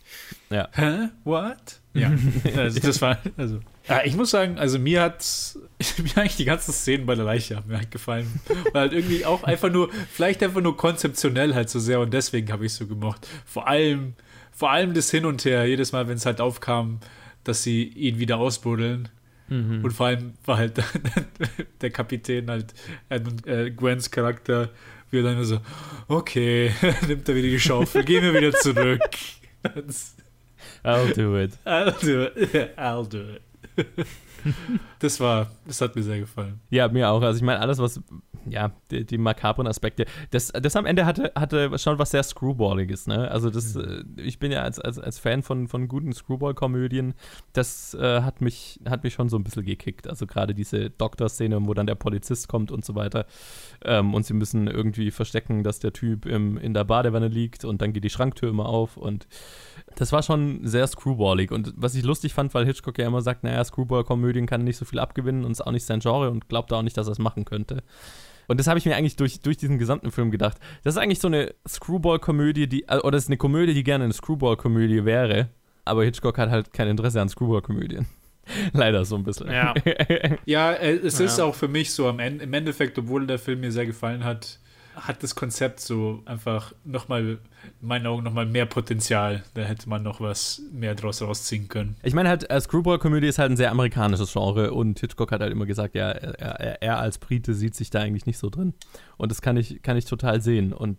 Ja. 0.51 0.68
Hä? 0.72 1.09
What? 1.24 1.81
Ja, 1.94 2.12
also 2.57 2.81
das 2.81 3.01
war, 3.01 3.18
also. 3.37 3.61
Ja, 3.88 4.03
ich 4.05 4.16
muss 4.16 4.31
sagen, 4.31 4.59
also 4.59 4.79
mir 4.79 5.03
hat 5.03 5.24
mir 5.98 6.16
eigentlich 6.16 6.37
die 6.37 6.44
ganzen 6.44 6.72
Szenen 6.72 7.07
bei 7.07 7.14
der 7.14 7.24
Leiche 7.24 7.57
haben 7.57 7.68
mir 7.68 7.79
halt 7.79 7.90
gefallen. 7.90 8.40
Weil 8.72 8.83
halt 8.83 8.92
irgendwie 8.92 9.24
auch 9.24 9.44
einfach 9.44 9.70
nur, 9.70 9.90
vielleicht 10.12 10.42
einfach 10.42 10.61
nur 10.61 10.77
konzeptionell 10.77 11.55
halt 11.55 11.70
so 11.70 11.79
sehr 11.79 12.01
und 12.01 12.12
deswegen 12.12 12.51
habe 12.53 12.66
ich 12.66 12.72
es 12.72 12.79
so 12.79 12.87
gemocht. 12.87 13.27
Vor 13.46 13.68
allem, 13.68 14.14
vor 14.51 14.70
allem 14.70 14.94
das 14.94 15.11
Hin 15.11 15.24
und 15.24 15.44
Her, 15.44 15.66
jedes 15.66 15.92
Mal, 15.92 16.09
wenn 16.09 16.16
es 16.16 16.27
halt 16.27 16.40
aufkam, 16.40 16.98
dass 17.44 17.62
sie 17.62 17.85
ihn 17.85 18.18
wieder 18.18 18.38
ausbuddeln. 18.38 19.09
Mhm. 19.49 19.85
Und 19.85 19.91
vor 19.93 20.07
allem 20.07 20.35
war 20.45 20.59
halt 20.59 20.83
der 21.81 21.91
Kapitän 21.91 22.49
halt 22.51 22.75
äh, 23.09 23.71
Gwens 23.71 24.11
Charakter, 24.11 24.71
wie 25.11 25.19
er 25.19 25.23
dann 25.23 25.45
so, 25.45 25.61
okay, 26.09 26.73
nimmt 27.07 27.29
er 27.29 27.35
wieder 27.35 27.49
die 27.49 27.61
Schaufel, 27.61 28.05
gehen 28.05 28.23
wir 28.23 28.35
wieder 28.35 28.53
zurück. 28.53 29.01
I'll 30.85 31.13
do 31.15 31.37
it. 31.37 31.53
I'll 31.65 31.93
do 32.01 32.25
it. 32.25 32.79
I'll 32.79 33.09
do 33.09 33.35
it. 33.35 33.43
das 34.99 35.19
war, 35.21 35.51
das 35.67 35.81
hat 35.81 35.97
mir 35.97 36.03
sehr 36.03 36.21
gefallen. 36.21 36.61
Ja, 36.71 36.89
mir 36.89 37.09
auch. 37.09 37.23
Also 37.23 37.39
ich 37.39 37.43
meine, 37.43 37.61
alles, 37.61 37.79
was, 37.79 38.01
ja, 38.51 38.73
die, 38.91 39.05
die 39.05 39.19
makabren 39.19 39.67
Aspekte, 39.67 40.07
das, 40.31 40.53
das 40.53 40.77
am 40.77 40.87
Ende 40.87 41.07
hatte, 41.07 41.33
hatte 41.35 41.79
schon 41.79 41.99
was 41.99 42.11
sehr 42.11 42.23
Screwballiges, 42.23 43.07
ne? 43.07 43.31
Also 43.31 43.51
das, 43.51 43.75
mhm. 43.75 44.17
ich 44.17 44.39
bin 44.39 44.53
ja 44.53 44.63
als, 44.63 44.79
als, 44.79 44.99
als 44.99 45.19
Fan 45.19 45.43
von, 45.43 45.69
von 45.69 45.89
guten 45.89 46.13
Screwball-Komödien, 46.13 47.15
das 47.53 47.95
äh, 47.95 48.23
hat, 48.23 48.41
mich, 48.41 48.81
hat 48.89 49.05
mich 49.05 49.15
schon 49.15 49.29
so 49.29 49.37
ein 49.37 49.45
bisschen 49.45 49.65
gekickt. 49.65 50.09
Also 50.09 50.27
gerade 50.27 50.55
diese 50.55 50.91
Doktor-Szene, 50.91 51.59
wo 51.67 51.75
dann 51.75 51.87
der 51.87 51.95
Polizist 51.95 52.49
kommt 52.49 52.71
und 52.71 52.85
so 52.85 52.95
weiter 52.95 53.27
ähm, 53.85 54.15
und 54.15 54.25
sie 54.25 54.35
müssen 54.35 54.67
irgendwie 54.67 55.11
verstecken, 55.11 55.63
dass 55.63 55.81
der 55.81 55.93
Typ 55.93 56.27
im, 56.27 56.59
in 56.59 56.75
der 56.75 56.85
Badewanne 56.85 57.29
liegt 57.29 57.65
und 57.65 57.83
dann 57.83 57.93
geht 57.93 58.05
die 58.05 58.11
Schranktür 58.11 58.51
immer 58.51 58.67
auf 58.67 58.97
und 58.97 59.27
das 59.97 60.13
war 60.13 60.23
schon 60.23 60.67
sehr 60.67 60.87
screwballig. 60.87 61.51
Und 61.51 61.75
was 61.77 61.95
ich 61.95 62.05
lustig 62.05 62.35
fand, 62.35 62.55
weil 62.55 62.67
Hitchcock 62.67 62.99
ja 62.99 63.07
immer 63.07 63.23
sagt, 63.23 63.45
naja, 63.45 63.65
Screwball-Komödien 63.65 64.47
kann 64.47 64.65
nicht 64.65 64.77
so 64.77 64.85
viel 64.85 64.99
abgewinnen 64.99 65.45
und 65.45 65.53
ist 65.53 65.61
auch 65.61 65.73
nicht 65.73 65.85
sein 65.85 66.01
Genre 66.01 66.31
und 66.31 66.49
glaubt 66.49 66.73
auch 66.73 66.83
nicht, 66.83 66.97
dass 66.97 67.09
er 67.09 67.13
es 67.13 67.19
machen 67.19 67.45
könnte. 67.45 67.83
Und 68.49 68.59
das 68.59 68.67
habe 68.67 68.79
ich 68.79 68.87
mir 68.87 68.97
eigentlich 68.97 69.17
durch, 69.17 69.41
durch 69.41 69.59
diesen 69.59 69.79
gesamten 69.79 70.11
Film 70.11 70.31
gedacht. 70.31 70.57
Das 70.83 70.95
ist 70.95 70.99
eigentlich 70.99 71.21
so 71.21 71.29
eine 71.29 71.55
Screwball-Komödie, 71.69 72.67
die, 72.67 72.83
äh, 72.89 72.97
oder 72.99 73.13
das 73.13 73.25
ist 73.25 73.29
eine 73.29 73.37
Komödie, 73.37 73.75
die 73.75 73.85
gerne 73.85 74.05
eine 74.05 74.13
Screwball-Komödie 74.13 75.05
wäre. 75.05 75.51
Aber 75.85 76.05
Hitchcock 76.05 76.39
hat 76.39 76.51
halt 76.51 76.73
kein 76.73 76.89
Interesse 76.89 77.21
an 77.21 77.29
Screwball-Komödien. 77.29 78.07
Leider 78.73 79.05
so 79.05 79.17
ein 79.17 79.25
bisschen. 79.25 79.51
Ja, 79.51 79.75
ja 80.47 80.73
äh, 80.73 80.97
es 80.97 81.19
ja. 81.19 81.27
ist 81.27 81.39
auch 81.41 81.55
für 81.55 81.69
mich 81.69 81.93
so 81.93 82.09
am 82.09 82.19
Ende, 82.19 82.45
im 82.45 82.53
Endeffekt, 82.55 82.99
obwohl 82.99 83.27
der 83.27 83.39
Film 83.39 83.61
mir 83.61 83.71
sehr 83.71 83.87
gefallen 83.87 84.25
hat, 84.25 84.59
hat 85.01 85.23
das 85.23 85.35
Konzept 85.35 85.81
so 85.81 86.23
einfach 86.25 86.73
nochmal, 86.85 87.39
in 87.81 87.89
meinen 87.89 88.07
Augen, 88.07 88.23
nochmal 88.23 88.47
mehr 88.47 88.67
Potenzial. 88.67 89.45
Da 89.55 89.63
hätte 89.63 89.89
man 89.89 90.03
noch 90.03 90.21
was 90.21 90.63
mehr 90.73 90.95
draus 90.95 91.23
rausziehen 91.23 91.69
können. 91.69 91.97
Ich 92.03 92.15
meine 92.15 92.29
halt, 92.29 92.49
äh, 92.51 92.61
Screwball-Komödie 92.61 93.29
ist 93.29 93.39
halt 93.39 93.51
ein 93.51 93.57
sehr 93.57 93.71
amerikanisches 93.71 94.33
Genre 94.33 94.73
und 94.73 95.01
Hitchcock 95.01 95.33
hat 95.33 95.41
halt 95.41 95.53
immer 95.53 95.67
gesagt, 95.67 95.95
ja, 95.95 96.11
er, 96.11 96.83
er, 96.83 96.99
als 96.99 97.19
Brite 97.19 97.55
sieht 97.55 97.75
sich 97.75 97.91
da 97.91 98.01
eigentlich 98.01 98.27
nicht 98.27 98.39
so 98.39 98.51
drin. 98.51 98.75
Und 99.17 99.31
das 99.31 99.43
kann 99.43 99.57
ich, 99.57 99.83
kann 99.83 99.97
ich 99.97 100.05
total 100.05 100.41
sehen. 100.41 100.73
Und 100.73 100.99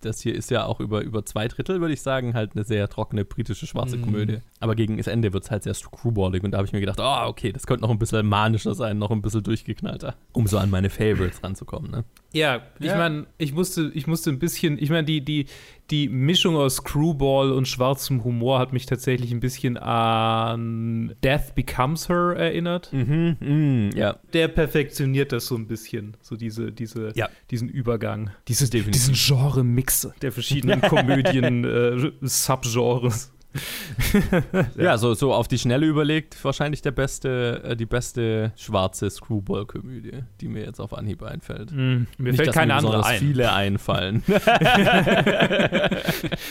das 0.00 0.20
hier 0.20 0.34
ist 0.34 0.50
ja 0.50 0.64
auch 0.64 0.80
über, 0.80 1.02
über 1.02 1.24
zwei 1.24 1.48
Drittel, 1.48 1.80
würde 1.80 1.94
ich 1.94 2.02
sagen, 2.02 2.34
halt 2.34 2.52
eine 2.54 2.64
sehr 2.64 2.88
trockene 2.88 3.24
britische 3.24 3.66
schwarze 3.66 3.96
mm. 3.96 4.02
Komödie. 4.02 4.38
Aber 4.60 4.74
gegen 4.74 4.96
das 4.96 5.06
Ende 5.06 5.32
wird 5.32 5.44
es 5.44 5.50
halt 5.50 5.62
sehr 5.62 5.74
screwballig 5.74 6.42
und 6.42 6.52
da 6.52 6.58
habe 6.58 6.66
ich 6.66 6.72
mir 6.72 6.80
gedacht, 6.80 7.00
oh, 7.00 7.28
okay, 7.28 7.52
das 7.52 7.66
könnte 7.66 7.82
noch 7.82 7.90
ein 7.90 7.98
bisschen 7.98 8.26
manischer 8.26 8.74
sein, 8.74 8.98
noch 8.98 9.10
ein 9.10 9.22
bisschen 9.22 9.42
durchgeknallter, 9.42 10.16
um 10.32 10.46
so 10.46 10.58
an 10.58 10.70
meine 10.70 10.90
Favorites 10.90 11.42
ranzukommen, 11.42 11.90
ne? 11.90 12.04
Ja, 12.32 12.62
ich 12.80 12.86
ja. 12.86 12.96
meine, 12.96 13.26
ich 13.38 13.52
musste, 13.52 13.92
ich 13.94 14.08
musste 14.08 14.30
ein 14.30 14.40
bisschen, 14.40 14.76
ich 14.78 14.90
meine, 14.90 15.04
die, 15.04 15.20
die, 15.24 15.46
die 15.90 16.08
Mischung 16.08 16.56
aus 16.56 16.76
Screwball 16.76 17.52
und 17.52 17.68
schwarzem 17.68 18.24
Humor 18.24 18.58
hat 18.58 18.72
mich 18.72 18.86
tatsächlich 18.86 19.32
ein 19.32 19.40
bisschen 19.40 19.76
an 19.76 21.14
Death 21.22 21.54
Becomes 21.54 22.08
Her 22.08 22.34
erinnert. 22.36 22.90
Mhm, 22.92 23.36
mh, 23.40 23.90
ja. 23.96 24.16
Der 24.32 24.48
perfektioniert 24.48 25.30
das 25.32 25.44
so 25.46 25.56
ein 25.56 25.66
bisschen, 25.66 26.16
so 26.22 26.36
diese, 26.36 26.72
diese, 26.72 27.12
ja. 27.14 27.28
diesen 27.50 27.68
Übergang. 27.68 28.30
Dieses, 28.48 28.70
diesen 28.70 29.14
Genre-Mix 29.14 30.08
der 30.22 30.32
verschiedenen 30.32 30.80
Komödien-Subgenres. 30.80 33.30
Ja, 34.76 34.98
so, 34.98 35.14
so 35.14 35.32
auf 35.32 35.48
die 35.48 35.58
Schnelle 35.58 35.86
überlegt, 35.86 36.42
wahrscheinlich 36.44 36.82
der 36.82 36.90
beste, 36.90 37.62
äh, 37.64 37.76
die 37.76 37.86
beste 37.86 38.52
schwarze 38.56 39.08
Screwball-Komödie, 39.10 40.24
die 40.40 40.48
mir 40.48 40.64
jetzt 40.64 40.80
auf 40.80 40.92
Anhieb 40.92 41.22
einfällt. 41.22 41.70
Mm, 41.72 42.06
mir 42.18 42.32
Nicht, 42.32 42.36
fällt 42.36 42.52
keine 42.52 42.74
andere 42.74 43.04
ein. 43.04 43.18
viele 43.18 43.52
einfallen. 43.52 44.22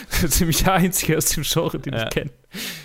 Ziemlich 0.08 0.64
der 0.64 0.74
einzige 0.74 1.18
aus 1.18 1.26
dem 1.26 1.44
Genre, 1.44 1.80
den 1.80 1.94
ja. 1.94 2.04
ich 2.04 2.10
kenne. 2.10 2.32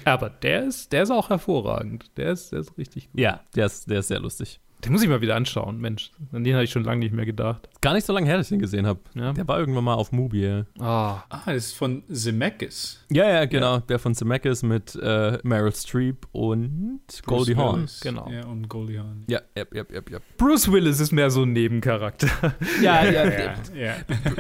Aber 0.05 0.31
der 0.31 0.65
ist, 0.65 0.93
der 0.93 1.03
ist 1.05 1.11
auch 1.11 1.31
hervorragend. 1.31 2.11
Der 2.17 2.33
ist, 2.33 2.53
der 2.53 2.61
ist 2.61 2.77
richtig 2.79 3.11
gut. 3.11 3.21
Ja, 3.21 3.41
der 3.55 3.67
ist, 3.67 3.89
der 3.91 4.01
ist 4.01 4.09
sehr 4.09 4.21
lustig. 4.21 4.61
Den 4.85 4.93
muss 4.93 5.03
ich 5.03 5.09
mal 5.09 5.21
wieder 5.21 5.35
anschauen, 5.35 5.81
Mensch. 5.81 6.13
An 6.33 6.45
den 6.45 6.55
habe 6.55 6.65
ich 6.65 6.71
schon 6.71 6.85
lange 6.85 7.01
nicht 7.01 7.13
mehr 7.13 7.27
gedacht. 7.27 7.69
Gar 7.81 7.95
nicht 7.95 8.07
so 8.07 8.13
lange 8.13 8.27
her, 8.27 8.37
dass 8.37 8.47
ich 8.47 8.51
den 8.51 8.61
gesehen 8.61 8.87
habe. 8.87 9.01
Ja. 9.15 9.33
Der 9.33 9.47
war 9.49 9.59
irgendwann 9.59 9.85
mal 9.85 9.95
auf 9.95 10.13
Mubi. 10.13 10.45
Ja. 10.45 10.67
Ah. 10.79 11.25
ah, 11.29 11.43
das 11.47 11.67
ist 11.67 11.73
von 11.73 12.05
Zemeckis. 12.13 13.05
Ja, 13.11 13.29
ja, 13.29 13.45
genau. 13.47 13.75
Ja. 13.75 13.81
Der 13.81 13.99
von 13.99 14.15
Zemeckis 14.15 14.63
mit 14.63 14.95
äh, 14.95 15.39
Meryl 15.43 15.75
Streep 15.75 16.27
und 16.31 17.01
Bruce 17.07 17.23
Goldie 17.23 17.57
Hawn. 17.57 17.89
Genau. 18.03 18.31
Ja, 18.31 18.47
und 18.47 18.69
Goldie 18.69 19.01
Hawn. 19.01 19.25
Ja, 19.29 19.41
ja, 19.57 19.65
ja, 19.73 19.85
ja, 19.91 20.01
ja. 20.11 20.19
Bruce 20.37 20.71
Willis 20.71 21.01
ist 21.01 21.11
mehr 21.11 21.31
so 21.31 21.43
ein 21.43 21.53
Nebencharakter. 21.53 22.29
ja, 22.83 23.05
ja, 23.05 23.25
ja. 23.31 23.55
ja. 23.75 23.95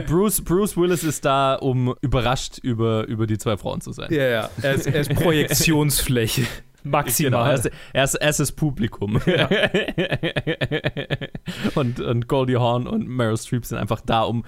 Bruce, 0.07 0.41
Bruce 0.41 0.77
Willis 0.77 1.03
ist 1.03 1.25
da, 1.25 1.57
um 1.57 1.95
überrascht 2.01 2.59
über, 2.63 3.07
über 3.09 3.27
die 3.27 3.39
zwei 3.39 3.57
Frauen 3.57 3.81
zu 3.81 3.91
sein. 3.93 4.13
Ja, 4.13 4.25
ja. 4.25 4.51
Er 4.63 4.75
ist, 4.75 4.87
er 4.87 5.01
ist 5.01 5.15
Projektionsfläche. 5.15 6.47
Maximal. 6.91 7.31
Genau, 7.31 7.45
er, 7.93 8.05
ist, 8.05 8.15
er, 8.15 8.29
ist, 8.29 8.41
das 8.41 8.53
Publikum. 8.53 9.21
Ja. 9.27 9.49
und, 11.75 12.01
und 12.01 12.29
Goldie 12.29 12.57
Hawn 12.57 12.87
und 12.87 13.09
Meryl 13.09 13.37
Streep 13.37 13.65
sind 13.65 13.79
einfach 13.79 14.01
da, 14.01 14.23
um 14.23 14.45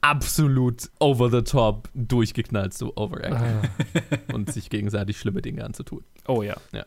absolut 0.00 0.90
over 0.98 1.30
the 1.30 1.42
top 1.42 1.88
durchgeknallt 1.94 2.74
zu 2.74 2.96
overacten 2.96 3.34
ah. 3.34 4.34
und 4.34 4.52
sich 4.52 4.70
gegenseitig 4.70 5.18
schlimme 5.18 5.42
Dinge 5.42 5.64
anzutun. 5.64 6.04
Oh 6.26 6.42
ja. 6.42 6.56
Ja. 6.72 6.84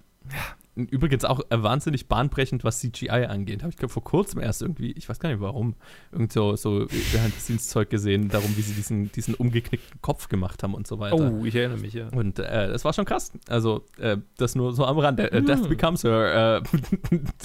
Übrigens 0.76 1.24
auch 1.24 1.42
wahnsinnig 1.50 2.08
bahnbrechend, 2.08 2.64
was 2.64 2.80
CGI 2.80 3.28
angeht. 3.28 3.62
Habe 3.62 3.74
ich 3.78 3.92
vor 3.92 4.04
kurzem 4.04 4.42
erst 4.42 4.64
irgendwie, 4.64 4.92
ich 4.94 5.08
weiß 5.08 5.20
gar 5.20 5.30
nicht 5.30 5.40
warum, 5.40 5.76
irgend 6.12 6.34
so, 6.34 6.56
so 6.56 6.88
Behind-the-Scenes-Zeug 6.88 7.92
gesehen, 7.92 8.30
darum, 8.30 8.58
wie 8.58 8.62
sie 8.62 8.74
diesen, 8.74 9.12
diesen 9.12 9.36
umgeknickten 9.36 10.02
Kopf 10.02 10.30
gemacht 10.30 10.64
haben 10.64 10.74
und 10.74 10.88
so 10.88 10.98
weiter. 10.98 11.16
Oh, 11.16 11.46
ich 11.46 11.54
erinnere 11.56 11.78
mich, 11.78 11.94
ja. 11.94 12.08
Und 12.08 12.40
äh, 12.40 12.70
das 12.70 12.86
war 12.86 12.94
schon 12.94 13.06
krass. 13.06 13.32
Also, 13.48 13.86
äh, 14.00 14.18
das 14.38 14.56
nur 14.56 14.74
so 14.74 14.86
am 14.86 14.98
Rande. 14.98 15.32
Äh, 15.32 15.44
Death 15.44 15.62
hm. 15.62 15.70
Becomes 15.70 16.04
Her. 16.04 16.64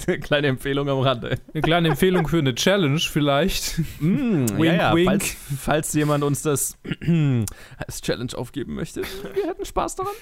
Äh, 0.07 0.17
kleine 0.17 0.47
Empfehlung 0.47 0.89
am 0.89 0.99
Rande. 0.99 1.37
Eine 1.53 1.61
kleine 1.61 1.89
Empfehlung 1.89 2.27
für 2.27 2.39
eine 2.39 2.55
Challenge 2.55 2.99
vielleicht. 2.99 3.77
Mm, 3.99 4.47
wink, 4.57 4.65
ja, 4.65 4.73
ja. 4.73 4.95
Wink. 4.95 5.07
Falls, 5.07 5.37
falls 5.59 5.93
jemand 5.93 6.23
uns 6.23 6.41
das 6.41 6.77
als 7.77 8.01
Challenge 8.01 8.35
aufgeben 8.35 8.73
möchte, 8.73 9.01
wir 9.35 9.47
hätten 9.47 9.65
Spaß 9.65 9.97
daran. 9.97 10.13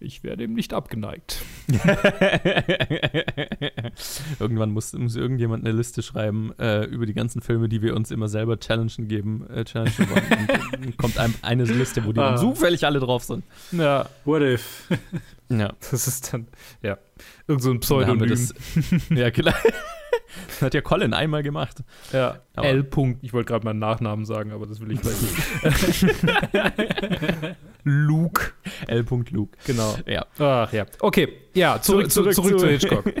Ich 0.00 0.22
werde 0.22 0.44
ihm 0.44 0.54
nicht 0.54 0.72
abgeneigt. 0.72 1.42
Irgendwann 4.38 4.70
muss, 4.70 4.92
muss, 4.92 5.16
irgendjemand 5.16 5.66
eine 5.66 5.76
Liste 5.76 6.02
schreiben 6.02 6.52
äh, 6.58 6.84
über 6.84 7.06
die 7.06 7.14
ganzen 7.14 7.42
Filme, 7.42 7.68
die 7.68 7.82
wir 7.82 7.96
uns 7.96 8.10
immer 8.10 8.28
selber 8.28 8.58
challengen 8.58 9.08
geben, 9.08 9.48
äh, 9.50 9.64
challengen 9.64 10.10
wollen. 10.10 10.86
Und, 10.86 10.96
kommt 10.98 11.18
einem 11.18 11.34
eine 11.42 11.64
Liste, 11.64 12.04
wo 12.04 12.12
die 12.12 12.20
ah. 12.20 12.36
zufällig 12.36 12.86
alle 12.86 13.00
drauf 13.00 13.24
sind. 13.24 13.44
Ja. 13.72 14.08
What 14.24 14.42
if? 14.42 14.88
ja. 15.48 15.72
Das 15.90 16.06
ist 16.06 16.32
dann, 16.32 16.46
ja, 16.82 16.98
irgend 17.46 17.62
so 17.62 17.70
ein 17.70 17.80
Pseudonym. 17.80 18.28
Das, 18.28 18.54
ja, 19.10 19.30
klar. 19.30 19.54
Das 20.46 20.62
hat 20.62 20.74
ja 20.74 20.80
Colin 20.80 21.14
einmal 21.14 21.42
gemacht. 21.42 21.82
Ja. 22.12 22.40
Aber 22.54 22.68
L. 22.68 22.80
-Punkt. 22.80 23.18
Ich 23.22 23.32
wollte 23.32 23.52
gerade 23.52 23.64
meinen 23.64 23.78
Nachnamen 23.78 24.24
sagen, 24.24 24.52
aber 24.52 24.66
das 24.66 24.80
will 24.80 24.92
ich 24.92 25.00
gleich 25.00 25.16
nicht. 25.20 25.36
Luke. 27.88 28.52
L. 28.86 29.04
Luke. 29.30 29.56
Genau. 29.66 29.96
Ja. 30.06 30.26
Ach 30.38 30.72
ja. 30.72 30.86
Okay, 31.00 31.28
ja, 31.54 31.80
zurück, 31.80 32.10
zurück, 32.10 32.34
zurück, 32.34 32.58
zurück 32.58 32.60
zu 32.60 32.68
Hitchcock. 32.68 33.14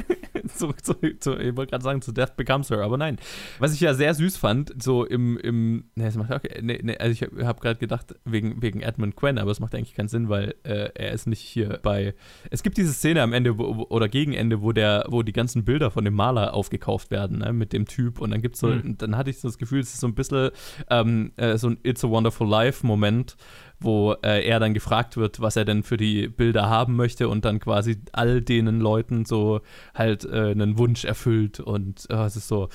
zurück 0.54 0.84
zu, 0.84 0.94
zu 1.18 1.38
ich 1.38 1.56
wollte 1.56 1.70
gerade 1.70 1.84
sagen, 1.84 2.02
zu 2.02 2.12
Death 2.12 2.36
Becomes 2.36 2.70
Her, 2.70 2.80
aber 2.80 2.96
nein. 2.96 3.18
Was 3.58 3.74
ich 3.74 3.80
ja 3.80 3.94
sehr 3.94 4.14
süß 4.14 4.36
fand, 4.36 4.82
so 4.82 5.04
im, 5.04 5.38
im 5.38 5.84
ne, 5.94 6.06
es 6.06 6.16
macht 6.16 6.30
okay, 6.30 6.62
ne, 6.62 6.78
ne, 6.82 7.00
also 7.00 7.12
ich 7.12 7.22
habe 7.22 7.46
hab 7.46 7.60
gerade 7.60 7.78
gedacht, 7.78 8.14
wegen, 8.24 8.62
wegen 8.62 8.80
Edmund 8.80 9.16
Quinn, 9.16 9.38
aber 9.38 9.50
es 9.50 9.60
macht 9.60 9.74
eigentlich 9.74 9.94
keinen 9.94 10.08
Sinn, 10.08 10.28
weil 10.28 10.54
äh, 10.62 10.90
er 10.94 11.12
ist 11.12 11.26
nicht 11.26 11.40
hier 11.40 11.80
bei, 11.82 12.14
es 12.50 12.62
gibt 12.62 12.76
diese 12.76 12.92
Szene 12.92 13.22
am 13.22 13.32
Ende 13.32 13.58
wo, 13.58 13.86
oder 13.88 14.08
gegen 14.08 14.34
Ende, 14.34 14.62
wo 14.62 14.72
der, 14.72 15.06
wo 15.08 15.22
die 15.22 15.32
ganzen 15.32 15.64
Bilder 15.64 15.90
von 15.90 16.04
dem 16.04 16.14
Maler 16.14 16.54
aufgekauft 16.54 17.10
werden, 17.10 17.38
ne, 17.38 17.52
mit 17.52 17.72
dem 17.72 17.86
Typ 17.86 18.20
und 18.20 18.30
dann 18.30 18.42
gibt's 18.42 18.60
so, 18.60 18.68
mhm. 18.68 18.98
dann 18.98 19.16
hatte 19.16 19.30
ich 19.30 19.40
so 19.40 19.48
das 19.48 19.58
Gefühl, 19.58 19.80
es 19.80 19.94
ist 19.94 20.00
so 20.00 20.06
ein 20.06 20.14
bisschen 20.14 20.50
ähm, 20.90 21.32
äh, 21.36 21.56
so 21.58 21.68
ein 21.68 21.78
It's 21.82 22.04
a 22.04 22.08
Wonderful 22.08 22.48
Life 22.48 22.86
Moment, 22.86 23.36
wo 23.80 24.14
äh, 24.22 24.44
er 24.46 24.58
dann 24.60 24.74
gefragt 24.74 25.16
wird, 25.16 25.40
was 25.40 25.56
er 25.56 25.64
denn 25.64 25.82
für 25.82 25.96
die 25.96 26.28
Bilder 26.28 26.68
haben 26.68 26.96
möchte 26.96 27.28
und 27.28 27.44
dann 27.44 27.60
quasi 27.60 27.98
all 28.12 28.42
denen 28.42 28.80
Leuten 28.80 29.24
so 29.24 29.60
halt 29.94 30.24
äh, 30.24 30.50
einen 30.50 30.78
Wunsch 30.78 31.04
erfüllt 31.04 31.60
und 31.60 32.06
äh, 32.10 32.24
es 32.24 32.36
ist 32.36 32.48
so, 32.48 32.68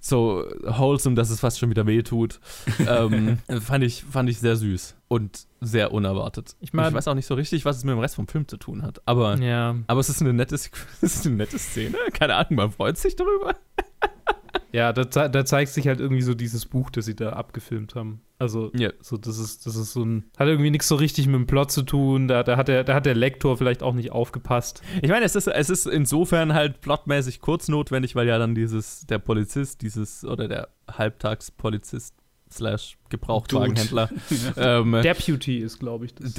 so 0.00 0.44
wholesome, 0.62 1.14
dass 1.14 1.30
es 1.30 1.40
fast 1.40 1.58
schon 1.58 1.70
wieder 1.70 1.86
weh 1.86 2.02
tut. 2.02 2.40
ähm, 2.88 3.38
fand, 3.60 3.84
ich, 3.84 4.02
fand 4.04 4.28
ich 4.28 4.38
sehr 4.38 4.56
süß 4.56 4.96
und 5.08 5.46
sehr 5.60 5.92
unerwartet. 5.92 6.56
Ich, 6.60 6.72
mein, 6.72 6.88
ich 6.88 6.94
weiß 6.94 7.08
auch 7.08 7.14
nicht 7.14 7.26
so 7.26 7.34
richtig, 7.34 7.64
was 7.64 7.78
es 7.78 7.84
mit 7.84 7.92
dem 7.92 8.00
Rest 8.00 8.16
vom 8.16 8.28
Film 8.28 8.46
zu 8.48 8.56
tun 8.56 8.82
hat, 8.82 9.00
aber, 9.06 9.38
ja. 9.38 9.76
aber 9.86 10.00
es 10.00 10.08
ist 10.08 10.20
eine 10.20 10.32
nette, 10.32 10.54
es 10.54 10.70
ist 11.00 11.26
eine 11.26 11.36
nette 11.36 11.58
Szene. 11.58 11.96
Keine 12.12 12.34
Ahnung, 12.34 12.56
man 12.56 12.70
freut 12.72 12.96
sich 12.98 13.16
darüber. 13.16 13.54
Ja, 14.72 14.92
da, 14.92 15.28
da, 15.28 15.44
zeigt 15.44 15.72
sich 15.72 15.88
halt 15.88 16.00
irgendwie 16.00 16.22
so 16.22 16.34
dieses 16.34 16.66
Buch, 16.66 16.90
das 16.90 17.06
sie 17.06 17.16
da 17.16 17.30
abgefilmt 17.30 17.94
haben. 17.94 18.20
Also, 18.38 18.70
ja. 18.74 18.90
so, 19.00 19.16
das 19.16 19.38
ist, 19.38 19.66
das 19.66 19.76
ist 19.76 19.92
so 19.92 20.04
ein, 20.04 20.24
hat 20.38 20.46
irgendwie 20.46 20.70
nichts 20.70 20.88
so 20.88 20.94
richtig 20.94 21.26
mit 21.26 21.36
dem 21.36 21.46
Plot 21.46 21.70
zu 21.70 21.82
tun. 21.82 22.28
Da, 22.28 22.42
da, 22.42 22.56
hat 22.56 22.68
der, 22.68 22.84
da 22.84 22.94
hat 22.94 23.06
der 23.06 23.14
Lektor 23.14 23.56
vielleicht 23.56 23.82
auch 23.82 23.94
nicht 23.94 24.12
aufgepasst. 24.12 24.82
Ich 25.02 25.08
meine, 25.08 25.24
es 25.24 25.34
ist, 25.34 25.48
es 25.48 25.70
ist 25.70 25.86
insofern 25.86 26.52
halt 26.52 26.80
plotmäßig 26.80 27.40
kurz 27.40 27.68
notwendig, 27.68 28.14
weil 28.14 28.28
ja 28.28 28.38
dann 28.38 28.54
dieses, 28.54 29.06
der 29.06 29.18
Polizist, 29.18 29.82
dieses, 29.82 30.24
oder 30.24 30.48
der 30.48 30.68
Halbtagspolizist 30.90 32.14
slash 32.50 32.97
Gebrauchtwagenhändler. 33.08 34.10
ähm, 34.56 34.92
Deputy 35.02 35.58
ist, 35.58 35.78
glaube 35.78 36.06
ich. 36.06 36.14
Das. 36.14 36.34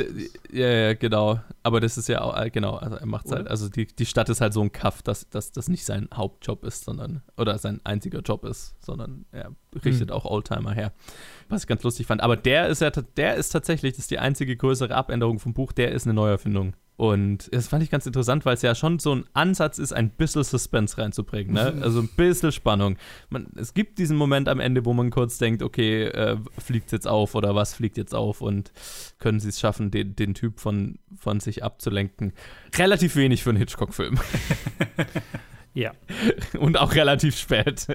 Ja, 0.51 0.67
ja, 0.67 0.93
genau. 0.93 1.39
Aber 1.63 1.79
das 1.79 1.97
ist 1.97 2.07
ja 2.07 2.21
auch, 2.21 2.39
äh, 2.39 2.49
genau, 2.49 2.75
also 2.75 2.95
er 2.95 3.05
macht 3.05 3.31
halt, 3.31 3.47
also 3.47 3.69
die, 3.69 3.87
die 3.87 4.05
Stadt 4.05 4.29
ist 4.29 4.41
halt 4.41 4.53
so 4.53 4.61
ein 4.61 4.71
Kaff, 4.71 5.01
dass, 5.01 5.29
dass 5.29 5.51
das 5.51 5.67
nicht 5.67 5.85
sein 5.85 6.07
Hauptjob 6.13 6.63
ist, 6.63 6.85
sondern, 6.85 7.21
oder 7.37 7.57
sein 7.57 7.79
einziger 7.83 8.19
Job 8.19 8.45
ist, 8.45 8.75
sondern 8.79 9.25
er 9.31 9.51
richtet 9.83 10.09
hm. 10.09 10.15
auch 10.15 10.25
Oldtimer 10.25 10.73
her. 10.73 10.93
Was 11.49 11.63
ich 11.63 11.67
ganz 11.67 11.83
lustig 11.83 12.07
fand. 12.07 12.21
Aber 12.21 12.35
der 12.35 12.67
ist 12.67 12.81
ja, 12.81 12.89
der 12.89 13.35
ist 13.35 13.49
tatsächlich, 13.49 13.93
das 13.93 13.99
ist 13.99 14.11
die 14.11 14.19
einzige 14.19 14.55
größere 14.55 14.95
Abänderung 14.95 15.39
vom 15.39 15.53
Buch, 15.53 15.71
der 15.71 15.91
ist 15.91 16.05
eine 16.05 16.13
Neuerfindung. 16.13 16.73
Und 16.99 17.49
das 17.53 17.69
fand 17.69 17.81
ich 17.81 17.89
ganz 17.89 18.05
interessant, 18.05 18.45
weil 18.45 18.55
es 18.55 18.61
ja 18.61 18.75
schon 18.75 18.99
so 18.99 19.15
ein 19.15 19.23
Ansatz 19.31 19.77
ist, 19.77 19.93
ein 19.93 20.09
bisschen 20.09 20.43
Suspense 20.43 20.97
reinzubringen. 20.97 21.53
Ne? 21.53 21.75
Also 21.81 22.01
ein 22.01 22.09
bisschen 22.09 22.51
Spannung. 22.51 22.97
Man, 23.29 23.47
es 23.55 23.73
gibt 23.73 23.99
diesen 23.99 24.17
Moment 24.17 24.49
am 24.49 24.59
Ende, 24.59 24.83
wo 24.83 24.91
man 24.91 25.09
kurz 25.09 25.37
denkt, 25.37 25.63
okay, 25.63 26.07
äh, 26.07 26.35
fliegt 26.59 26.91
jetzt 26.91 27.07
auf 27.07 27.35
oder 27.35 27.55
was 27.55 27.73
fliegt 27.73 27.97
jetzt 27.97 28.15
auf 28.15 28.41
und 28.41 28.71
können 29.19 29.39
sie 29.39 29.49
es 29.49 29.59
schaffen, 29.59 29.91
den, 29.91 30.15
den 30.15 30.33
Typ 30.33 30.59
von, 30.59 30.99
von 31.17 31.39
sich 31.39 31.63
abzulenken. 31.63 32.33
Relativ 32.75 33.15
wenig 33.15 33.43
für 33.43 33.49
einen 33.49 33.59
Hitchcock-Film. 33.59 34.19
ja. 35.73 35.93
Und 36.59 36.77
auch 36.77 36.95
relativ 36.95 37.37
spät. 37.37 37.87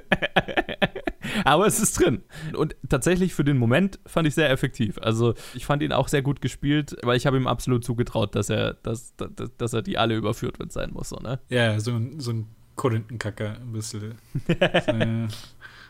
Aber 1.45 1.67
es 1.67 1.81
ist 1.81 1.99
drin. 2.01 2.23
Und 2.55 2.77
tatsächlich 2.89 3.35
für 3.35 3.45
den 3.45 3.59
Moment 3.59 3.99
fand 4.07 4.27
ich 4.27 4.35
sehr 4.35 4.51
effektiv. 4.51 4.99
Also 4.99 5.35
ich 5.55 5.67
fand 5.67 5.83
ihn 5.83 5.93
auch 5.93 6.09
sehr 6.09 6.23
gut 6.23 6.41
gespielt, 6.41 6.97
weil 7.03 7.17
ich 7.17 7.27
habe 7.27 7.37
ihm 7.37 7.47
absolut 7.47 7.85
zugetraut, 7.85 8.35
dass 8.35 8.51
er, 8.51 8.75
dass, 8.75 9.15
dass, 9.17 9.31
dass 9.57 9.73
er 9.73 9.83
die 9.83 9.99
alle 9.99 10.17
überführt 10.17 10.59
wird 10.59 10.73
sein 10.73 10.91
muss. 10.93 11.09
So, 11.09 11.17
ne? 11.17 11.41
Ja, 11.49 11.81
so, 11.81 11.99
so 12.19 12.33
ein 12.33 12.47
Korinthenkacker 12.77 13.57
ein 13.61 13.73
bisschen. 13.73 14.15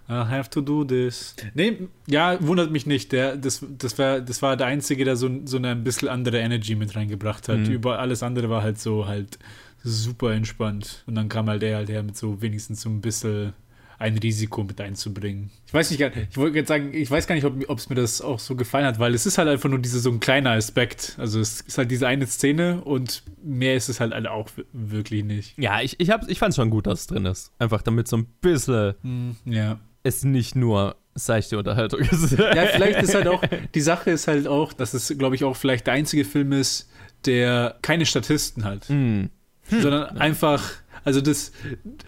I 0.09 0.13
have 0.13 0.51
to 0.51 0.61
do 0.61 0.85
this. 0.85 1.35
Nee, 1.55 1.89
ja, 2.07 2.37
wundert 2.41 2.71
mich 2.71 2.87
nicht. 2.87 3.13
Der, 3.13 3.37
das, 3.37 3.65
das, 3.79 3.99
war, 3.99 4.21
das 4.21 4.43
war 4.43 4.57
der 4.57 4.67
Einzige, 4.67 5.05
der 5.05 5.17
so, 5.17 5.31
so 5.47 5.57
eine 5.57 5.71
ein 5.71 5.85
bisschen 5.85 6.09
andere 6.09 6.39
Energy 6.39 6.75
mit 6.75 6.95
reingebracht 6.95 7.49
hat. 7.49 7.61
Mhm. 7.61 7.71
Über 7.71 7.99
alles 7.99 8.23
andere 8.23 8.51
war 8.51 8.63
halt 8.63 8.79
so 8.79 9.07
halt 9.07 9.39
super 9.83 10.33
entspannt. 10.33 11.05
Und 11.07 11.15
dann 11.15 11.29
kam 11.29 11.49
halt 11.49 11.63
der 11.63 11.77
halt 11.77 11.89
her 11.89 12.03
mit 12.03 12.17
so 12.17 12.43
wenigstens 12.43 12.83
so 12.83 12.91
ein 12.91 13.01
bisschen 13.01 13.55
ein 13.99 14.19
Risiko 14.19 14.65
mit 14.65 14.81
einzubringen. 14.81 15.51
Ich 15.67 15.73
weiß 15.73 15.91
nicht, 15.91 16.01
ich 16.01 16.37
wollte 16.37 16.57
jetzt 16.59 16.69
sagen, 16.69 16.93
ich 16.93 17.11
weiß 17.11 17.27
gar 17.27 17.35
nicht, 17.35 17.45
ob 17.45 17.79
es 17.79 17.89
mir 17.89 17.95
das 17.95 18.21
auch 18.21 18.39
so 18.39 18.57
gefallen 18.57 18.85
hat, 18.85 18.99
weil 18.99 19.15
es 19.15 19.25
ist 19.25 19.39
halt 19.39 19.49
einfach 19.49 19.69
nur 19.69 19.79
diese, 19.79 20.01
so 20.01 20.11
ein 20.11 20.21
kleiner 20.21 20.51
Aspekt. 20.51 21.15
Also 21.19 21.41
es 21.41 21.61
ist 21.61 21.79
halt 21.79 21.91
diese 21.91 22.07
eine 22.07 22.27
Szene 22.27 22.83
und 22.83 23.23
mehr 23.43 23.77
ist 23.77 23.89
es 23.89 24.01
halt 24.01 24.13
auch 24.27 24.51
wirklich 24.73 25.25
nicht. 25.25 25.57
Ja, 25.59 25.81
ich, 25.81 25.99
ich, 26.01 26.11
ich 26.29 26.39
fand 26.39 26.51
es 26.51 26.57
schon 26.57 26.71
gut, 26.71 26.87
dass 26.87 27.01
es 27.01 27.07
drin 27.07 27.25
ist. 27.27 27.53
Einfach 27.59 27.83
damit 27.83 28.09
so 28.09 28.17
ein 28.17 28.27
bisschen 28.41 28.95
mm, 29.03 29.31
ja. 29.47 29.79
Es 30.05 30.23
nicht 30.23 30.55
nur 30.55 30.97
seichte 31.15 31.59
Unterhaltung 31.59 32.01
ist. 32.01 32.33
Ja, 32.33 32.67
vielleicht 32.67 33.03
ist 33.03 33.15
halt 33.15 33.27
auch, 33.27 33.43
die 33.75 33.81
Sache 33.81 34.11
ist 34.11 34.29
halt 34.29 34.47
auch, 34.47 34.73
dass 34.73 34.95
es, 34.95 35.17
glaube 35.19 35.35
ich, 35.35 35.45
auch 35.45 35.57
vielleicht 35.57 35.87
der 35.87 35.95
einzige 35.95 36.25
Film 36.25 36.53
ist, 36.53 36.89
der 37.25 37.79
keine 37.83 38.07
Statisten 38.07 38.65
hat. 38.65 38.89
Mm. 38.89 39.25
Hm. 39.69 39.81
Sondern 39.81 40.19
einfach 40.19 40.63
also 41.05 41.21
das, 41.21 41.53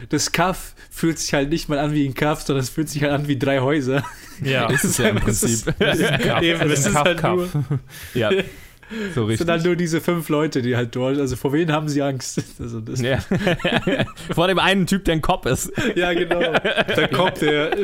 das 0.09 0.33
Kaff 0.33 0.75
fühlt 0.91 1.19
sich 1.19 1.35
halt 1.35 1.51
nicht 1.51 1.69
mal 1.69 1.79
an 1.79 1.93
wie 1.93 2.07
ein 2.07 2.15
Kaff, 2.15 2.43
sondern 2.43 2.63
es 2.63 2.71
fühlt 2.71 2.89
sich 2.89 3.03
halt 3.03 3.13
an 3.13 3.29
wie 3.29 3.39
drei 3.39 3.61
Häuser. 3.61 4.03
Ja, 4.43 4.69
das 4.71 4.85
ist 4.85 4.99
ja 4.99 5.11
im 5.11 5.17
Prinzip. 5.17 5.75
Das 5.79 5.99
ist, 5.99 6.11
das 6.11 6.43
ist, 6.43 6.61
das 6.63 6.87
ist 6.87 6.95
halt 6.95 7.23
nur, 7.23 7.49
ja. 8.15 8.31
So 9.15 9.25
richtig. 9.25 9.39
sind 9.39 9.51
halt 9.51 9.65
nur 9.65 9.77
diese 9.77 10.01
fünf 10.01 10.29
Leute, 10.29 10.63
die 10.63 10.77
halt 10.77 10.95
dort, 10.95 11.19
also 11.19 11.37
vor 11.37 11.53
wen 11.53 11.73
haben 11.73 11.89
sie 11.89 12.03
Angst? 12.03 12.43
Also 12.59 12.81
ja. 13.03 13.19
vor 14.35 14.49
dem 14.49 14.59
einen 14.59 14.87
Typ, 14.87 15.05
der 15.05 15.15
ein 15.15 15.23
Cop 15.23 15.47
ist. 15.47 15.71
Ja, 15.95 16.13
genau. 16.15 16.41
Der 16.97 17.09
Cop, 17.09 17.35
der 17.39 17.77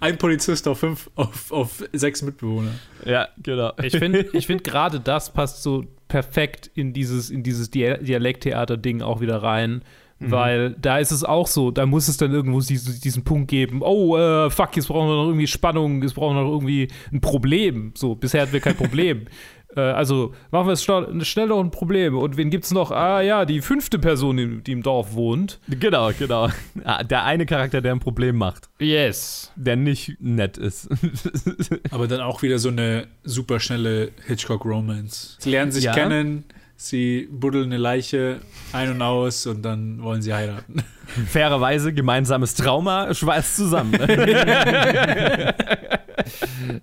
ein 0.00 0.16
Polizist 0.16 0.66
auf 0.68 0.78
fünf, 0.78 1.10
auf, 1.16 1.50
auf 1.50 1.84
sechs 1.92 2.22
Mitbewohner. 2.22 2.70
Ja, 3.04 3.28
genau. 3.42 3.72
Ich 3.82 3.96
finde, 3.96 4.26
ich 4.32 4.46
find, 4.46 4.64
gerade 4.64 5.00
das 5.00 5.32
passt 5.32 5.62
so 5.62 5.84
perfekt 6.08 6.70
in 6.74 6.92
dieses, 6.92 7.30
in 7.30 7.42
dieses 7.42 7.70
Dialekttheater-Ding 7.70 9.02
auch 9.02 9.20
wieder 9.20 9.42
rein. 9.42 9.82
Mhm. 10.20 10.30
Weil 10.30 10.70
da 10.74 10.98
ist 10.98 11.12
es 11.12 11.24
auch 11.24 11.46
so, 11.46 11.70
da 11.70 11.86
muss 11.86 12.06
es 12.08 12.18
dann 12.18 12.32
irgendwo 12.32 12.60
diesen, 12.60 13.00
diesen 13.00 13.24
Punkt 13.24 13.50
geben, 13.50 13.80
oh, 13.82 14.18
äh, 14.18 14.50
fuck, 14.50 14.76
jetzt 14.76 14.88
brauchen 14.88 15.08
wir 15.08 15.16
noch 15.16 15.26
irgendwie 15.26 15.46
Spannung, 15.46 16.02
jetzt 16.02 16.14
brauchen 16.14 16.36
wir 16.36 16.42
noch 16.42 16.52
irgendwie 16.52 16.88
ein 17.10 17.22
Problem. 17.22 17.92
So, 17.96 18.14
bisher 18.14 18.42
hatten 18.42 18.52
wir 18.52 18.60
kein 18.60 18.76
Problem. 18.76 19.26
Äh, 19.76 19.80
also 19.80 20.34
machen 20.50 20.66
wir 20.66 20.72
es 20.72 20.82
schnell, 20.82 21.24
schnell 21.24 21.46
noch 21.48 21.60
ein 21.60 21.70
Problem. 21.70 22.16
Und 22.16 22.36
wen 22.36 22.50
gibt 22.50 22.64
es 22.64 22.72
noch? 22.72 22.90
Ah 22.90 23.20
ja, 23.20 23.44
die 23.44 23.60
fünfte 23.60 23.98
Person, 23.98 24.36
die, 24.36 24.62
die, 24.62 24.72
im 24.72 24.82
Dorf 24.82 25.14
wohnt. 25.14 25.60
Genau, 25.68 26.10
genau. 26.18 26.48
Ah, 26.84 27.02
der 27.02 27.24
eine 27.24 27.46
Charakter, 27.46 27.80
der 27.80 27.92
ein 27.92 28.00
Problem 28.00 28.36
macht. 28.36 28.68
Yes. 28.78 29.52
Der 29.56 29.76
nicht 29.76 30.20
nett 30.20 30.58
ist. 30.58 30.88
Aber 31.90 32.08
dann 32.08 32.20
auch 32.20 32.42
wieder 32.42 32.58
so 32.58 32.68
eine 32.68 33.06
super 33.24 33.60
schnelle 33.60 34.10
Hitchcock-Romance. 34.26 35.36
Sie 35.38 35.50
lernen 35.50 35.72
sich 35.72 35.84
ja. 35.84 35.92
kennen, 35.92 36.44
sie 36.76 37.28
buddeln 37.30 37.66
eine 37.66 37.76
Leiche 37.76 38.40
ein 38.72 38.90
und 38.90 39.02
aus 39.02 39.46
und 39.46 39.62
dann 39.62 40.02
wollen 40.02 40.22
sie 40.22 40.32
heiraten. 40.34 40.82
Fairerweise, 41.28 41.92
gemeinsames 41.92 42.54
Trauma 42.54 43.12
schweißt 43.12 43.56
zusammen. 43.56 43.92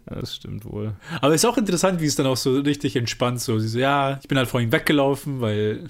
das 0.05 0.36
stimmt 0.36 0.66
wohl. 0.66 0.93
Aber 1.22 1.34
es 1.34 1.43
ist 1.43 1.49
auch 1.49 1.58
interessant, 1.58 2.01
wie 2.01 2.05
es 2.05 2.16
dann 2.16 2.26
auch 2.26 2.38
so 2.38 2.58
richtig 2.60 2.95
entspannt 2.95 3.41
so. 3.41 3.60
Sie 3.60 3.68
so, 3.68 3.80
ja, 3.80 4.20
ich 4.22 4.28
bin 4.28 4.38
halt 4.38 4.47
vor 4.47 4.62
ihm 4.62 4.72
weggelaufen, 4.72 5.41
weil 5.41 5.89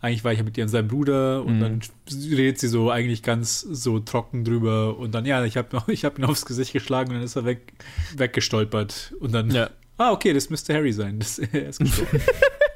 eigentlich 0.00 0.24
war 0.24 0.32
ich 0.32 0.38
ja 0.38 0.44
mit 0.44 0.56
ihr 0.58 0.64
und 0.64 0.68
seinem 0.68 0.88
Bruder 0.88 1.42
und 1.44 1.56
mhm. 1.56 1.60
dann 1.60 1.80
redet 2.12 2.58
sie 2.58 2.68
so 2.68 2.90
eigentlich 2.90 3.22
ganz 3.22 3.60
so 3.60 3.98
trocken 3.98 4.44
drüber 4.44 4.98
und 4.98 5.14
dann, 5.14 5.24
ja, 5.24 5.44
ich 5.44 5.56
habe 5.56 5.82
ich 5.92 6.04
hab 6.04 6.18
ihn 6.18 6.24
aufs 6.24 6.46
Gesicht 6.46 6.72
geschlagen 6.72 7.10
und 7.10 7.16
dann 7.16 7.24
ist 7.24 7.36
er 7.36 7.44
weg, 7.44 7.72
weggestolpert 8.14 9.14
und 9.20 9.32
dann, 9.32 9.50
ja. 9.50 9.70
ah, 9.96 10.12
okay, 10.12 10.32
das 10.32 10.50
müsste 10.50 10.74
Harry 10.74 10.92
sein. 10.92 11.18
Das, 11.18 11.38
er 11.52 11.68
ist 11.68 11.80
gestorben. 11.80 12.20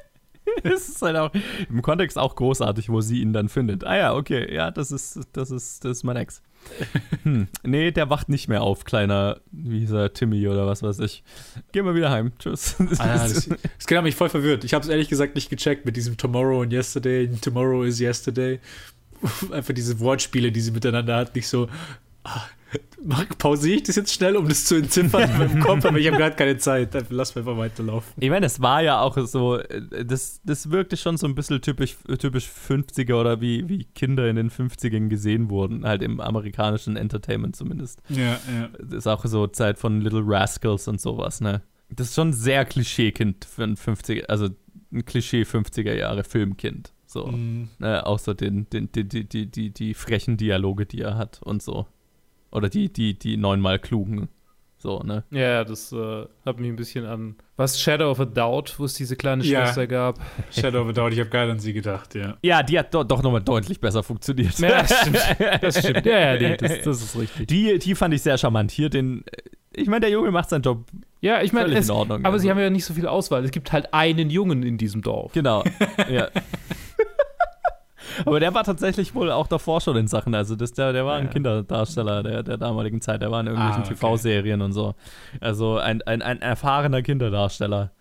es 0.63 0.89
ist 0.89 1.01
halt 1.01 1.15
auch 1.15 1.31
im 1.69 1.81
Kontext 1.81 2.17
auch 2.17 2.35
großartig, 2.35 2.89
wo 2.89 3.01
sie 3.01 3.21
ihn 3.21 3.33
dann 3.33 3.49
findet. 3.49 3.83
Ah 3.83 3.97
ja, 3.97 4.15
okay, 4.15 4.53
ja, 4.53 4.71
das 4.71 4.91
ist, 4.91 5.19
das 5.33 5.51
ist, 5.51 5.85
das 5.85 5.97
ist 5.97 6.03
mein 6.03 6.17
Ex. 6.17 6.41
Hm, 7.23 7.47
nee, 7.63 7.91
der 7.91 8.09
wacht 8.09 8.29
nicht 8.29 8.47
mehr 8.47 8.63
auf, 8.63 8.83
kleiner, 8.83 9.41
wie 9.51 9.79
hieß 9.79 9.91
er, 9.91 10.13
Timmy 10.13 10.47
oder 10.47 10.65
was 10.65 10.81
weiß 10.81 10.99
ich. 10.99 11.23
Gehen 11.71 11.85
wir 11.85 11.93
wieder 11.93 12.09
heim. 12.09 12.31
Tschüss. 12.39 12.75
Ah, 12.97 13.27
das, 13.27 13.47
das 13.47 13.97
hat 13.97 14.03
mich 14.03 14.15
voll 14.15 14.29
verwirrt. 14.29 14.63
Ich 14.63 14.73
habe 14.73 14.83
es 14.83 14.89
ehrlich 14.89 15.09
gesagt 15.09 15.35
nicht 15.35 15.49
gecheckt 15.49 15.85
mit 15.85 15.95
diesem 15.95 16.17
Tomorrow 16.17 16.61
und 16.61 16.73
Yesterday. 16.73 17.29
Tomorrow 17.41 17.83
is 17.83 17.99
Yesterday. 17.99 18.59
Einfach 19.51 19.73
diese 19.73 19.99
Wortspiele, 19.99 20.51
die 20.51 20.61
sie 20.61 20.71
miteinander 20.71 21.15
hat, 21.15 21.35
nicht 21.35 21.47
so. 21.47 21.67
Ah, 22.23 22.41
pausiere 23.37 23.77
ich 23.77 23.83
das 23.83 23.95
jetzt 23.95 24.13
schnell, 24.13 24.35
um 24.37 24.47
das 24.47 24.65
zu 24.65 24.75
entziffern 24.75 25.29
in 25.29 25.37
meinem 25.37 25.59
Kopf, 25.59 25.85
aber 25.85 25.97
ich 25.97 26.07
habe 26.07 26.17
gerade 26.17 26.35
keine 26.35 26.57
Zeit. 26.57 26.95
Lass 27.09 27.35
mir 27.35 27.41
einfach 27.41 27.57
weiterlaufen. 27.57 28.13
Ich 28.19 28.29
meine, 28.29 28.45
es 28.45 28.61
war 28.61 28.81
ja 28.81 29.01
auch 29.01 29.17
so, 29.17 29.59
das, 30.05 30.41
das 30.43 30.71
wirkte 30.71 30.97
schon 30.97 31.17
so 31.17 31.27
ein 31.27 31.35
bisschen 31.35 31.61
typisch, 31.61 31.97
typisch 32.19 32.47
50er 32.47 33.13
oder 33.15 33.41
wie, 33.41 33.67
wie 33.67 33.85
Kinder 33.85 34.29
in 34.29 34.35
den 34.35 34.49
50ern 34.49 35.09
gesehen 35.09 35.49
wurden, 35.49 35.85
halt 35.85 36.01
im 36.01 36.19
amerikanischen 36.19 36.95
Entertainment 36.95 37.55
zumindest. 37.55 38.01
Ja, 38.09 38.39
ja. 38.53 38.69
Das 38.79 38.99
ist 38.99 39.07
auch 39.07 39.25
so 39.25 39.47
Zeit 39.47 39.79
von 39.79 40.01
Little 40.01 40.23
Rascals 40.25 40.87
und 40.87 41.01
sowas, 41.01 41.41
ne? 41.41 41.61
Das 41.89 42.07
ist 42.07 42.15
schon 42.15 42.31
sehr 42.31 42.63
Klischeekind 42.63 43.43
für 43.43 43.63
ein 43.63 43.75
50er, 43.75 44.27
also 44.27 44.49
ein 44.93 45.05
Klischee 45.05 45.43
50er 45.43 45.93
Jahre 45.93 46.23
Filmkind. 46.23 46.93
So. 47.05 47.27
Mhm. 47.27 47.67
Äh, 47.81 48.01
so 48.17 48.33
den, 48.33 48.69
den, 48.69 48.89
die, 48.91 49.03
die, 49.03 49.45
die, 49.51 49.71
die 49.71 49.93
frechen 49.93 50.37
Dialoge, 50.37 50.85
die 50.85 51.01
er 51.01 51.17
hat 51.17 51.41
und 51.43 51.61
so. 51.61 51.87
Oder 52.51 52.69
die, 52.69 52.91
die, 52.91 53.17
die 53.17 53.37
neunmal 53.37 53.79
klugen. 53.79 54.29
So, 54.77 54.99
ne? 55.03 55.23
Ja, 55.29 55.63
das 55.63 55.91
äh, 55.91 56.25
hat 56.43 56.59
mich 56.59 56.67
ein 56.69 56.75
bisschen 56.75 57.05
an 57.05 57.35
was 57.55 57.79
Shadow 57.79 58.09
of 58.09 58.19
a 58.19 58.25
Doubt, 58.25 58.79
wo 58.79 58.85
es 58.85 58.95
diese 58.95 59.15
kleine 59.15 59.43
Ja. 59.43 59.65
Schwester 59.65 59.85
gab. 59.85 60.19
Shadow 60.51 60.81
of 60.81 60.89
a 60.89 60.91
Doubt, 60.91 61.13
ich 61.13 61.19
habe 61.19 61.29
gerade 61.29 61.51
an 61.51 61.59
sie 61.59 61.71
gedacht, 61.71 62.15
ja. 62.15 62.35
Ja, 62.41 62.63
die 62.63 62.79
hat 62.79 62.91
do 62.91 63.03
doch 63.03 63.21
nochmal 63.21 63.41
deutlich 63.43 63.79
besser 63.79 64.01
funktioniert. 64.01 64.57
Ja, 64.57 64.81
das 64.81 64.99
stimmt. 65.01 65.17
Das 65.61 65.77
stimmt. 65.79 66.05
Ja, 66.07 66.33
ja, 66.33 66.39
nee, 66.49 66.57
das, 66.57 66.81
das 66.81 67.01
ist 67.03 67.15
richtig. 67.15 67.47
Die, 67.47 67.77
die 67.77 67.93
fand 67.93 68.13
ich 68.15 68.23
sehr 68.23 68.39
charmant. 68.39 68.71
Hier 68.71 68.89
den. 68.89 69.23
äh, 69.27 69.81
Ich 69.81 69.87
meine, 69.87 69.99
der 70.01 70.09
Junge 70.09 70.31
macht 70.31 70.49
seinen 70.49 70.63
Job 70.63 70.85
Ja, 71.21 71.43
ich 71.43 71.53
meine, 71.53 71.77
in 71.77 71.91
Ordnung. 71.91 72.25
aber 72.25 72.33
also. 72.33 72.41
sie 72.41 72.49
haben 72.49 72.57
ja 72.57 72.71
nicht 72.71 72.85
so 72.85 72.95
viel 72.95 73.05
Auswahl. 73.05 73.45
Es 73.45 73.51
gibt 73.51 73.71
halt 73.71 73.93
einen 73.93 74.31
Jungen 74.31 74.63
in 74.63 74.79
diesem 74.79 75.03
Dorf. 75.03 75.31
Genau. 75.33 75.63
ja. 76.09 76.29
Aber 78.25 78.39
der 78.39 78.53
war 78.53 78.63
tatsächlich 78.63 79.13
wohl 79.15 79.31
auch 79.31 79.47
davor 79.47 79.81
schon 79.81 79.97
in 79.97 80.07
Sachen. 80.07 80.33
Also 80.35 80.55
das, 80.55 80.73
der, 80.73 80.93
der 80.93 81.05
war 81.05 81.15
ein 81.17 81.25
Ja. 81.25 81.31
Kinderdarsteller 81.31 82.23
der, 82.23 82.43
der 82.43 82.57
damaligen 82.57 83.01
Zeit. 83.01 83.21
Der 83.21 83.31
war 83.31 83.39
in 83.41 83.47
irgendwelchen 83.47 83.83
Ah, 83.83 83.85
okay. 83.85 83.95
TV-Serien 83.95 84.61
und 84.61 84.73
so. 84.73 84.95
Also 85.39 85.77
ein, 85.77 86.01
ein, 86.03 86.21
ein 86.21 86.41
erfahrener 86.41 87.01
Kinderdarsteller. 87.01 87.91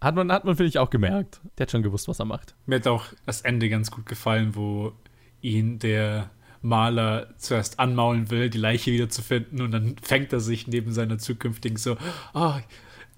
Hat 0.00 0.14
man, 0.16 0.32
hat 0.32 0.44
man 0.44 0.56
finde 0.56 0.68
ich, 0.68 0.78
auch 0.78 0.90
gemerkt. 0.90 1.40
Der 1.58 1.64
hat 1.64 1.70
schon 1.70 1.82
gewusst, 1.82 2.08
was 2.08 2.18
er 2.18 2.24
macht. 2.24 2.54
Mir 2.66 2.76
hat 2.76 2.86
auch 2.88 3.04
das 3.26 3.42
Ende 3.42 3.68
ganz 3.68 3.90
gut 3.90 4.06
gefallen, 4.06 4.56
wo 4.56 4.92
ihn 5.40 5.78
der 5.78 6.30
Maler 6.60 7.26
zuerst 7.38 7.80
anmaulen 7.80 8.30
will, 8.30 8.48
die 8.50 8.58
Leiche 8.58 8.92
wieder 8.92 9.08
zu 9.08 9.20
finden 9.22 9.60
und 9.62 9.72
dann 9.72 9.96
fängt 10.00 10.32
er 10.32 10.38
sich 10.40 10.68
neben 10.68 10.92
seiner 10.92 11.18
zukünftigen 11.18 11.76
so, 11.76 11.96
ah, 12.34 12.60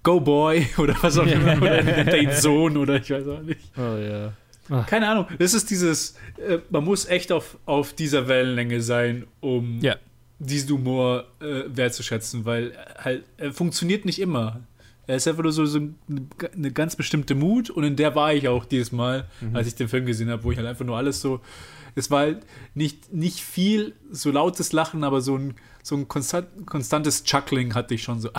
go 0.01 0.19
boy 0.19 0.67
oder 0.79 0.95
was 1.01 1.17
auch 1.19 1.27
immer, 1.27 1.55
oder 1.61 1.83
nennt 1.83 2.09
er 2.09 2.17
ihn 2.19 2.31
Sohn 2.31 2.75
oder 2.77 2.95
ich 2.95 3.09
weiß 3.11 3.27
auch 3.27 3.41
nicht. 3.41 3.61
Oh 3.77 3.97
ja. 3.97 4.33
Keine 4.87 5.07
Ahnung, 5.09 5.27
das 5.39 5.53
ist 5.53 5.69
dieses, 5.69 6.15
äh, 6.37 6.59
man 6.69 6.83
muss 6.83 7.05
echt 7.05 7.31
auf, 7.31 7.57
auf 7.65 7.93
dieser 7.93 8.27
Wellenlänge 8.27 8.81
sein, 8.81 9.25
um 9.41 9.79
Ja. 9.81 9.95
diesen 10.39 10.71
Humor 10.71 11.25
äh, 11.39 11.63
wertzuschätzen, 11.67 12.45
weil 12.45 12.71
er 12.71 13.03
halt, 13.03 13.23
er 13.37 13.53
funktioniert 13.53 14.05
nicht 14.05 14.19
immer. 14.19 14.61
Er 15.07 15.17
ist 15.17 15.27
einfach 15.27 15.43
nur 15.43 15.51
so, 15.51 15.65
so 15.67 15.79
eine, 16.55 16.71
ganz 16.71 16.95
bestimmte 16.95 17.35
Mut 17.35 17.69
und 17.69 17.83
in 17.83 17.95
der 17.95 18.15
war 18.15 18.33
ich 18.33 18.47
auch 18.47 18.65
dieses 18.65 18.91
Mal, 18.91 19.25
als 19.53 19.67
ich 19.67 19.75
den 19.75 19.87
Film 19.87 20.07
gesehen 20.07 20.29
habe, 20.31 20.43
wo 20.43 20.51
ich 20.51 20.57
halt 20.57 20.67
einfach 20.67 20.83
nur 20.85 20.97
alles 20.97 21.21
so, 21.21 21.41
es 21.93 22.09
war 22.09 22.21
halt 22.21 22.39
nicht, 22.73 23.13
nicht 23.13 23.39
viel 23.41 23.93
so 24.11 24.31
lautes 24.31 24.73
Lachen, 24.73 25.03
aber 25.03 25.21
so 25.21 25.37
ein, 25.37 25.53
so 25.83 25.95
ein 25.95 26.07
konstant, 26.07 26.47
konstantes 26.65 27.23
Chuckling 27.23 27.75
hatte 27.75 27.93
ich 27.93 28.01
schon 28.01 28.19
so, 28.19 28.29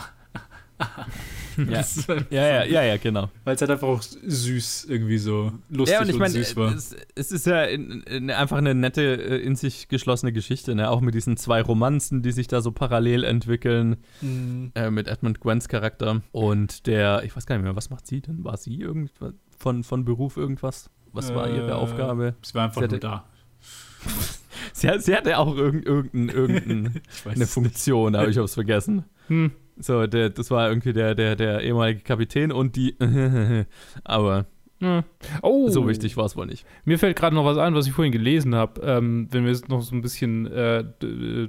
Ja. 1.57 1.83
ja, 2.31 2.47
ja, 2.49 2.65
ja, 2.65 2.83
ja, 2.83 2.97
genau. 2.99 3.31
weil 3.45 3.55
es 3.55 3.63
halt 3.63 3.71
einfach 3.71 3.89
auch 3.89 4.03
süß 4.03 4.87
irgendwie 4.91 5.17
so 5.17 5.53
lustig 5.71 5.95
Ja, 5.95 6.03
und 6.03 6.11
ich 6.11 6.19
meine, 6.19 6.35
süß 6.35 6.55
war. 6.57 6.75
es, 6.75 6.95
es 7.15 7.33
ist 7.33 7.47
ja 7.47 7.63
in, 7.65 8.03
in 8.03 8.31
einfach 8.31 8.59
eine 8.59 8.75
nette, 8.75 9.01
äh, 9.03 9.39
in 9.39 9.57
sich 9.57 9.89
geschlossene 9.89 10.35
Geschichte, 10.35 10.75
ne? 10.75 10.91
Auch 10.91 11.01
mit 11.01 11.15
diesen 11.15 11.39
zwei 11.39 11.63
Romanzen, 11.63 12.21
die 12.23 12.33
sich 12.33 12.47
da 12.47 12.61
so 12.61 12.73
parallel 12.73 13.25
entwickeln, 13.25 13.97
Mhm. 14.21 14.73
äh, 14.75 14.91
mit 14.91 15.09
Edmund 15.09 15.41
Gwens 15.41 15.69
Charakter. 15.69 16.21
Und 16.33 16.87
der, 16.87 17.23
ich 17.25 17.35
weiß 17.35 17.47
gar 17.47 17.57
nicht 17.57 17.65
mehr, 17.65 17.75
was 17.77 17.89
macht 17.89 18.07
sie 18.07 18.21
denn? 18.21 18.45
War 18.45 18.59
sie 18.59 18.79
irgendwas 18.79 19.33
von, 19.59 19.83
von 19.83 20.05
Beruf 20.05 20.37
irgendwas? 20.37 20.91
Was 21.13 21.35
war 21.35 21.49
ihre 21.49 21.71
Äh, 21.71 21.73
Aufgabe? 21.73 22.35
Es 22.43 22.55
war 22.55 22.65
einfach 22.65 22.83
Sie 22.83 22.89
nur 22.89 22.97
hatte- 22.97 23.01
da. 23.01 23.25
Sie, 24.73 24.89
sie 24.99 25.15
hatte 25.15 25.39
auch 25.39 25.57
irgendeine 25.57 26.33
irgendein, 26.33 26.37
irgendein, 26.37 27.47
Funktion, 27.47 28.15
aber 28.15 28.29
ich 28.29 28.37
hab's 28.37 28.53
vergessen. 28.55 29.05
Hm. 29.29 29.53
So, 29.79 30.07
der, 30.07 30.31
das 30.31 30.51
war 30.51 30.69
irgendwie 30.69 30.93
der, 30.93 31.15
der, 31.15 31.37
der 31.37 31.61
ehemalige 31.63 32.01
Kapitän 32.01 32.53
und 32.53 32.77
die. 32.77 32.97
aber 34.05 34.47
Hm. 34.79 35.05
Oh, 35.41 35.71
so 35.71 35.89
wichtig 35.89 36.19
war 36.19 36.27
es 36.27 36.37
wohl 36.37 36.45
nicht. 36.45 36.67
Mir 36.85 36.99
fällt 36.99 37.17
gerade 37.17 37.35
noch 37.35 37.47
was 37.47 37.57
ein, 37.57 37.75
was 37.75 37.87
ich 37.87 37.95
vorhin 37.95 38.13
gelesen 38.13 38.55
habe, 38.55 38.79
ähm, 38.83 39.27
wenn 39.31 39.45
wir 39.45 39.51
jetzt 39.51 39.71
noch 39.71 39.81
so 39.81 39.95
ein 39.97 40.03
bisschen 40.03 40.47
äh, 40.53 40.85
d- 41.03 41.49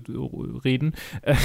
reden. 0.64 0.94
Äh, 1.24 1.36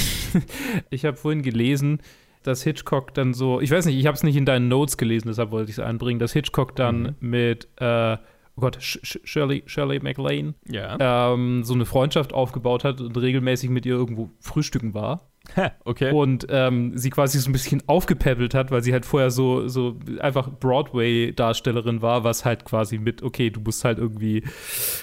ich 0.90 1.04
habe 1.04 1.16
vorhin 1.16 1.42
gelesen, 1.42 1.98
dass 2.44 2.62
Hitchcock 2.62 3.14
dann 3.14 3.34
so, 3.34 3.60
ich 3.60 3.72
weiß 3.72 3.86
nicht, 3.86 3.98
ich 3.98 4.06
habe 4.06 4.14
es 4.14 4.22
nicht 4.22 4.36
in 4.36 4.46
deinen 4.46 4.68
Notes 4.68 4.96
gelesen, 4.96 5.26
deshalb 5.26 5.50
wollte 5.50 5.70
ich 5.72 5.78
es 5.78 5.84
einbringen, 5.84 6.20
dass 6.20 6.32
Hitchcock 6.32 6.76
dann 6.76 7.16
mit, 7.18 7.66
äh, 7.80 8.16
oh 8.56 8.60
Gott, 8.60 8.78
Sh 8.80 8.98
Sh 9.02 9.18
Shirley, 9.24 9.62
Shirley 9.66 10.00
MacLaine 10.00 10.54
Ja. 10.68 11.32
ähm, 11.32 11.64
so 11.64 11.74
eine 11.74 11.86
Freundschaft 11.86 12.32
aufgebaut 12.32 12.84
hat 12.84 13.00
und 13.00 13.16
regelmäßig 13.16 13.70
mit 13.70 13.86
ihr 13.86 13.94
irgendwo 13.94 14.30
frühstücken 14.40 14.94
war. 14.94 15.28
okay. 15.84 16.12
Und 16.12 16.46
ähm, 16.50 16.96
sie 16.96 17.10
quasi 17.10 17.38
so 17.38 17.50
ein 17.50 17.52
bisschen 17.52 17.82
aufgepäppelt 17.88 18.54
hat, 18.54 18.70
weil 18.70 18.82
sie 18.82 18.92
halt 18.92 19.04
vorher 19.04 19.30
so, 19.30 19.66
so 19.66 19.96
einfach 20.20 20.48
Broadway-Darstellerin 20.48 22.00
war, 22.02 22.24
was 22.24 22.44
halt 22.44 22.64
quasi 22.64 22.98
mit, 22.98 23.22
okay, 23.22 23.50
du 23.50 23.60
musst 23.60 23.84
halt 23.84 23.98
irgendwie 23.98 24.44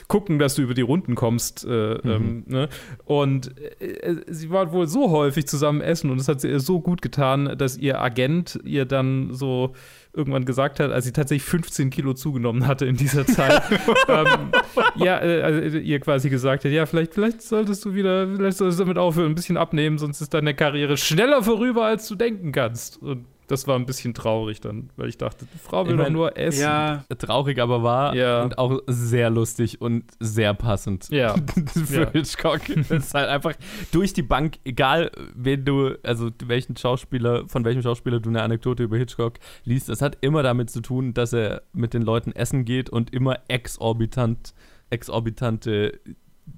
gucken, 0.08 0.39
dass 0.39 0.56
du 0.56 0.62
über 0.62 0.74
die 0.74 0.82
Runden 0.82 1.16
kommst. 1.16 1.66
Äh, 1.66 1.93
ähm, 1.95 2.43
ne? 2.47 2.70
Und 3.06 3.54
äh, 3.82 4.16
sie 4.28 4.50
war 4.50 4.72
wohl 4.72 4.88
so 4.88 5.12
häufig 5.12 5.47
zusammen 5.47 5.82
essen 5.82 6.10
und 6.10 6.20
es 6.20 6.28
hat 6.28 6.43
ihr 6.43 6.60
so 6.60 6.80
gut 6.80 7.02
getan, 7.02 7.56
dass 7.58 7.78
ihr 7.78 8.00
Agent 8.02 8.60
ihr 8.64 8.86
dann 8.86 9.34
so 9.34 9.74
irgendwann 10.14 10.45
gesagt 10.45 10.80
hat, 10.80 10.91
als 10.91 11.05
sie 11.05 11.14
tatsächlich 11.14 11.47
15 11.47 11.89
Kilo 11.91 12.14
zugenommen 12.14 12.66
hatte 12.66 12.86
in 12.86 12.95
dieser 12.95 13.26
Zeit, 13.28 13.62
ähm, 14.07 14.51
ja, 14.95 15.22
äh, 15.22 15.41
also 15.41 15.78
ihr 15.78 15.99
quasi 15.99 16.30
gesagt 16.30 16.66
hat, 16.66 16.72
ja, 16.72 16.86
vielleicht, 16.86 17.14
vielleicht 17.14 17.41
solltest 17.41 17.86
du 17.86 17.93
wieder, 17.93 18.28
vielleicht 18.36 18.57
solltest 18.57 18.80
du 18.80 18.84
damit 18.84 18.97
aufhören, 18.97 19.32
ein 19.32 19.36
bisschen 19.36 19.57
abnehmen, 19.57 19.97
sonst 19.97 20.22
ist 20.22 20.34
deine 20.34 20.55
Karriere 20.55 20.97
schneller 20.97 21.43
vorüber, 21.43 21.86
als 21.86 22.07
du 22.07 22.16
denken 22.16 22.51
kannst. 22.51 23.01
Und 23.01 23.26
das 23.50 23.68
war 23.68 23.76
ein 23.76 23.86
bisschen 23.86 24.14
traurig 24.14 24.62
dann, 24.62 24.89
weil 24.95 25.10
ich 25.10 25.18
dachte, 25.18 25.45
die 25.54 25.58
Frau 25.58 25.86
will 25.86 25.91
Ich 25.93 25.97
doch 25.97 26.04
mein, 26.06 26.14
nur 26.14 26.38
essen. 26.38 26.62
Ja, 26.62 27.04
Traurig 27.18 27.60
aber 27.60 27.84
war 27.84 28.16
Ja. 28.16 28.43
und 28.43 28.58
auch 28.58 28.80
sehr 28.88 29.30
lustig 29.30 29.82
und 29.82 30.06
sehr 30.20 30.54
passend. 30.54 31.10
Ja. 31.10 31.36
Für 31.86 32.04
Ja. 32.04 32.12
Hitchcock. 32.12 32.62
Das 32.89 32.89
ist 33.06 33.14
halt 33.14 33.28
einfach 33.28 33.54
durch 33.91 34.14
die 34.14 34.22
Bank, 34.22 34.58
egal 34.64 35.12
wen 35.36 35.66
du, 35.66 35.95
also 36.04 36.30
welchen 36.45 36.78
Schauspieler, 36.78 37.47
von 37.47 37.66
welchem 37.66 37.82
Schauspieler 37.82 38.20
du 38.20 38.30
eine 38.30 38.41
Anekdote 38.43 38.84
über 38.84 38.97
Hitchcock 38.97 39.39
liest, 39.66 39.89
es 39.89 40.02
hat 40.02 40.18
immer 40.22 40.43
damit 40.43 40.70
zu 40.70 40.82
tun, 40.82 41.14
dass 41.14 41.34
er 41.34 41.64
mit 41.74 41.93
den 41.93 42.04
Leuten 42.04 42.32
essen 42.32 42.64
geht 42.66 42.89
und 42.89 43.14
immer 43.14 43.39
exorbitant, 43.47 44.54
exorbitante 44.89 46.00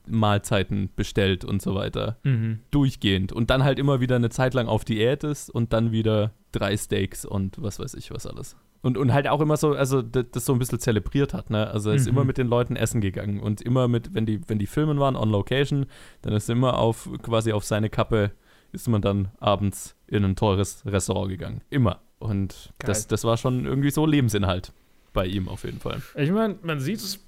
Mahlzeiten 0.08 0.90
bestellt 0.96 1.44
und 1.46 1.62
so 1.62 1.76
weiter. 1.76 2.18
Mhm. 2.24 2.60
Durchgehend. 2.72 3.32
Und 3.32 3.50
dann 3.50 3.64
halt 3.64 3.80
immer 3.80 4.00
wieder 4.00 4.16
eine 4.16 4.30
Zeit 4.30 4.54
lang 4.54 4.68
auf 4.68 4.86
Diät 4.86 5.24
ist 5.24 5.50
und 5.50 5.74
dann 5.74 5.92
wieder 5.92 6.32
drei 6.52 6.76
Steaks 6.78 7.26
und 7.26 7.62
was 7.62 7.80
weiß 7.80 7.94
ich 7.96 8.12
was 8.12 8.26
alles. 8.28 8.56
Und, 8.84 8.98
und 8.98 9.14
halt 9.14 9.28
auch 9.28 9.42
immer 9.42 9.58
so, 9.58 9.74
also 9.74 10.02
das, 10.02 10.44
so 10.46 10.54
ein 10.54 10.60
bisschen 10.60 10.80
zelebriert 10.80 11.34
hat, 11.36 11.52
ne? 11.52 11.68
Also 11.70 11.92
er 11.92 11.96
ist 11.98 12.06
Mhm. 12.08 12.14
immer 12.14 12.24
mit 12.26 12.38
den 12.40 12.48
Leuten 12.48 12.76
essen 12.76 13.00
gegangen 13.00 13.40
und 13.40 13.62
immer 13.62 13.88
mit, 13.88 14.16
wenn 14.16 14.26
die, 14.26 14.42
wenn 14.48 14.58
die 14.58 14.66
Filmen 14.66 15.00
waren, 15.00 15.16
on 15.16 15.30
location, 15.30 15.86
dann 16.24 16.34
ist 16.34 16.50
immer 16.50 16.80
auf, 16.80 17.08
quasi 17.22 17.52
auf 17.54 17.64
seine 17.64 17.90
Kappe, 17.92 18.32
ist 18.72 18.88
man 18.88 19.02
dann 19.04 19.30
abends 19.40 19.96
in 20.08 20.26
ein 20.26 20.36
teures 20.36 20.84
Restaurant 20.86 21.30
gegangen. 21.30 21.62
Immer. 21.70 22.00
Und 22.18 22.74
das, 22.80 23.08
das 23.08 23.24
war 23.24 23.38
schon 23.38 23.66
irgendwie 23.66 23.92
so 23.92 24.06
Lebensinhalt 24.08 24.74
bei 25.14 25.26
ihm 25.28 25.48
auf 25.48 25.64
jeden 25.64 25.80
Fall. 25.80 26.02
Ich 26.16 26.32
meine, 26.32 26.56
man 26.64 26.80
sieht 26.80 27.00
es. 27.00 27.20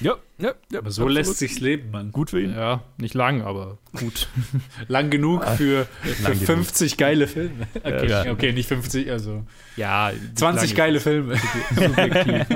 Ja, 0.00 0.16
ja, 0.38 0.52
ja. 0.70 0.78
aber 0.78 0.90
so 0.90 1.08
lässt 1.08 1.38
sich's 1.38 1.58
leben, 1.60 1.90
Mann. 1.90 2.12
Gut 2.12 2.30
für 2.30 2.40
ihn. 2.40 2.50
Ja, 2.50 2.82
nicht 2.98 3.14
lang, 3.14 3.40
aber 3.42 3.78
gut. 3.98 4.28
Lang 4.88 5.08
genug 5.08 5.44
für, 5.56 5.86
für 5.86 6.22
lang 6.22 6.32
genug. 6.34 6.46
50 6.46 6.96
geile 6.98 7.26
Filme. 7.26 7.66
Okay, 7.82 8.08
Ja. 8.08 8.30
okay, 8.30 8.52
nicht 8.52 8.68
50, 8.68 9.10
also 9.10 9.44
ja, 9.76 10.12
20 10.34 10.74
geile 10.74 11.00
Filme. 11.00 11.36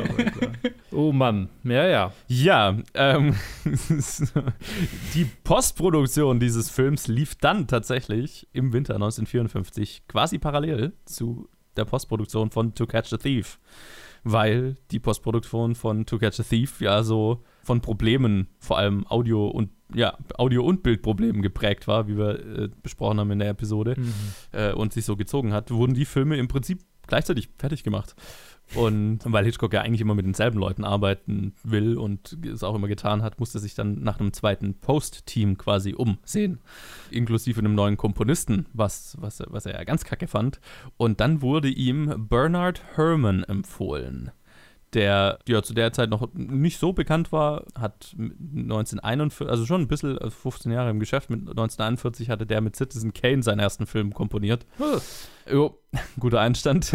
Oh 0.93 1.13
Mann, 1.13 1.49
ja, 1.63 1.87
ja. 1.87 2.13
Ja, 2.27 2.77
ähm, 2.95 3.37
die 5.15 5.25
Postproduktion 5.45 6.41
dieses 6.41 6.69
Films 6.69 7.07
lief 7.07 7.37
dann 7.37 7.69
tatsächlich 7.69 8.49
im 8.53 8.73
Winter 8.73 8.95
1954 8.95 10.03
quasi 10.09 10.39
parallel 10.39 10.93
zu 11.05 11.49
der 11.77 11.85
Postproduktion 11.85 12.51
von 12.51 12.75
To 12.75 12.87
Catch 12.87 13.13
a 13.13 13.17
Thief, 13.19 13.59
weil 14.25 14.77
die 14.91 14.99
Postproduktion 14.99 15.75
von 15.75 16.07
To 16.07 16.19
Catch 16.19 16.41
a 16.41 16.43
Thief 16.43 16.81
ja 16.81 17.03
so 17.03 17.43
von 17.63 17.81
Problemen, 17.81 18.49
vor 18.59 18.79
allem 18.79 19.07
Audio 19.09 19.49
und 19.49 19.71
ja, 19.95 20.17
Audio- 20.39 20.65
und 20.65 20.83
Bildproblemen 20.83 21.43
geprägt 21.43 21.89
war, 21.89 22.07
wie 22.07 22.17
wir 22.17 22.39
äh, 22.39 22.69
besprochen 22.83 23.19
haben 23.19 23.31
in 23.33 23.41
der 23.41 23.49
Episode, 23.49 23.97
äh, 24.53 24.73
und 24.73 24.93
sich 24.93 25.05
so 25.05 25.17
gezogen 25.17 25.53
hat, 25.53 25.71
wurden 25.73 25.95
die 25.95 26.05
Filme 26.05 26.37
im 26.37 26.47
Prinzip 26.47 26.81
gleichzeitig 27.09 27.51
fertig 27.59 27.83
gemacht. 27.83 28.15
Und 28.75 29.21
weil 29.25 29.45
Hitchcock 29.45 29.73
ja 29.73 29.83
eigentlich 29.83 30.01
immer 30.01 30.15
mit 30.15 30.25
denselben 30.25 30.59
Leuten 30.59 30.85
arbeiten 30.85 31.55
will 31.65 31.99
und 31.99 32.39
es 32.45 32.63
auch 32.63 32.75
immer 32.75 32.89
getan 32.89 33.23
hat, 33.23 33.41
musste 33.41 33.59
sich 33.59 33.75
dann 33.75 34.03
nach 34.03 34.21
einem 34.21 34.33
zweiten 34.33 34.75
Post-Team 34.75 35.59
quasi 35.59 35.95
umsehen. 35.95 36.61
Inklusive 37.11 37.59
einem 37.59 37.75
neuen 37.75 37.97
Komponisten, 37.97 38.67
was, 38.73 39.17
was, 39.21 39.43
was 39.49 39.67
er 39.67 39.75
ja 39.75 39.85
ganz 39.85 40.05
kacke 40.05 40.29
fand. 40.29 40.61
Und 40.97 41.21
dann 41.21 41.43
wurde 41.43 41.69
ihm 41.69 42.29
Bernard 42.29 42.83
Herrmann 42.97 43.43
empfohlen 43.45 44.31
der 44.95 45.39
ja 45.47 45.63
zu 45.63 45.75
der 45.75 45.93
Zeit 45.93 46.11
noch 46.11 46.29
nicht 46.35 46.79
so 46.79 46.93
bekannt 46.93 47.33
war, 47.33 47.65
hat 47.79 48.15
mit 48.17 48.33
1941, 48.39 49.49
also 49.49 49.67
schon 49.67 49.83
ein 49.83 49.89
bisschen, 49.89 50.19
also 50.19 50.31
15 50.31 50.73
Jahre 50.73 50.91
im 50.91 51.01
Geschäft, 51.01 51.31
mit 51.31 51.41
1941 51.41 52.31
hatte 52.31 52.47
der 52.47 52.61
mit 52.61 52.77
Citizen 52.77 53.15
Kane 53.15 53.43
seinen 53.43 53.61
ersten 53.61 53.87
Film 53.87 54.13
komponiert. 54.13 54.67
Jo, 55.51 55.79
guter 56.19 56.41
Einstand. 56.41 56.95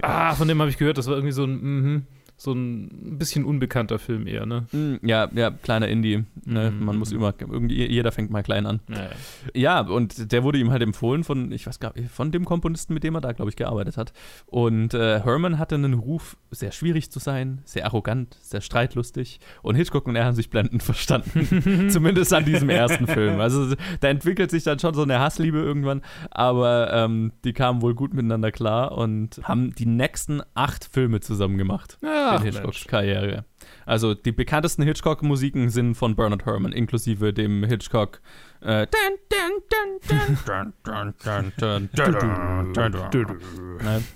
Ah, 0.00 0.34
von 0.34 0.48
dem 0.48 0.60
habe 0.60 0.70
ich 0.70 0.78
gehört, 0.78 0.98
das 0.98 1.06
war 1.06 1.14
irgendwie 1.14 1.32
so 1.32 1.44
ein, 1.44 1.60
mhm, 1.62 2.06
so 2.42 2.52
ein 2.52 3.18
bisschen 3.18 3.44
unbekannter 3.44 3.98
Film 3.98 4.26
eher, 4.26 4.46
ne? 4.46 4.66
Mm, 4.72 4.94
Ja, 5.06 5.28
ja, 5.34 5.50
kleiner 5.50 5.88
Indie. 5.88 6.24
Ne? 6.44 6.70
Mhm. 6.70 6.84
Man 6.84 6.96
muss 6.96 7.12
immer, 7.12 7.34
irgendwie, 7.38 7.86
jeder 7.86 8.12
fängt 8.12 8.30
mal 8.30 8.42
klein 8.42 8.66
an. 8.66 8.80
Ja, 8.88 8.96
ja. 8.96 9.10
Ja, 9.54 9.80
und 9.80 10.32
der 10.32 10.42
wurde 10.42 10.58
ihm 10.58 10.70
halt 10.70 10.82
empfohlen 10.82 11.24
von, 11.24 11.52
ich 11.52 11.66
weiß 11.66 11.78
gar 11.80 11.96
nicht, 11.96 12.10
von 12.10 12.32
dem 12.32 12.44
Komponisten, 12.44 12.94
mit 12.94 13.04
dem 13.04 13.14
er 13.14 13.20
da, 13.20 13.32
glaube 13.32 13.50
ich, 13.50 13.56
gearbeitet 13.56 13.96
hat. 13.96 14.12
Und 14.46 14.94
äh, 14.94 15.20
Herman 15.20 15.58
hatte 15.58 15.74
einen 15.76 15.94
Ruf, 15.94 16.36
sehr 16.50 16.72
schwierig 16.72 17.10
zu 17.10 17.18
sein, 17.18 17.60
sehr 17.64 17.86
arrogant, 17.86 18.36
sehr 18.40 18.60
streitlustig. 18.60 19.40
Und 19.62 19.76
Hitchcock 19.76 20.06
und 20.06 20.16
er 20.16 20.24
haben 20.24 20.34
sich 20.34 20.50
blendend 20.50 20.82
verstanden. 20.82 21.88
Zumindest 21.90 22.32
an 22.34 22.44
diesem 22.44 22.68
ersten 22.68 23.06
Film. 23.06 23.40
Also 23.40 23.74
da 24.00 24.08
entwickelt 24.08 24.50
sich 24.50 24.64
dann 24.64 24.78
schon 24.78 24.94
so 24.94 25.02
eine 25.02 25.20
Hassliebe 25.20 25.58
irgendwann, 25.58 26.02
aber 26.30 26.92
ähm, 26.92 27.32
die 27.44 27.52
kamen 27.52 27.82
wohl 27.82 27.94
gut 27.94 28.14
miteinander 28.14 28.50
klar 28.50 28.92
und 28.98 29.40
haben 29.44 29.74
die 29.74 29.86
nächsten 29.86 30.42
acht 30.54 30.84
Filme 30.84 31.20
zusammen 31.20 31.58
gemacht 31.58 31.98
Ach, 32.36 32.42
Hitchcocks 32.42 32.64
Mensch. 32.64 32.86
Karriere. 32.86 33.44
Also 33.86 34.14
die 34.14 34.32
bekanntesten 34.32 34.82
Hitchcock-Musiken 34.82 35.70
sind 35.70 35.94
von 35.94 36.16
Bernard 36.16 36.46
Herrmann, 36.46 36.72
inklusive 36.72 37.32
dem 37.32 37.64
Hitchcock. 37.64 38.20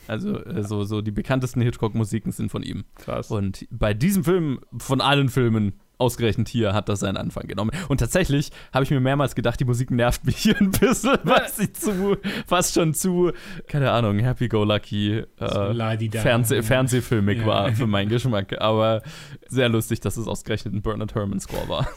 Also 0.09 0.41
so, 0.62 0.85
so 0.85 1.01
die 1.03 1.11
bekanntesten 1.11 1.61
Hitchcock-Musiken 1.62 2.33
sind 2.33 2.51
von 2.51 2.62
ihm. 2.62 2.85
Krass. 2.97 3.31
Und 3.31 3.67
bei 3.71 3.95
diesem 3.95 4.25
Film, 4.25 4.61
von 4.79 5.01
allen 5.01 5.29
Filmen, 5.29 5.81
ausgerechnet 5.99 6.49
hier, 6.49 6.72
hat 6.74 6.88
das 6.88 7.01
seinen 7.01 7.16
Anfang 7.16 7.47
genommen. 7.47 7.70
Und 7.88 7.99
tatsächlich 7.99 8.51
habe 8.72 8.84
ich 8.84 8.90
mir 8.90 9.01
mehrmals 9.01 9.34
gedacht, 9.34 9.59
die 9.61 9.64
Musik 9.64 9.90
nervt 9.90 10.24
mich 10.24 10.36
hier 10.42 10.57
ein 10.61 10.70
bisschen, 10.70 11.18
weil 11.24 11.49
sie 11.49 11.72
zu, 11.72 12.16
fast 12.47 12.74
schon 12.74 12.94
zu, 12.94 13.32
keine 13.66 13.90
Ahnung, 13.92 14.18
happy-go-lucky 14.18 15.24
äh. 15.38 16.11
Fernseh 16.20 16.62
Fernsehfilmig 16.62 17.38
Ja. 17.40 17.47
war 17.47 17.72
für 17.72 17.86
meinen 17.86 18.09
Geschmack. 18.09 18.61
Aber 18.61 19.03
sehr 19.49 19.68
lustig, 19.68 20.01
dass 20.01 20.16
es 20.16 20.26
ausgerechnet 20.26 20.74
ein 20.74 20.82
Bernard 20.82 21.14
Herrmann-Score 21.14 21.68
war. 21.68 21.88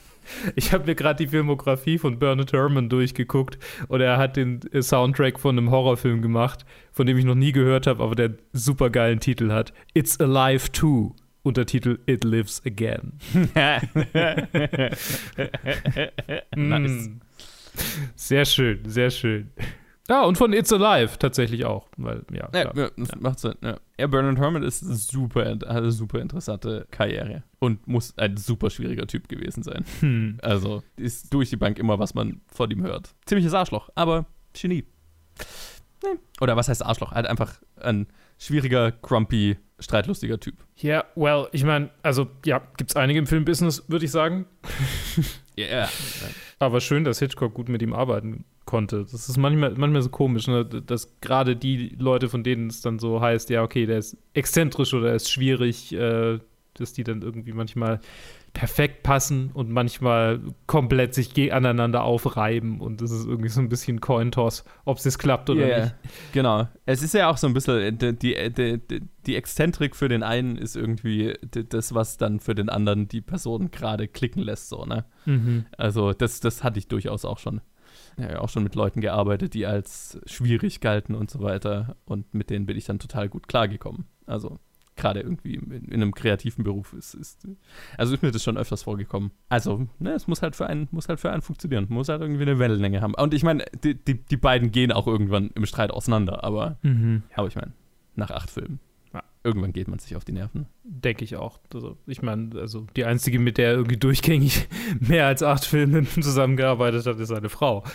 Ich 0.55 0.73
habe 0.73 0.85
mir 0.85 0.93
gerade 0.93 1.23
die 1.23 1.29
Filmografie 1.31 1.97
von 1.97 2.19
Bernard 2.19 2.53
Herrmann 2.53 2.87
durchgeguckt 2.87 3.57
und 3.87 3.99
er 3.99 4.17
hat 4.17 4.37
den 4.37 4.59
Soundtrack 4.79 5.39
von 5.39 5.57
einem 5.57 5.71
Horrorfilm 5.71 6.21
gemacht, 6.21 6.65
von 6.91 7.07
dem 7.07 7.17
ich 7.17 7.25
noch 7.25 7.33
nie 7.33 7.51
gehört 7.51 7.87
habe, 7.87 8.03
aber 8.03 8.13
der 8.13 8.25
einen 8.27 8.37
super 8.53 8.91
geilen 8.91 9.19
Titel 9.19 9.51
hat. 9.51 9.73
It's 9.95 10.19
Alive 10.19 10.71
2. 10.71 11.15
Untertitel 11.43 11.99
It 12.05 12.23
Lives 12.23 12.61
Again. 12.65 13.13
nice. 16.55 17.09
Mm. 17.09 17.19
Sehr 18.15 18.45
schön, 18.45 18.79
sehr 18.89 19.09
schön. 19.09 19.51
Ja, 20.09 20.23
und 20.23 20.39
von 20.39 20.53
It's 20.53 20.73
Alive 20.73 21.19
tatsächlich 21.19 21.65
auch. 21.65 21.87
Weil, 21.95 22.23
ja, 22.33 22.49
Ja, 22.51 22.73
ja, 22.75 22.89
das 22.97 23.09
macht 23.19 23.39
Sinn. 23.39 23.53
Ja. 23.61 23.77
ja, 23.99 24.07
Bernard 24.07 24.39
Herrmann 24.39 24.63
ist 24.63 24.79
super, 24.79 25.45
hat 25.51 25.63
eine 25.65 25.91
super 25.91 26.19
interessante 26.19 26.87
Karriere 26.89 27.43
und 27.59 27.87
muss 27.87 28.17
ein 28.17 28.35
super 28.35 28.71
schwieriger 28.71 29.05
Typ 29.05 29.29
gewesen 29.29 29.61
sein. 29.63 29.85
Hm. 29.99 30.39
Also 30.41 30.81
ist 30.95 31.31
durch 31.33 31.49
die 31.49 31.57
Bank 31.57 31.77
immer, 31.77 31.99
was 31.99 32.15
man 32.15 32.41
von 32.47 32.71
ihm 32.71 32.81
hört. 32.81 33.13
Ziemliches 33.25 33.53
Arschloch, 33.53 33.89
aber 33.95 34.25
Genie. 34.53 34.85
Nee. 36.03 36.19
Oder 36.41 36.55
was 36.55 36.69
heißt 36.69 36.83
Arschloch? 36.83 37.11
Halt 37.11 37.27
einfach 37.27 37.61
ein 37.79 38.07
schwieriger, 38.39 38.91
grumpy, 38.91 39.57
streitlustiger 39.79 40.39
Typ. 40.39 40.55
Ja, 40.77 41.05
well, 41.15 41.47
ich 41.51 41.63
meine, 41.63 41.89
also 42.03 42.27
ja, 42.45 42.61
gibt 42.77 42.91
es 42.91 42.95
einige 42.95 43.19
im 43.19 43.27
Filmbusiness, 43.27 43.85
würde 43.87 44.05
ich 44.05 44.11
sagen. 44.11 44.45
Ja, 45.59 45.65
yeah. 45.65 45.89
Aber 46.59 46.79
schön, 46.79 47.03
dass 47.03 47.19
Hitchcock 47.19 47.53
gut 47.53 47.67
mit 47.67 47.81
ihm 47.81 47.91
arbeiten 47.91 48.45
konnte. 48.63 49.05
Das 49.11 49.27
ist 49.27 49.35
manchmal, 49.35 49.71
manchmal 49.71 50.01
so 50.01 50.09
komisch, 50.09 50.47
ne? 50.47 50.63
dass 50.63 51.19
gerade 51.19 51.57
die 51.57 51.95
Leute, 51.99 52.29
von 52.29 52.43
denen 52.43 52.67
es 52.67 52.79
dann 52.79 52.97
so 52.97 53.19
heißt, 53.19 53.49
ja, 53.49 53.61
okay, 53.61 53.85
der 53.85 53.97
ist 53.97 54.15
exzentrisch 54.33 54.93
oder 54.93 55.09
er 55.09 55.15
ist 55.15 55.29
schwierig, 55.29 55.91
äh, 55.91 56.39
dass 56.79 56.93
die 56.93 57.03
dann 57.03 57.21
irgendwie 57.21 57.53
manchmal 57.53 57.99
perfekt 58.53 59.03
passen 59.03 59.51
und 59.53 59.69
manchmal 59.69 60.41
komplett 60.65 61.13
sich 61.13 61.53
aneinander 61.53 62.03
aufreiben 62.03 62.81
und 62.81 63.01
das 63.01 63.11
ist 63.11 63.27
irgendwie 63.27 63.49
so 63.49 63.61
ein 63.61 63.69
bisschen 63.69 64.01
Cointoss, 64.01 64.63
ob 64.85 64.97
es 64.97 65.17
klappt 65.17 65.49
oder 65.49 65.67
Ja, 65.67 65.79
nicht. 65.81 65.95
Genau. 66.33 66.67
Es 66.85 67.03
ist 67.03 67.13
ja 67.13 67.29
auch 67.29 67.37
so 67.37 67.47
ein 67.47 67.53
bisschen, 67.53 67.77
äh, 67.79 67.93
die, 67.93 68.15
die, 68.51 68.79
die, 68.79 69.01
die 69.25 69.35
Exzentrik 69.35 69.95
für 69.95 70.09
den 70.09 70.23
einen 70.23 70.57
ist 70.57 70.75
irgendwie 70.75 71.35
das, 71.51 71.93
was 71.93 72.17
dann 72.17 72.39
für 72.39 72.55
den 72.55 72.69
anderen 72.69 73.07
die 73.07 73.21
Person 73.21 73.71
gerade 73.71 74.07
klicken 74.07 74.41
lässt, 74.41 74.69
so, 74.69 74.85
ne? 74.85 75.05
Mhm. 75.25 75.65
Also 75.77 76.13
das, 76.13 76.39
das 76.39 76.63
hatte 76.63 76.79
ich 76.79 76.87
durchaus 76.87 77.25
auch 77.25 77.37
schon. 77.37 77.61
Ja, 78.17 78.39
auch 78.39 78.49
schon 78.49 78.63
mit 78.63 78.75
Leuten 78.75 79.01
gearbeitet, 79.01 79.53
die 79.53 79.65
als 79.65 80.19
schwierig 80.25 80.81
galten 80.81 81.15
und 81.15 81.31
so 81.31 81.41
weiter. 81.41 81.95
Und 82.05 82.33
mit 82.33 82.49
denen 82.49 82.65
bin 82.65 82.77
ich 82.77 82.85
dann 82.85 82.99
total 82.99 83.29
gut 83.29 83.47
klargekommen. 83.47 84.05
Also 84.25 84.59
gerade 84.99 85.21
irgendwie 85.21 85.55
in, 85.55 85.71
in 85.71 85.93
einem 85.93 86.13
kreativen 86.13 86.63
Beruf 86.63 86.93
ist, 86.93 87.13
ist. 87.15 87.47
Also 87.97 88.13
ist 88.13 88.21
mir 88.21 88.31
das 88.31 88.43
schon 88.43 88.57
öfters 88.57 88.83
vorgekommen. 88.83 89.31
Also, 89.49 89.87
ne, 89.99 90.11
es 90.11 90.27
muss 90.27 90.41
halt 90.41 90.55
für 90.55 90.67
einen, 90.67 90.87
muss 90.91 91.09
halt 91.09 91.19
für 91.19 91.31
einen 91.31 91.41
funktionieren. 91.41 91.87
Muss 91.89 92.09
halt 92.09 92.21
irgendwie 92.21 92.43
eine 92.43 92.59
Wellenlänge 92.59 93.01
haben. 93.01 93.15
Und 93.15 93.33
ich 93.33 93.43
meine, 93.43 93.65
die, 93.83 93.95
die, 93.95 94.15
die 94.23 94.37
beiden 94.37 94.71
gehen 94.71 94.91
auch 94.91 95.07
irgendwann 95.07 95.49
im 95.55 95.65
Streit 95.65 95.91
auseinander, 95.91 96.43
aber, 96.43 96.77
Mhm. 96.83 97.23
aber 97.35 97.47
ich 97.47 97.55
meine, 97.55 97.71
nach 98.15 98.31
acht 98.31 98.49
Filmen. 98.51 98.79
Irgendwann 99.41 99.71
geht 99.71 99.87
man 99.87 99.99
sich 99.99 100.17
auf 100.17 100.25
die 100.25 100.33
Nerven. 100.33 100.65
Denke 100.83 101.23
ich 101.23 101.37
auch. 101.37 101.59
Also, 101.73 101.97
ich 102.07 102.21
meine, 102.21 102.49
also 102.59 102.87
die 102.97 103.05
einzige, 103.05 103.39
mit 103.39 103.57
der 103.57 103.67
er 103.69 103.73
irgendwie 103.75 103.95
durchgängig 103.97 104.67
mehr 104.99 105.27
als 105.27 105.41
acht 105.43 105.63
Filme 105.63 106.03
zusammengearbeitet 106.21 107.05
hat, 107.05 107.17
ist 107.19 107.29
seine 107.29 107.47
Frau. 107.47 107.85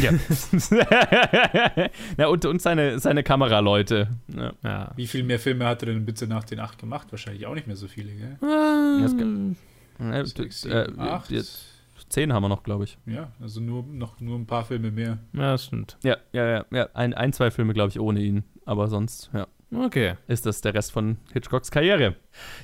Ja. 0.00 0.10
ja 2.16 2.26
und, 2.26 2.44
und 2.44 2.60
seine, 2.62 2.98
seine 2.98 3.22
Kameraleute. 3.22 4.08
Ja. 4.34 4.52
Ja. 4.64 4.92
Wie 4.96 5.06
viel 5.06 5.22
mehr 5.22 5.38
Filme 5.38 5.66
hat 5.66 5.82
er 5.82 5.86
denn 5.92 6.04
bitte 6.04 6.26
nach 6.26 6.44
den 6.44 6.58
acht 6.60 6.78
gemacht? 6.78 7.08
Wahrscheinlich 7.10 7.46
auch 7.46 7.54
nicht 7.54 7.66
mehr 7.66 7.76
so 7.76 7.86
viele, 7.86 8.12
gell? 8.12 8.36
Kann- 8.40 9.56
Ja, 10.00 10.24
Sechs, 10.26 10.62
d- 10.62 10.70
äh, 10.70 10.86
sieben, 10.86 11.00
acht. 11.00 11.30
jetzt 11.30 11.64
zehn 12.08 12.32
haben 12.32 12.42
wir 12.42 12.48
noch, 12.48 12.62
glaube 12.62 12.84
ich. 12.84 12.98
Ja, 13.06 13.30
also 13.40 13.60
nur 13.60 13.82
noch 13.84 14.18
nur 14.20 14.38
ein 14.38 14.46
paar 14.46 14.64
Filme 14.64 14.90
mehr. 14.90 15.18
Ja, 15.32 15.56
stimmt. 15.58 15.96
Ja, 16.02 16.16
ja, 16.32 16.48
ja. 16.48 16.64
ja. 16.72 16.88
Ein, 16.94 17.14
ein, 17.14 17.32
zwei 17.32 17.50
Filme, 17.50 17.72
glaube 17.74 17.90
ich, 17.90 18.00
ohne 18.00 18.20
ihn. 18.20 18.44
Aber 18.64 18.88
sonst, 18.88 19.30
ja. 19.32 19.46
Okay. 19.74 20.14
Ist 20.28 20.46
das 20.46 20.60
der 20.60 20.74
Rest 20.74 20.92
von 20.92 21.18
Hitchcocks 21.32 21.70
Karriere. 21.70 22.14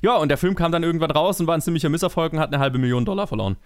Ja, 0.00 0.16
und 0.16 0.28
der 0.28 0.38
Film 0.38 0.54
kam 0.54 0.72
dann 0.72 0.82
irgendwann 0.82 1.10
raus 1.10 1.38
und 1.40 1.46
war 1.46 1.54
ein 1.54 1.60
ziemlicher 1.60 1.90
Misserfolg 1.90 2.32
und 2.32 2.38
hat 2.40 2.52
eine 2.52 2.62
halbe 2.62 2.78
Million 2.78 3.04
Dollar 3.04 3.26
verloren. 3.26 3.56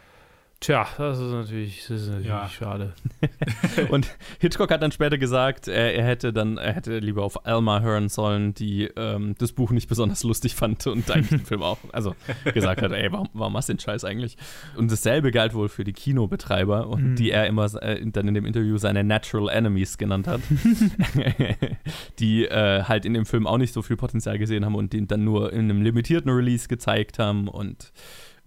Tja, 0.61 0.89
das 0.99 1.21
ist 1.21 1.31
natürlich, 1.31 1.87
das 1.87 2.01
ist 2.03 2.09
natürlich 2.09 2.27
Ja. 2.27 2.49
schade. 2.49 2.93
Und 3.91 4.09
Hitchcock 4.41 4.73
hat 4.73 4.83
dann 4.83 4.91
später 4.91 5.17
gesagt, 5.17 5.69
er, 5.69 5.95
er 5.95 6.05
hätte 6.05 6.33
dann, 6.33 6.59
er 6.59 6.73
hätte 6.73 6.99
lieber 6.99 7.23
auf 7.23 7.47
Alma 7.47 7.81
hören 7.81 8.09
sollen, 8.09 8.55
die 8.55 8.91
ähm, 8.97 9.37
das 9.39 9.53
Buch 9.53 9.71
nicht 9.71 9.89
besonders 9.89 10.25
lustig 10.25 10.57
fand 10.57 10.85
und 10.89 11.09
eigentlich 11.13 11.29
den 11.29 11.47
Film 11.47 11.63
auch, 11.63 11.79
also 11.93 12.17
gesagt 12.53 12.83
hat, 12.83 12.91
ey, 12.91 13.13
warum, 13.13 13.29
warum 13.35 13.53
machst 13.53 13.69
du 13.69 13.75
den 13.75 13.79
Scheiß 13.79 14.03
eigentlich? 14.05 14.37
Und 14.77 14.91
dasselbe 14.91 15.31
galt 15.31 15.55
wohl 15.55 15.69
für 15.69 15.85
die 15.85 15.93
Kinobetreiber 15.93 16.89
und 16.89 17.03
Mhm. 17.13 17.15
die 17.15 17.31
er 17.31 17.47
immer 17.47 17.73
äh, 17.81 18.05
dann 18.11 18.27
in 18.27 18.35
dem 18.35 18.45
Interview 18.45 18.79
seine 18.79 19.05
Natural 19.05 19.49
Enemies 19.57 19.97
genannt 19.97 20.27
hat, 20.27 20.41
die 22.19 22.47
äh, 22.47 22.83
halt 22.83 23.05
in 23.05 23.15
dem 23.15 23.27
Film 23.27 23.47
auch 23.47 23.59
nicht 23.59 23.73
so 23.73 23.83
viel 23.83 23.97
Potenzial 23.97 24.39
gesehen 24.39 24.65
haben 24.65 24.75
und 24.75 24.93
den 24.93 25.07
dann 25.07 25.23
nur 25.25 25.53
in 25.53 25.61
einem 25.71 25.83
limitierten 25.83 26.31
Release 26.31 26.67
gezeigt 26.69 27.19
haben 27.21 27.47
und 27.49 27.93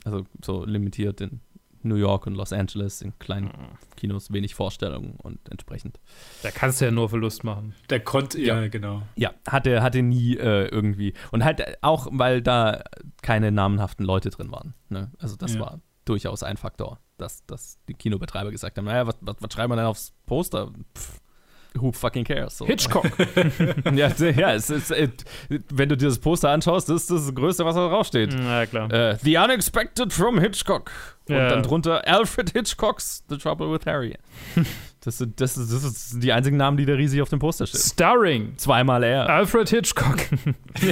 also 0.03 0.25
so 0.43 0.65
limitiert 0.65 1.21
in 1.21 1.39
New 1.83 1.95
York 1.95 2.27
und 2.27 2.35
Los 2.35 2.53
Angeles 2.53 3.01
in 3.01 3.17
kleinen 3.19 3.51
Kinos 3.95 4.31
wenig 4.31 4.55
Vorstellungen 4.55 5.15
und 5.17 5.39
entsprechend. 5.49 5.99
Da 6.43 6.51
kannst 6.51 6.81
du 6.81 6.85
ja 6.85 6.91
nur 6.91 7.09
Verlust 7.09 7.43
machen. 7.43 7.73
Der 7.89 7.99
konnte, 7.99 8.39
ja, 8.41 8.67
genau. 8.67 9.03
Ja, 9.15 9.31
hatte, 9.47 9.81
hatte 9.81 10.01
nie 10.01 10.35
äh, 10.37 10.67
irgendwie. 10.67 11.13
Und 11.31 11.43
halt 11.43 11.61
auch, 11.83 12.07
weil 12.11 12.41
da 12.41 12.83
keine 13.21 13.51
namenhaften 13.51 14.05
Leute 14.05 14.29
drin 14.29 14.51
waren. 14.51 14.73
Ne? 14.89 15.11
Also 15.19 15.35
das 15.35 15.55
Ja. 15.55 15.59
war 15.61 15.79
durchaus 16.05 16.43
ein 16.43 16.57
Faktor, 16.57 16.99
dass, 17.17 17.45
dass 17.45 17.79
die 17.87 17.93
Kinobetreiber 17.93 18.51
gesagt 18.51 18.77
haben, 18.77 18.85
naja, 18.85 19.05
was, 19.07 19.15
was, 19.21 19.35
was 19.39 19.53
schreiben 19.53 19.71
wir 19.71 19.75
denn 19.77 19.85
aufs 19.85 20.13
Poster? 20.25 20.71
Pff, 20.97 21.19
who 21.79 21.91
fucking 21.91 22.23
cares? 22.25 22.57
So. 22.57 22.65
Hitchcock. 22.65 23.05
ja, 23.93 24.09
ja 24.09 24.53
es 24.53 24.69
ist, 24.69 24.91
äh, 24.91 25.09
wenn 25.69 25.89
du 25.89 25.97
dir 25.97 26.07
das 26.07 26.19
Poster 26.19 26.49
anschaust, 26.49 26.89
das 26.89 27.03
ist 27.03 27.11
das 27.11 27.33
Größte, 27.35 27.65
was 27.65 27.75
da 27.75 27.87
draufsteht. 27.87 28.33
ja, 28.33 28.65
klar. 28.65 28.91
Äh, 28.91 29.17
The 29.21 29.37
Unexpected 29.37 30.11
from 30.13 30.39
Hitchcock. 30.39 30.91
Und 31.29 31.35
Ja. 31.35 31.49
dann 31.49 31.63
drunter 31.63 32.05
Alfred 32.07 32.51
Hitchcocks 32.51 33.23
The 33.29 33.37
Trouble 33.37 33.71
with 33.71 33.85
Harry. 33.85 34.17
Das 35.03 35.17
sind, 35.17 35.41
das, 35.41 35.57
ist, 35.57 35.73
das 35.73 36.11
sind 36.11 36.23
die 36.23 36.31
einzigen 36.31 36.57
Namen, 36.57 36.77
die 36.77 36.85
da 36.85 36.93
riesig 36.93 37.23
auf 37.23 37.29
dem 37.29 37.39
Poster 37.39 37.65
stehen. 37.65 37.81
Starring 37.81 38.53
Zweimal 38.57 39.03
er. 39.03 39.27
Alfred 39.27 39.67
Hitchcock. 39.67 40.17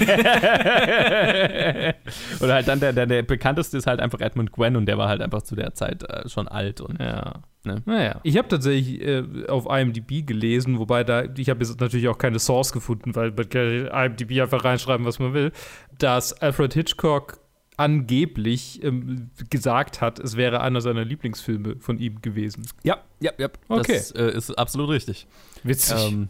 Oder 2.42 2.54
halt 2.56 2.68
dann 2.68 2.80
der, 2.80 2.92
der, 2.92 3.06
der 3.06 3.22
bekannteste 3.22 3.78
ist 3.78 3.86
halt 3.86 4.00
einfach 4.00 4.20
Edmund 4.20 4.52
Gwen 4.52 4.76
und 4.76 4.88
der 4.88 4.98
war 4.98 5.10
halt 5.10 5.22
einfach 5.22 5.44
zu 5.44 5.56
der 5.56 5.76
Zeit 5.76 6.02
äh, 6.10 6.28
schon 6.28 6.48
alt 6.48 6.82
und 6.82 7.00
ja. 7.00 7.44
Ne? 7.64 7.84
Naja. 7.86 8.20
Ich 8.24 8.36
habe 8.38 8.48
tatsächlich 8.48 9.00
äh, 9.02 9.24
auf 9.48 9.68
IMDb 9.70 10.26
gelesen, 10.26 10.80
wobei 10.80 11.04
da, 11.04 11.26
ich 11.38 11.50
habe 11.50 11.60
jetzt 11.64 11.80
natürlich 11.80 12.08
auch 12.08 12.18
keine 12.18 12.40
Source 12.40 12.72
gefunden, 12.72 13.16
weil 13.16 13.32
man 13.32 13.48
kann 13.48 13.88
IMDb 13.88 14.42
einfach 14.42 14.64
reinschreiben, 14.64 15.06
was 15.06 15.20
man 15.20 15.36
will, 15.36 15.52
dass 16.00 16.34
Alfred 16.42 16.74
Hitchcock 16.74 17.40
angeblich 17.80 18.84
ähm, 18.84 19.30
gesagt 19.50 20.02
hat, 20.02 20.20
es 20.20 20.36
wäre 20.36 20.60
einer 20.60 20.82
seiner 20.82 21.06
Lieblingsfilme 21.06 21.78
von 21.80 21.98
ihm 21.98 22.22
gewesen. 22.22 22.68
Ja, 22.84 22.98
ja, 23.22 23.32
ja. 23.38 23.48
Okay. 23.70 23.94
Das 23.94 24.12
äh, 24.12 24.36
ist 24.36 24.52
absolut 24.52 24.90
richtig. 24.90 25.28
Witzig. 25.64 25.98
Ähm, 25.98 26.30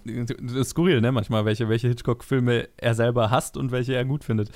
skurril, 0.64 1.02
ne? 1.02 1.12
Manchmal, 1.12 1.46
welche, 1.46 1.68
welche 1.68 1.88
Hitchcock-Filme 1.88 2.70
er 2.78 2.94
selber 2.94 3.32
hasst 3.32 3.58
und 3.58 3.72
welche 3.72 3.96
er 3.96 4.06
gut 4.06 4.24
findet. 4.24 4.52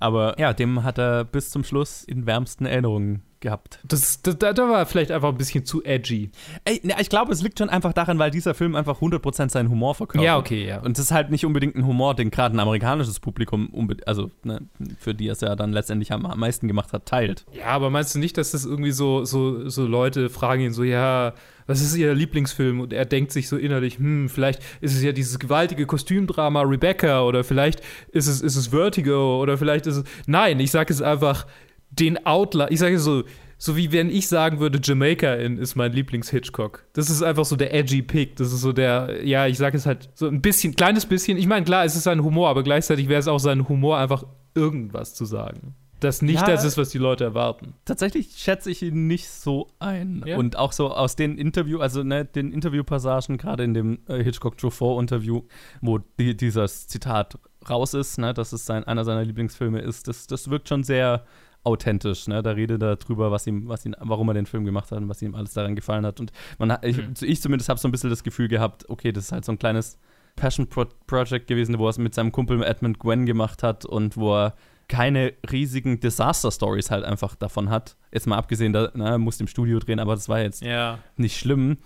Aber 0.00 0.38
ja, 0.40 0.54
dem 0.54 0.84
hat 0.84 0.98
er 0.98 1.24
bis 1.24 1.50
zum 1.50 1.64
Schluss 1.64 2.02
in 2.02 2.24
wärmsten 2.24 2.64
Erinnerungen 2.64 3.22
gehabt. 3.40 3.80
Das, 3.84 4.22
das, 4.22 4.38
da 4.38 4.52
da 4.52 4.68
war 4.68 4.78
er 4.78 4.86
vielleicht 4.86 5.10
einfach 5.10 5.30
ein 5.30 5.38
bisschen 5.38 5.64
zu 5.64 5.84
edgy. 5.84 6.30
Ey, 6.64 6.80
ne, 6.84 6.94
ich 7.00 7.08
glaube, 7.08 7.32
es 7.32 7.42
liegt 7.42 7.58
schon 7.58 7.68
einfach 7.68 7.92
daran, 7.92 8.18
weil 8.18 8.30
dieser 8.30 8.54
Film 8.54 8.76
einfach 8.76 9.00
100% 9.00 9.50
seinen 9.50 9.70
Humor 9.70 9.94
verkörpert. 9.94 10.24
Ja, 10.24 10.38
okay, 10.38 10.66
ja. 10.66 10.80
Und 10.80 10.98
das 10.98 11.06
ist 11.06 11.10
halt 11.12 11.30
nicht 11.30 11.44
unbedingt 11.44 11.76
ein 11.76 11.86
Humor, 11.86 12.14
den 12.14 12.30
gerade 12.30 12.56
ein 12.56 12.60
amerikanisches 12.60 13.20
Publikum, 13.20 13.90
also 14.06 14.30
ne, 14.44 14.60
für 14.98 15.14
die 15.14 15.28
es 15.28 15.40
ja 15.40 15.56
dann 15.56 15.72
letztendlich 15.72 16.12
am 16.12 16.26
am 16.26 16.40
meisten 16.40 16.68
gemacht 16.68 16.92
hat, 16.92 17.06
teilt. 17.06 17.44
Ja, 17.52 17.66
aber 17.66 17.90
meinst 17.90 18.14
du 18.14 18.18
nicht, 18.18 18.36
dass 18.38 18.52
das 18.52 18.64
irgendwie 18.64 18.92
so, 18.92 19.24
so, 19.24 19.68
so 19.68 19.86
Leute 19.86 20.30
fragen 20.30 20.62
ihn 20.62 20.72
so, 20.72 20.84
ja, 20.84 21.34
was 21.66 21.80
ist 21.82 21.94
ihr 21.96 22.14
Lieblingsfilm? 22.14 22.80
Und 22.80 22.92
er 22.92 23.04
denkt 23.04 23.32
sich 23.32 23.48
so 23.48 23.56
innerlich, 23.56 23.98
hm, 23.98 24.28
vielleicht 24.28 24.62
ist 24.80 24.94
es 24.94 25.02
ja 25.02 25.12
dieses 25.12 25.38
gewaltige 25.38 25.86
Kostümdrama 25.86 26.62
Rebecca 26.62 27.22
oder 27.22 27.44
vielleicht 27.44 27.82
ist 28.10 28.26
es, 28.26 28.40
ist 28.40 28.56
es 28.56 28.68
Vertigo 28.68 29.40
oder 29.40 29.58
vielleicht 29.58 29.86
ist 29.86 29.96
es. 29.96 30.04
Nein, 30.26 30.60
ich 30.60 30.70
sage 30.70 30.92
es 30.92 31.02
einfach 31.02 31.46
den 31.90 32.24
Outlaw. 32.26 32.68
Ich 32.70 32.78
sage 32.78 32.98
so, 32.98 33.24
so 33.58 33.76
wie 33.76 33.90
wenn 33.90 34.08
ich 34.08 34.28
sagen 34.28 34.60
würde, 34.60 34.78
Jamaica 34.82 35.34
in 35.34 35.58
ist 35.58 35.74
mein 35.74 35.92
Lieblings-Hitchcock. 35.92 36.84
Das 36.92 37.10
ist 37.10 37.22
einfach 37.22 37.44
so 37.44 37.56
der 37.56 37.74
edgy 37.74 38.02
Pick. 38.02 38.36
Das 38.36 38.52
ist 38.52 38.60
so 38.60 38.72
der, 38.72 39.26
ja, 39.26 39.46
ich 39.46 39.58
sage 39.58 39.76
es 39.76 39.84
halt 39.84 40.10
so 40.14 40.28
ein 40.28 40.40
bisschen, 40.40 40.76
kleines 40.76 41.06
bisschen. 41.06 41.36
Ich 41.36 41.46
meine, 41.46 41.64
klar, 41.64 41.84
es 41.84 41.96
ist 41.96 42.04
sein 42.04 42.22
Humor, 42.22 42.48
aber 42.48 42.62
gleichzeitig 42.62 43.08
wäre 43.08 43.20
es 43.20 43.28
auch 43.28 43.40
sein 43.40 43.68
Humor, 43.68 43.98
einfach 43.98 44.24
irgendwas 44.54 45.14
zu 45.14 45.24
sagen. 45.24 45.74
Das 46.00 46.22
nicht 46.22 46.40
Ja. 46.40 46.46
das 46.46 46.64
ist, 46.64 46.78
was 46.78 46.90
die 46.90 46.98
Leute 46.98 47.24
erwarten. 47.24 47.74
Tatsächlich 47.84 48.36
schätze 48.36 48.70
ich 48.70 48.82
ihn 48.82 49.08
nicht 49.08 49.28
so 49.28 49.68
ein. 49.80 50.22
Ja. 50.24 50.36
Und 50.36 50.54
auch 50.54 50.70
so 50.70 50.92
aus 50.92 51.16
den 51.16 51.36
Interview, 51.36 51.80
also 51.80 52.04
ne, 52.04 52.24
den 52.24 52.52
Interviewpassagen, 52.52 53.36
gerade 53.36 53.64
in 53.64 53.74
dem 53.74 53.98
äh, 54.06 54.22
Hitchcock 54.22 54.56
Truffaut 54.56 55.00
Interview, 55.00 55.42
wo 55.80 55.98
die, 55.98 56.36
dieses 56.36 56.86
Zitat 56.86 57.36
raus 57.68 57.94
ist, 57.94 58.18
ne, 58.18 58.32
dass 58.32 58.52
es 58.52 58.64
sein, 58.64 58.84
einer 58.84 59.04
seiner 59.04 59.24
Lieblingsfilme 59.24 59.80
ist, 59.80 60.06
das, 60.06 60.28
das 60.28 60.48
wirkt 60.50 60.68
schon 60.68 60.84
sehr 60.84 61.24
authentisch, 61.64 62.26
ne? 62.28 62.42
Da 62.42 62.52
redet 62.52 62.82
er 62.82 62.96
drüber, 62.96 63.30
was 63.30 63.46
ihm, 63.46 63.68
was 63.68 63.84
ihn, 63.84 63.94
warum 64.00 64.28
er 64.28 64.34
den 64.34 64.46
Film 64.46 64.64
gemacht 64.64 64.90
hat 64.90 64.98
und 64.98 65.08
was 65.08 65.20
ihm 65.22 65.34
alles 65.34 65.52
daran 65.54 65.74
gefallen 65.76 66.06
hat. 66.06 66.20
Und 66.20 66.32
man 66.58 66.72
hat, 66.72 66.84
ich, 66.84 66.98
ich 67.22 67.40
zumindest 67.42 67.68
habe 67.68 67.78
so 67.80 67.88
ein 67.88 67.92
bisschen 67.92 68.10
das 68.10 68.22
Gefühl 68.22 68.48
gehabt, 68.48 68.88
okay, 68.88 69.12
das 69.12 69.24
ist 69.26 69.32
halt 69.32 69.44
so 69.44 69.52
ein 69.52 69.58
kleines 69.58 69.98
Passion 70.36 70.68
Pro 70.68 70.86
Project 71.06 71.46
gewesen, 71.48 71.78
wo 71.78 71.86
er 71.86 71.90
es 71.90 71.98
mit 71.98 72.14
seinem 72.14 72.32
Kumpel 72.32 72.62
Edmund 72.62 72.98
Gwen 72.98 73.26
gemacht 73.26 73.62
hat 73.62 73.84
und 73.84 74.16
wo 74.16 74.34
er 74.36 74.54
keine 74.86 75.34
riesigen 75.50 76.00
Disaster-Stories 76.00 76.90
halt 76.90 77.04
einfach 77.04 77.34
davon 77.34 77.68
hat. 77.68 77.96
Jetzt 78.12 78.26
mal 78.26 78.36
abgesehen, 78.38 78.72
da 78.72 78.90
na, 78.94 79.10
er 79.10 79.18
musste 79.18 79.42
im 79.44 79.48
Studio 79.48 79.78
drehen, 79.80 80.00
aber 80.00 80.14
das 80.14 80.28
war 80.28 80.40
jetzt 80.40 80.62
Ja. 80.62 80.98
nicht 81.16 81.36
schlimm. 81.38 81.78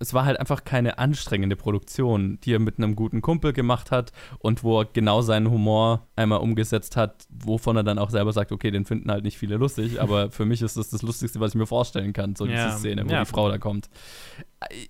Es, 0.00 0.12
war 0.14 0.24
halt 0.24 0.40
einfach 0.40 0.64
keine 0.64 0.98
anstrengende 0.98 1.56
Produktion, 1.56 2.38
die 2.42 2.52
er 2.54 2.58
mit 2.58 2.78
einem 2.78 2.96
guten 2.96 3.20
Kumpel 3.22 3.52
gemacht 3.52 3.90
hat 3.90 4.12
und 4.40 4.64
wo 4.64 4.80
er 4.80 4.86
genau 4.86 5.22
seinen 5.22 5.50
Humor 5.50 6.06
einmal 6.16 6.40
umgesetzt 6.40 6.96
hat, 6.96 7.26
wovon 7.30 7.76
er 7.76 7.84
dann 7.84 7.98
auch 7.98 8.10
selber 8.10 8.32
sagt, 8.32 8.50
okay, 8.52 8.70
den 8.70 8.84
finden 8.84 9.10
halt 9.10 9.24
nicht 9.24 9.38
viele 9.38 9.56
lustig, 9.56 10.00
aber 10.00 10.30
für 10.30 10.44
mich 10.44 10.62
ist 10.62 10.76
das 10.76 10.90
das 10.90 11.02
Lustigste, 11.02 11.40
was 11.40 11.52
ich 11.52 11.58
mir 11.58 11.66
vorstellen 11.66 12.12
kann, 12.12 12.34
so 12.34 12.44
Ja. 12.46 12.66
diese 12.66 12.78
Szene, 12.78 13.08
wo 13.08 13.12
Ja. 13.12 13.20
die 13.20 13.30
Frau 13.30 13.48
da 13.48 13.58
kommt. 13.58 13.88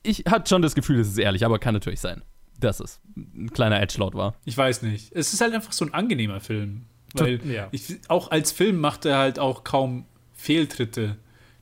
Ich 0.03 0.25
hatte 0.29 0.49
schon 0.49 0.63
das 0.63 0.75
Gefühl, 0.75 0.99
es 1.01 1.09
ist 1.09 1.19
ehrlich, 1.19 1.45
aber 1.45 1.59
kann 1.59 1.75
natürlich 1.75 2.01
sein, 2.01 2.23
dass 2.59 2.81
es 2.81 3.01
ein 3.17 3.51
kleiner 3.53 3.81
Edgelord 3.81 4.15
war. 4.15 4.35
Ich 4.45 4.57
weiß 4.57 4.83
nicht. 4.83 5.13
Es 5.15 5.33
ist 5.33 5.41
halt 5.41 5.53
einfach 5.55 5.73
so 5.73 5.85
ein 5.85 5.93
angenehmer 5.95 6.41
Film. 6.41 6.87
Weil 7.15 7.41
ja. 7.51 7.69
ich, 7.71 7.99
auch 8.09 8.31
als 8.31 8.53
Film 8.53 8.81
macht 8.81 9.05
er 9.07 9.17
halt 9.19 9.39
auch 9.39 9.65
kaum 9.65 10.05
Fehltritte. 10.35 11.17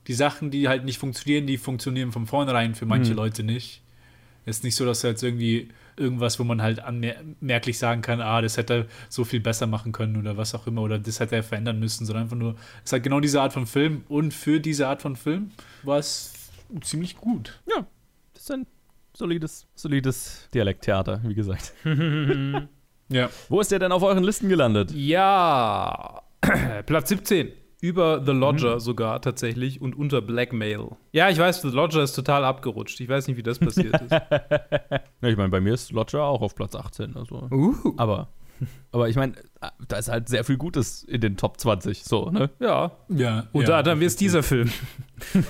Die 0.07 0.13
Sachen, 0.13 0.51
die 0.51 0.67
halt 0.67 0.85
nicht 0.85 0.97
funktionieren, 0.97 1.47
die 1.47 1.57
funktionieren 1.57 2.11
von 2.11 2.25
vornherein 2.25 2.75
für 2.75 2.85
manche 2.85 3.13
Leute 3.13 3.43
nicht. 3.43 3.81
Es 4.45 4.57
ist 4.57 4.63
nicht 4.63 4.75
so, 4.75 4.85
dass 4.85 5.03
er 5.03 5.09
jetzt 5.11 5.23
irgendwie 5.23 5.69
irgendwas, 5.97 6.39
wo 6.39 6.45
man 6.45 6.61
halt 6.61 6.81
merklich 7.41 7.77
sagen 7.77 8.01
kann, 8.01 8.21
ah, 8.21 8.41
das 8.41 8.55
hätte 8.55 8.73
er 8.73 8.85
so 9.09 9.25
viel 9.25 9.41
besser 9.41 9.67
machen 9.67 9.91
können 9.91 10.15
oder 10.15 10.37
was 10.37 10.55
auch 10.55 10.67
immer 10.67 10.83
oder 10.83 10.99
das 10.99 11.19
hätte 11.19 11.35
er 11.35 11.43
verändern 11.43 11.79
müssen, 11.79 12.05
sondern 12.05 12.23
einfach 12.23 12.37
nur, 12.37 12.55
es 12.77 12.85
ist 12.85 12.93
halt 12.93 13.03
genau 13.03 13.19
diese 13.19 13.41
Art 13.41 13.51
von 13.51 13.67
Film 13.67 14.03
und 14.07 14.33
für 14.33 14.61
diese 14.61 14.87
Art 14.87 15.01
von 15.01 15.17
Film 15.17 15.51
war 15.83 15.97
es 15.97 16.33
ziemlich 16.81 17.17
gut. 17.17 17.59
Ja, 17.67 17.85
das 18.33 18.43
ist 18.43 18.51
ein 18.51 18.67
solides, 19.13 19.67
solides 19.75 20.47
Dialekttheater, 20.53 21.21
wie 21.25 21.35
gesagt. 21.35 21.73
Ja. 23.09 23.29
Wo 23.47 23.61
ist 23.61 23.71
der 23.71 23.79
denn 23.79 23.91
auf 23.91 24.03
euren 24.03 24.23
Listen 24.23 24.49
gelandet? 24.49 24.91
Ja. 24.91 26.23
Platz 26.85 27.09
17. 27.09 27.51
Über 27.79 28.23
The 28.25 28.31
Lodger 28.31 28.79
sogar 28.79 29.21
tatsächlich 29.21 29.81
und 29.81 29.95
unter 29.95 30.21
Blackmail. 30.21 30.97
Ja, 31.11 31.29
ich 31.29 31.37
weiß, 31.37 31.61
The 31.61 31.69
Lodger 31.69 32.01
ist 32.01 32.13
total 32.13 32.43
abgerutscht. 32.43 32.99
Ich 32.99 33.07
weiß 33.07 33.27
nicht, 33.27 33.37
wie 33.37 33.43
das 33.43 33.59
passiert 33.59 34.01
ist. 34.01 34.11
Ja, 35.19 35.29
ich 35.29 35.37
meine, 35.37 35.49
bei 35.49 35.59
mir 35.59 35.73
ist 35.73 35.91
Lodger 35.91 36.23
auch 36.23 36.41
auf 36.41 36.53
Platz 36.53 36.75
18. 36.75 37.15
Also. 37.15 37.47
uh. 37.51 37.93
Aber, 37.97 38.29
aber 38.91 39.09
ich 39.09 39.15
meine, 39.15 39.33
da 39.87 39.97
ist 39.97 40.09
halt 40.09 40.29
sehr 40.29 40.43
viel 40.43 40.57
Gutes 40.57 41.03
in 41.03 41.21
den 41.21 41.37
Top 41.37 41.59
20. 41.59 42.03
So, 42.03 42.29
ne? 42.29 42.51
Ja. 42.59 42.91
Ja. 43.09 43.47
Unter 43.51 43.71
ja, 43.71 43.79
anderem 43.79 44.01
ist 44.03 44.21
dieser 44.21 44.43
Film. 44.43 44.71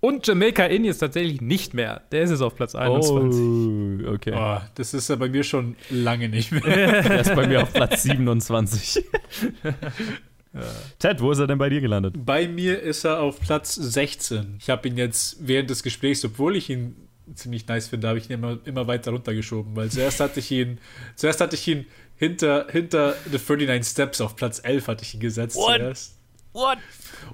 und 0.00 0.26
Jamaica 0.26 0.66
Inn 0.66 0.84
ist 0.84 0.98
tatsächlich 0.98 1.40
nicht 1.40 1.72
mehr. 1.72 2.02
Der 2.12 2.22
ist 2.22 2.30
jetzt 2.30 2.42
auf 2.42 2.54
Platz 2.54 2.74
21. 2.74 4.06
Oh, 4.06 4.12
okay. 4.12 4.34
Oh, 4.36 4.60
das 4.74 4.92
ist 4.92 5.08
ja 5.08 5.16
bei 5.16 5.30
mir 5.30 5.42
schon 5.42 5.76
lange 5.88 6.28
nicht 6.28 6.52
mehr. 6.52 6.60
Der 7.02 7.20
ist 7.20 7.34
bei 7.34 7.46
mir 7.46 7.62
auf 7.62 7.72
Platz 7.72 8.02
27. 8.02 9.04
Ted, 10.98 11.20
wo 11.20 11.30
ist 11.30 11.38
er 11.38 11.46
denn 11.46 11.58
bei 11.58 11.68
dir 11.68 11.80
gelandet? 11.80 12.14
Bei 12.24 12.48
mir 12.48 12.80
ist 12.80 13.04
er 13.04 13.20
auf 13.20 13.38
Platz 13.40 13.74
16. 13.74 14.56
Ich 14.58 14.68
habe 14.68 14.88
ihn 14.88 14.96
jetzt 14.96 15.36
während 15.40 15.70
des 15.70 15.82
Gesprächs, 15.82 16.24
obwohl 16.24 16.56
ich 16.56 16.68
ihn 16.70 16.96
ziemlich 17.34 17.66
nice 17.68 17.88
finde, 17.88 18.08
habe 18.08 18.18
ich 18.18 18.28
ihn 18.28 18.34
immer, 18.34 18.58
immer 18.64 18.86
weiter 18.86 19.12
runtergeschoben, 19.12 19.76
weil 19.76 19.90
zuerst 19.90 20.18
hatte 20.18 20.40
ich 20.40 20.50
ihn, 20.50 20.78
zuerst 21.16 21.40
hatte 21.40 21.54
ich 21.54 21.66
ihn 21.68 21.86
hinter, 22.16 22.66
hinter 22.70 23.14
The 23.30 23.38
39 23.38 23.90
Steps 23.90 24.20
auf 24.20 24.36
Platz 24.36 24.60
11 24.62 24.88
hatte 24.88 25.04
ich 25.04 25.14
ihn 25.14 25.20
gesetzt 25.20 25.56
What? 25.56 25.76
zuerst. 25.76 26.16
What? 26.52 26.78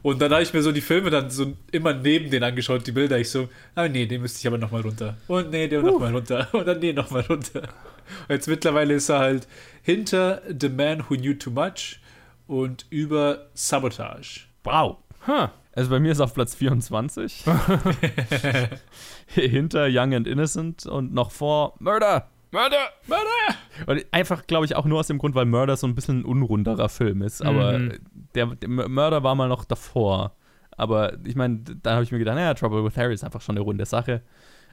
Und 0.02 0.20
dann 0.20 0.30
habe 0.30 0.42
ich 0.42 0.52
mir 0.52 0.62
so 0.62 0.72
die 0.72 0.82
Filme 0.82 1.08
dann 1.08 1.30
so 1.30 1.54
immer 1.72 1.94
neben 1.94 2.30
den 2.30 2.42
angeschaut, 2.42 2.86
die 2.86 2.92
Bilder. 2.92 3.18
Ich 3.18 3.30
so, 3.30 3.48
ah 3.74 3.88
nee, 3.88 4.04
den 4.04 4.20
müsste 4.20 4.40
ich 4.40 4.46
aber 4.46 4.58
nochmal 4.58 4.82
runter. 4.82 5.16
Und 5.26 5.50
nee, 5.50 5.68
den 5.68 5.82
nochmal 5.86 6.12
runter. 6.12 6.48
Und 6.52 6.66
dann 6.66 6.80
nee, 6.80 6.92
nochmal 6.92 7.22
runter. 7.22 7.62
Und 7.62 8.34
jetzt 8.34 8.46
mittlerweile 8.46 8.94
ist 8.94 9.08
er 9.08 9.20
halt 9.20 9.48
hinter 9.82 10.42
The 10.60 10.68
Man 10.68 11.04
Who 11.08 11.16
Knew 11.16 11.32
Too 11.32 11.50
Much 11.50 11.98
und 12.46 12.86
über 12.90 13.46
Sabotage. 13.54 14.42
Wow. 14.64 14.98
Huh. 15.26 15.48
Also 15.72 15.90
bei 15.90 16.00
mir 16.00 16.12
ist 16.12 16.20
auf 16.20 16.32
Platz 16.34 16.54
24. 16.54 17.44
Hinter 19.26 19.88
Young 19.90 20.14
and 20.14 20.26
Innocent 20.26 20.86
und 20.86 21.12
noch 21.12 21.30
vor 21.30 21.74
Murder. 21.80 22.28
Mörder! 22.52 22.88
Mörder! 23.06 23.56
Und 23.86 24.06
einfach, 24.12 24.46
glaube 24.46 24.64
ich, 24.64 24.76
auch 24.76 24.84
nur 24.86 25.00
aus 25.00 25.08
dem 25.08 25.18
Grund, 25.18 25.34
weil 25.34 25.44
Murder 25.44 25.76
so 25.76 25.86
ein 25.86 25.94
bisschen 25.94 26.20
ein 26.20 26.24
unrunderer 26.24 26.88
Film 26.88 27.20
ist. 27.22 27.44
Aber 27.44 27.78
Mhm. 27.78 27.98
der, 28.34 28.46
der 28.46 28.68
Murder 28.68 29.22
war 29.22 29.34
mal 29.34 29.48
noch 29.48 29.64
davor. 29.64 30.36
Aber 30.76 31.14
ich 31.24 31.34
meine, 31.34 31.58
da 31.82 31.94
habe 31.94 32.04
ich 32.04 32.12
mir 32.12 32.18
gedacht, 32.18 32.36
naja, 32.36 32.54
Trouble 32.54 32.84
with 32.84 32.96
Harry 32.96 33.14
ist 33.14 33.24
einfach 33.24 33.40
schon 33.40 33.56
eine 33.56 33.64
runde 33.64 33.84
Sache. 33.84 34.22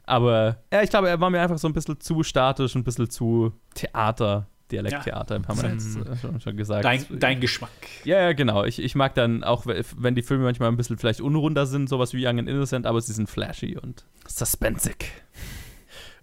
Aber 0.04 0.58
ja, 0.72 0.82
ich 0.82 0.90
glaube, 0.90 1.08
er 1.08 1.20
war 1.20 1.30
mir 1.30 1.40
einfach 1.40 1.58
so 1.58 1.66
ein 1.66 1.72
bisschen 1.74 1.98
zu 2.00 2.22
statisch, 2.22 2.74
ein 2.74 2.84
bisschen 2.84 3.10
zu 3.10 3.52
Theater, 3.74 4.46
Dialekttheater, 4.76 5.40
haben 5.46 5.62
wir 5.62 5.70
jetzt 5.72 5.96
äh, 5.96 6.16
schon, 6.16 6.40
schon 6.40 6.56
gesagt. 6.56 6.84
Dein, 6.84 7.04
dein 7.18 7.40
Geschmack. 7.40 7.70
Ja, 8.04 8.20
ja, 8.20 8.32
genau. 8.32 8.64
Ich, 8.64 8.78
ich 8.80 8.94
mag 8.94 9.14
dann 9.14 9.44
auch, 9.44 9.66
wenn 9.66 10.14
die 10.14 10.22
Filme 10.22 10.44
manchmal 10.44 10.68
ein 10.68 10.76
bisschen 10.76 10.98
vielleicht 10.98 11.20
unrunder 11.20 11.66
sind, 11.66 11.88
sowas 11.88 12.12
wie 12.12 12.26
Young 12.26 12.38
and 12.38 12.48
Innocent, 12.48 12.86
aber 12.86 13.00
sie 13.00 13.12
sind 13.12 13.28
flashy 13.30 13.76
und 13.76 14.04
suspensig. 14.26 15.12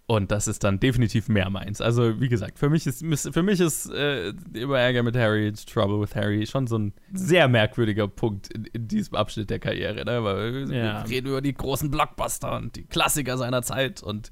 Und 0.08 0.30
das 0.32 0.49
ist 0.49 0.66
dann 0.66 0.78
definitiv 0.80 1.30
mehr 1.30 1.49
meins. 1.49 1.80
Also, 1.80 2.20
wie 2.20 2.28
gesagt, 2.28 2.60
für 2.60 2.70
mich 2.70 2.86
ist, 2.86 3.02
für 3.34 3.43
mich 3.43 3.62
ist 3.62 3.89
äh, 3.91 4.34
über 4.52 4.78
Ärger 4.78 5.04
mit 5.04 5.16
Harry, 5.16 5.54
Trouble 5.54 6.02
with 6.02 6.16
Harry 6.16 6.45
schon 6.45 6.68
so 6.68 6.78
ein 6.78 6.93
sehr 7.14 7.47
merkwürdiger 7.47 8.10
Punkt 8.10 8.52
in, 8.52 8.66
in 8.66 8.89
diesem 8.89 9.16
Abschnitt 9.16 9.49
der 9.49 9.60
Karriere. 9.60 10.04
Ne? 10.04 10.22
Weil 10.22 10.68
wir 10.70 10.76
Ja. 10.78 11.02
reden 11.04 11.28
über 11.28 11.39
die 11.41 11.54
großen 11.54 11.89
Blockbuster 11.89 12.58
und 12.58 12.76
die 12.76 12.84
Klassiker 12.84 13.38
seiner 13.38 13.62
Zeit 13.62 14.04
und 14.04 14.32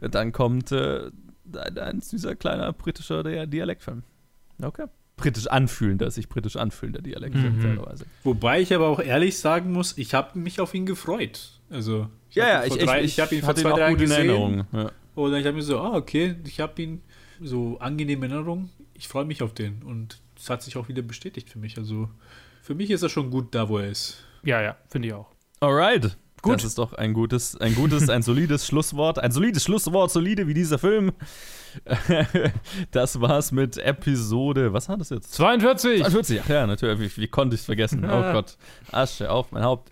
dann 0.00 0.32
kommt 0.32 0.72
äh, 0.72 1.12
ein, 1.56 1.78
ein 1.78 2.00
süßer 2.00 2.36
kleiner 2.36 2.72
britischer 2.72 3.22
Dia- 3.22 3.46
Dialektfilm. 3.46 4.02
Okay. 4.62 4.86
Britisch 5.16 5.46
anfühlender, 5.48 6.10
sich 6.10 6.28
britisch 6.28 6.56
anfühlender 6.56 7.02
Dialektfilm, 7.02 7.56
Mhm. 7.56 7.60
fairerweise. 7.60 8.06
Wobei 8.24 8.60
ich 8.60 8.74
aber 8.74 8.88
auch 8.88 9.00
ehrlich 9.00 9.38
sagen 9.38 9.72
muss, 9.72 9.98
ich 9.98 10.14
habe 10.14 10.38
mich 10.38 10.60
auf 10.60 10.72
ihn 10.74 10.86
gefreut. 10.86 11.60
Also, 11.68 12.08
ich 12.30 12.36
Ja, 12.36 12.44
hab 12.44 12.50
ja, 12.52 12.64
ihn 12.74 12.78
ich, 12.80 12.84
drei- 12.86 13.00
ich, 13.02 13.04
ich 13.12 13.20
habe 13.20 13.34
ihn 13.34 13.42
vor 13.42 13.54
zwei 13.54 13.90
in 13.90 13.96
gesehen. 13.98 14.16
Erinnerung. 14.16 14.64
Ja. 14.72 14.90
Und 15.14 15.34
ich 15.34 15.44
habe 15.46 15.56
mir 15.56 15.62
so, 15.62 15.78
ah, 15.78 15.94
okay, 15.96 16.36
ich 16.46 16.58
habe 16.60 16.80
ihn 16.80 17.02
so 17.42 17.78
angenehme 17.78 18.26
Erinnerung. 18.26 18.70
Ich 18.94 19.08
freue 19.08 19.24
mich 19.26 19.42
auf 19.42 19.52
den. 19.54 19.82
Und 19.82 20.20
es 20.36 20.48
hat 20.48 20.62
sich 20.62 20.76
auch 20.78 20.88
wieder 20.88 21.02
bestätigt 21.02 21.50
für 21.50 21.58
mich. 21.58 21.76
Also, 21.76 22.08
für 22.62 22.74
mich 22.74 22.90
ist 22.90 23.02
er 23.02 23.08
schon 23.10 23.30
gut 23.30 23.54
da, 23.54 23.68
wo 23.68 23.78
er 23.78 23.88
ist. 23.90 24.24
Ja, 24.42 24.62
ja, 24.62 24.76
finde 24.88 25.08
ich 25.08 25.14
auch. 25.14 25.28
Alright. 25.60 26.16
Gut. 26.42 26.56
Das 26.56 26.64
ist 26.64 26.78
doch 26.78 26.94
ein 26.94 27.12
gutes, 27.12 27.56
ein 27.60 27.74
gutes, 27.74 28.08
ein 28.08 28.22
solides 28.22 28.66
Schlusswort. 28.68 29.18
Ein 29.18 29.32
solides 29.32 29.64
Schlusswort, 29.64 30.10
solide 30.10 30.46
wie 30.46 30.54
dieser 30.54 30.78
Film. 30.78 31.12
das 32.90 33.20
war's 33.20 33.52
mit 33.52 33.78
Episode, 33.78 34.72
was 34.72 34.88
war 34.88 34.96
das 34.96 35.10
jetzt? 35.10 35.34
42. 35.34 36.00
42, 36.00 36.42
ja, 36.48 36.66
natürlich. 36.66 37.16
Wie, 37.16 37.22
wie 37.22 37.28
konnte 37.28 37.54
ich 37.54 37.60
es 37.60 37.66
vergessen? 37.66 38.04
Oh 38.04 38.32
Gott, 38.32 38.56
Asche 38.90 39.30
auf 39.30 39.52
mein 39.52 39.62
Haupt. 39.62 39.90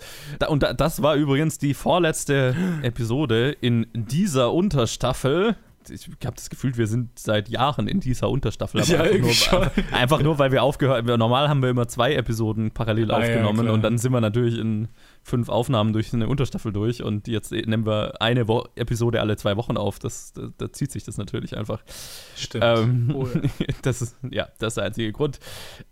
und 0.48 0.66
das 0.76 1.02
war 1.02 1.14
übrigens 1.14 1.58
die 1.58 1.74
vorletzte 1.74 2.56
Episode 2.82 3.56
in 3.60 3.86
dieser 3.94 4.52
Unterstaffel 4.52 5.56
ich 5.88 6.08
habe 6.24 6.36
das 6.36 6.50
Gefühl, 6.50 6.76
wir 6.76 6.86
sind 6.86 7.18
seit 7.18 7.48
Jahren 7.48 7.88
in 7.88 8.00
dieser 8.00 8.28
Unterstaffel. 8.28 8.82
ja, 8.84 9.00
einfach, 9.00 9.18
nur, 9.18 9.32
schon. 9.32 9.66
einfach 9.92 10.22
nur, 10.22 10.38
weil 10.38 10.52
wir 10.52 10.62
aufgehört 10.62 11.06
haben. 11.06 11.18
Normal 11.18 11.48
haben 11.48 11.62
wir 11.62 11.70
immer 11.70 11.88
zwei 11.88 12.14
Episoden 12.14 12.70
parallel 12.70 13.10
ah, 13.10 13.18
aufgenommen 13.18 13.66
ja, 13.66 13.72
und 13.72 13.82
dann 13.82 13.98
sind 13.98 14.12
wir 14.12 14.20
natürlich 14.20 14.58
in 14.58 14.88
fünf 15.22 15.48
Aufnahmen 15.48 15.92
durch 15.92 16.12
eine 16.12 16.28
Unterstaffel 16.28 16.72
durch 16.72 17.02
und 17.02 17.28
jetzt 17.28 17.52
nehmen 17.52 17.86
wir 17.86 18.20
eine 18.20 18.48
Wo 18.48 18.66
Episode 18.74 19.20
alle 19.20 19.36
zwei 19.36 19.56
Wochen 19.56 19.76
auf. 19.76 19.98
Das, 19.98 20.32
da, 20.32 20.48
da, 20.56 20.72
zieht 20.72 20.90
sich 20.90 21.04
das 21.04 21.16
natürlich 21.16 21.56
einfach. 21.56 21.82
Stimmt. 22.36 22.64
Ähm, 22.64 23.14
oh, 23.14 23.26
ja. 23.26 23.40
Das 23.82 24.02
ist, 24.02 24.16
ja, 24.30 24.48
das 24.58 24.72
ist 24.72 24.76
der 24.76 24.84
einzige 24.84 25.12
Grund. 25.12 25.38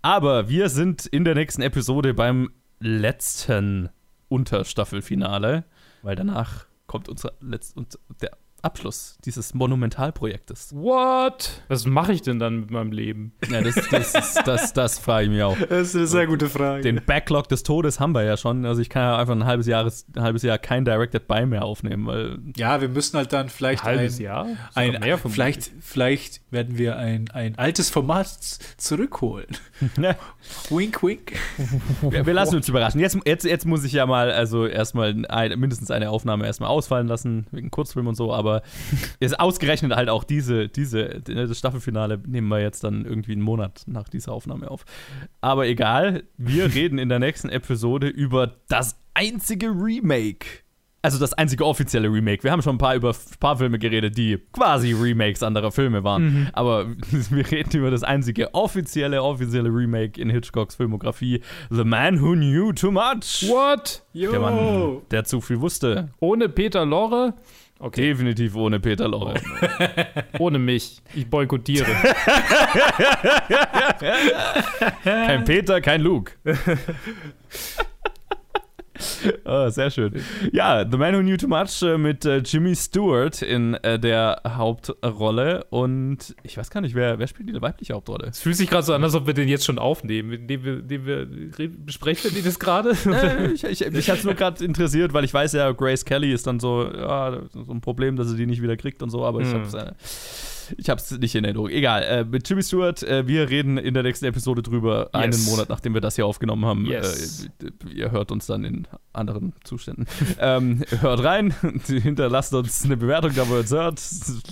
Aber 0.03 0.49
wir 0.49 0.69
sind 0.69 1.07
in 1.07 1.25
der 1.25 1.35
nächsten 1.35 1.63
Episode 1.63 2.15
beim 2.15 2.51
letzten 2.81 3.89
Unterstaffelfinale, 4.29 5.65
weil 6.03 6.17
danach 6.17 6.67
kommt 6.87 7.09
unser 7.09 7.33
letzt, 7.41 7.77
und 7.77 7.99
der 8.21 8.37
Abschluss 8.63 9.19
dieses 9.25 9.55
Monumentalprojektes. 9.55 10.75
What? 10.75 11.63
Was 11.69 11.87
mache 11.87 12.13
ich 12.13 12.23
denn 12.23 12.39
dann 12.39 12.61
mit 12.61 12.71
meinem 12.71 12.93
Leben? 12.93 13.33
Ja, 13.49 13.61
das, 13.61 13.75
das, 13.91 14.13
das, 14.13 14.35
das, 14.45 14.73
das 14.73 14.99
frage 14.99 15.25
ich 15.25 15.31
mich 15.31 15.43
auch. 15.43 15.57
Das 15.69 15.89
ist 15.89 15.97
eine 15.97 16.07
sehr 16.07 16.27
gute 16.27 16.49
Frage. 16.49 16.83
Den 16.83 17.01
Backlog 17.05 17.49
des 17.49 17.63
Todes 17.63 18.01
haben 18.01 18.13
wir 18.13 18.25
ja 18.25 18.37
schon. 18.37 18.65
Also 18.65 18.81
ich 18.81 18.89
kann 18.89 19.03
ja 19.03 19.19
einfach 19.19 19.35
ein 19.35 19.45
halbes 19.45 19.67
Jahr, 19.67 19.85
ein 19.85 20.23
halbes 20.23 20.43
Jahr 20.43 20.59
kein 20.59 20.85
Directed 20.85 21.29
By 21.29 21.47
mehr 21.47 21.65
aufnehmen. 21.65 22.07
Weil 22.07 22.39
ja, 22.57 22.81
wir 22.81 22.89
müssen 22.89 23.17
halt 23.17 23.33
dann 23.33 23.49
vielleicht 23.49 23.85
ein 23.85 23.99
halbes 23.99 24.19
ein, 24.19 24.23
Jahr? 24.23 24.47
Ein, 24.75 25.01
mehr 25.01 25.19
vielleicht, 25.19 25.71
vielleicht 25.81 26.41
werden 26.51 26.79
wir 26.79 26.97
ein, 26.97 27.31
ein 27.31 27.59
altes 27.59 27.91
Format 27.91 28.29
zurückholen. 28.77 29.47
wink, 30.71 31.03
wink. 31.03 31.33
Wir, 32.03 32.27
wir, 32.27 32.35
lassen 32.35 32.57
uns 32.57 32.69
überraschen. 32.69 33.01
Jetzt, 33.01 33.19
jetzt, 33.25 33.45
jetzt 33.45 33.67
muss 33.67 33.85
ich 33.85 33.93
ja 33.93 34.07
mal, 34.07 34.31
also 34.31 34.67
erstmal 34.67 35.25
ein, 35.29 35.59
mindestens 35.59 35.91
eine 35.91 36.11
Aufnahme 36.11 36.47
erstmal 36.47 36.71
ausfallen 36.71 37.07
lassen, 37.07 37.47
wegen 37.51 37.71
Kurzfilm 37.71 38.07
und 38.07 38.15
so, 38.15 38.33
aber 38.33 38.56
ist 39.21 39.39
ausgerechnet 39.39 39.95
halt 39.95 40.09
auch 40.09 40.25
diese, 40.25 40.69
diese, 40.69 41.21
das 41.21 41.59
Staffelfinale 41.59 42.21
nehmen 42.27 42.49
wir 42.49 42.61
jetzt 42.61 42.85
dann 42.85 43.05
irgendwie 43.05 43.33
einen 43.33 43.43
Monat 43.43 43.83
nach 43.87 44.09
dieser 44.09 44.33
Aufnahme 44.33 44.71
auf. 44.71 44.85
Aber 45.41 45.67
egal, 45.67 46.25
wir 46.37 46.75
reden 46.75 46.99
in 46.99 47.09
der 47.09 47.19
nächsten 47.19 47.49
Episode 47.49 48.09
über 48.09 48.57
das 48.69 48.99
einzige 49.15 49.69
Remake 49.69 50.47
also 51.07 51.21
das 51.21 51.35
einzige 51.35 51.65
offizielle 51.65 52.13
Remake. 52.13 52.43
Wir 52.43 52.51
haben 52.51 52.63
schon 52.63 52.75
ein 52.75 52.79
paar 52.79 52.97
über 52.97 53.11
ein 53.11 53.39
paar 53.39 53.57
Filme 53.57 53.79
geredet, 53.79 54.19
die 54.19 54.39
quasi 54.53 54.93
Remakes 54.93 55.41
anderer 55.45 55.71
Filme 55.71 56.03
waren. 56.03 56.25
Mhm. 56.25 56.49
Aber 56.53 56.87
wir 57.31 57.49
reden 57.49 57.79
über 57.79 57.93
das 57.93 58.03
einzige 58.03 58.53
offizielle, 58.55 59.23
offizielle 59.23 59.69
Remake 59.69 60.21
in 60.21 60.31
Hitchcocks 60.31 60.75
Filmografie: 60.75 61.43
The 61.71 61.85
Man 61.85 62.21
Who 62.21 62.33
Knew 62.33 62.73
Too 62.73 62.91
Much. 62.91 63.49
What? 63.49 64.03
Yo. 64.13 64.33
Der 64.33 64.41
Mann, 64.41 64.97
der 65.13 65.23
zu 65.23 65.41
viel 65.41 65.61
wusste. 65.61 66.09
Ohne 66.19 66.49
Peter 66.49 66.85
Lorre? 66.85 67.35
Okay. 67.79 68.09
Definitiv 68.09 68.57
ohne 68.57 68.81
Peter 68.81 69.07
Lorre. 69.07 69.35
ohne 70.39 70.59
mich. 70.59 71.03
Ich 71.15 71.29
boykottiere. 71.29 71.87
kein 75.05 75.45
Peter, 75.45 75.81
kein 75.83 76.01
Luke. 76.01 76.33
oh, 79.45 79.69
sehr 79.71 79.91
schön. 79.91 80.23
Ja, 80.53 80.85
The 80.89 80.97
Man 80.97 81.15
Who 81.15 81.21
Knew 81.21 81.37
Too 81.37 81.49
Much 81.49 81.83
äh, 81.83 81.99
mit 81.99 82.25
äh, 82.25 82.39
Jimmy 82.39 82.75
Stewart 82.75 83.43
in 83.43 83.75
äh, 83.75 83.99
der 83.99 84.43
Hauptrolle. 84.47 85.65
Und 85.71 86.35
ich 86.43 86.57
weiß 86.57 86.71
gar 86.71 86.81
nicht, 86.81 86.95
wer, 86.95 87.19
wer 87.19 87.27
spielt 87.27 87.49
die 87.49 87.61
weibliche 87.61 87.95
Hauptrolle? 87.95 88.29
Es 88.29 88.41
fühlt 88.41 88.57
sich 88.57 88.69
gerade 88.69 88.85
so 88.85 88.95
an, 88.95 89.03
als 89.03 89.15
ob 89.15 89.27
wir 89.27 89.35
den 89.35 89.49
jetzt 89.49 89.65
schon 89.65 89.79
aufnehmen. 89.79 90.47
Den 90.47 90.65
wir, 90.65 90.83
den 90.83 91.07
wir, 91.07 91.27
besprechen 91.85 92.35
wir 92.35 92.43
das 92.43 92.59
gerade? 92.59 92.95
Äh, 93.17 93.53
ich 93.53 93.65
ich, 93.65 93.91
mich 93.91 94.11
hat 94.11 94.19
es 94.19 94.25
nur 94.25 94.35
gerade 94.35 94.63
interessiert, 94.63 95.15
weil 95.15 95.25
ich 95.25 95.33
weiß 95.33 95.53
ja, 95.53 95.73
Grace 95.73 96.05
Kelly 96.05 96.33
ist 96.33 96.47
dann 96.47 96.61
so, 96.61 96.91
ja, 96.93 97.41
so 97.53 97.73
ein 97.73 97.81
Problem, 97.81 98.17
dass 98.17 98.29
sie 98.29 98.37
die 98.37 98.47
nicht 98.47 98.61
wieder 98.61 98.77
kriegt 98.77 99.03
und 99.03 99.11
so, 99.11 99.25
aber 99.25 99.41
ich 99.41 99.49
hm. 99.49 99.55
habe 99.55 99.67
es 99.67 99.75
äh, 99.75 99.93
ich 100.77 100.89
habe 100.89 101.01
es 101.01 101.11
nicht 101.11 101.35
in 101.35 101.45
Erinnerung. 101.45 101.69
Egal. 101.69 102.03
Äh, 102.03 102.25
mit 102.25 102.49
Jimmy 102.49 102.63
Stewart, 102.63 103.03
äh, 103.03 103.27
wir 103.27 103.49
reden 103.51 103.79
in 103.79 103.95
der 103.95 104.03
nächsten 104.03 104.25
Episode 104.27 104.63
drüber, 104.63 105.11
yes. 105.13 105.23
einen 105.23 105.45
Monat 105.45 105.69
nachdem 105.69 105.95
wir 105.95 106.01
das 106.01 106.17
hier 106.17 106.27
aufgenommen 106.27 106.65
haben. 106.65 106.87
Yes. 106.87 107.49
Äh, 107.63 107.93
ihr 107.93 108.11
hört 108.11 108.33
uns 108.33 108.47
dann 108.47 108.65
in 108.65 108.87
anderen 109.13 109.53
Zuständen. 109.65 110.07
ähm, 110.41 110.83
hört 111.01 111.25
rein, 111.25 111.55
hinterlasst 111.87 112.55
uns 112.55 112.85
eine 112.85 112.97
Bewertung, 112.97 113.33
da 113.35 113.49
wo 113.49 113.55
ihr 113.55 113.61
es 113.61 113.73
hört. 113.73 114.01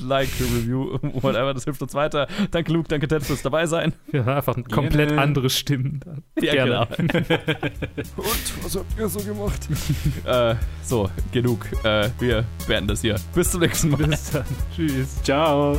Like, 0.00 0.28
Review, 0.40 0.98
whatever, 1.02 1.54
das 1.54 1.64
hilft 1.64 1.82
uns 1.82 1.94
weiter. 1.94 2.28
Danke, 2.50 2.72
Luke, 2.72 2.88
danke, 2.88 3.08
Ted, 3.08 3.22
fürs 3.22 3.42
dabei 3.42 3.66
sein. 3.66 3.92
Ja, 4.12 4.24
einfach 4.36 4.56
komplett 4.70 5.08
Gerne. 5.08 5.22
andere 5.22 5.50
Stimmen. 5.50 6.00
Ja, 6.40 6.52
Gerne. 6.52 6.88
genau. 6.96 7.12
Und, 8.16 8.64
was 8.64 8.76
habt 8.76 8.98
ihr 8.98 9.08
so 9.08 9.20
gemacht? 9.20 9.68
äh, 10.24 10.54
so, 10.82 11.10
genug. 11.32 11.66
Äh, 11.84 12.10
wir 12.18 12.44
beenden 12.66 12.88
das 12.88 13.00
hier. 13.00 13.16
Bis 13.34 13.50
zum 13.50 13.60
nächsten 13.60 13.90
Mal. 13.90 14.06
Bis 14.06 14.30
dann. 14.30 14.44
Tschüss. 14.74 15.22
Ciao. 15.22 15.78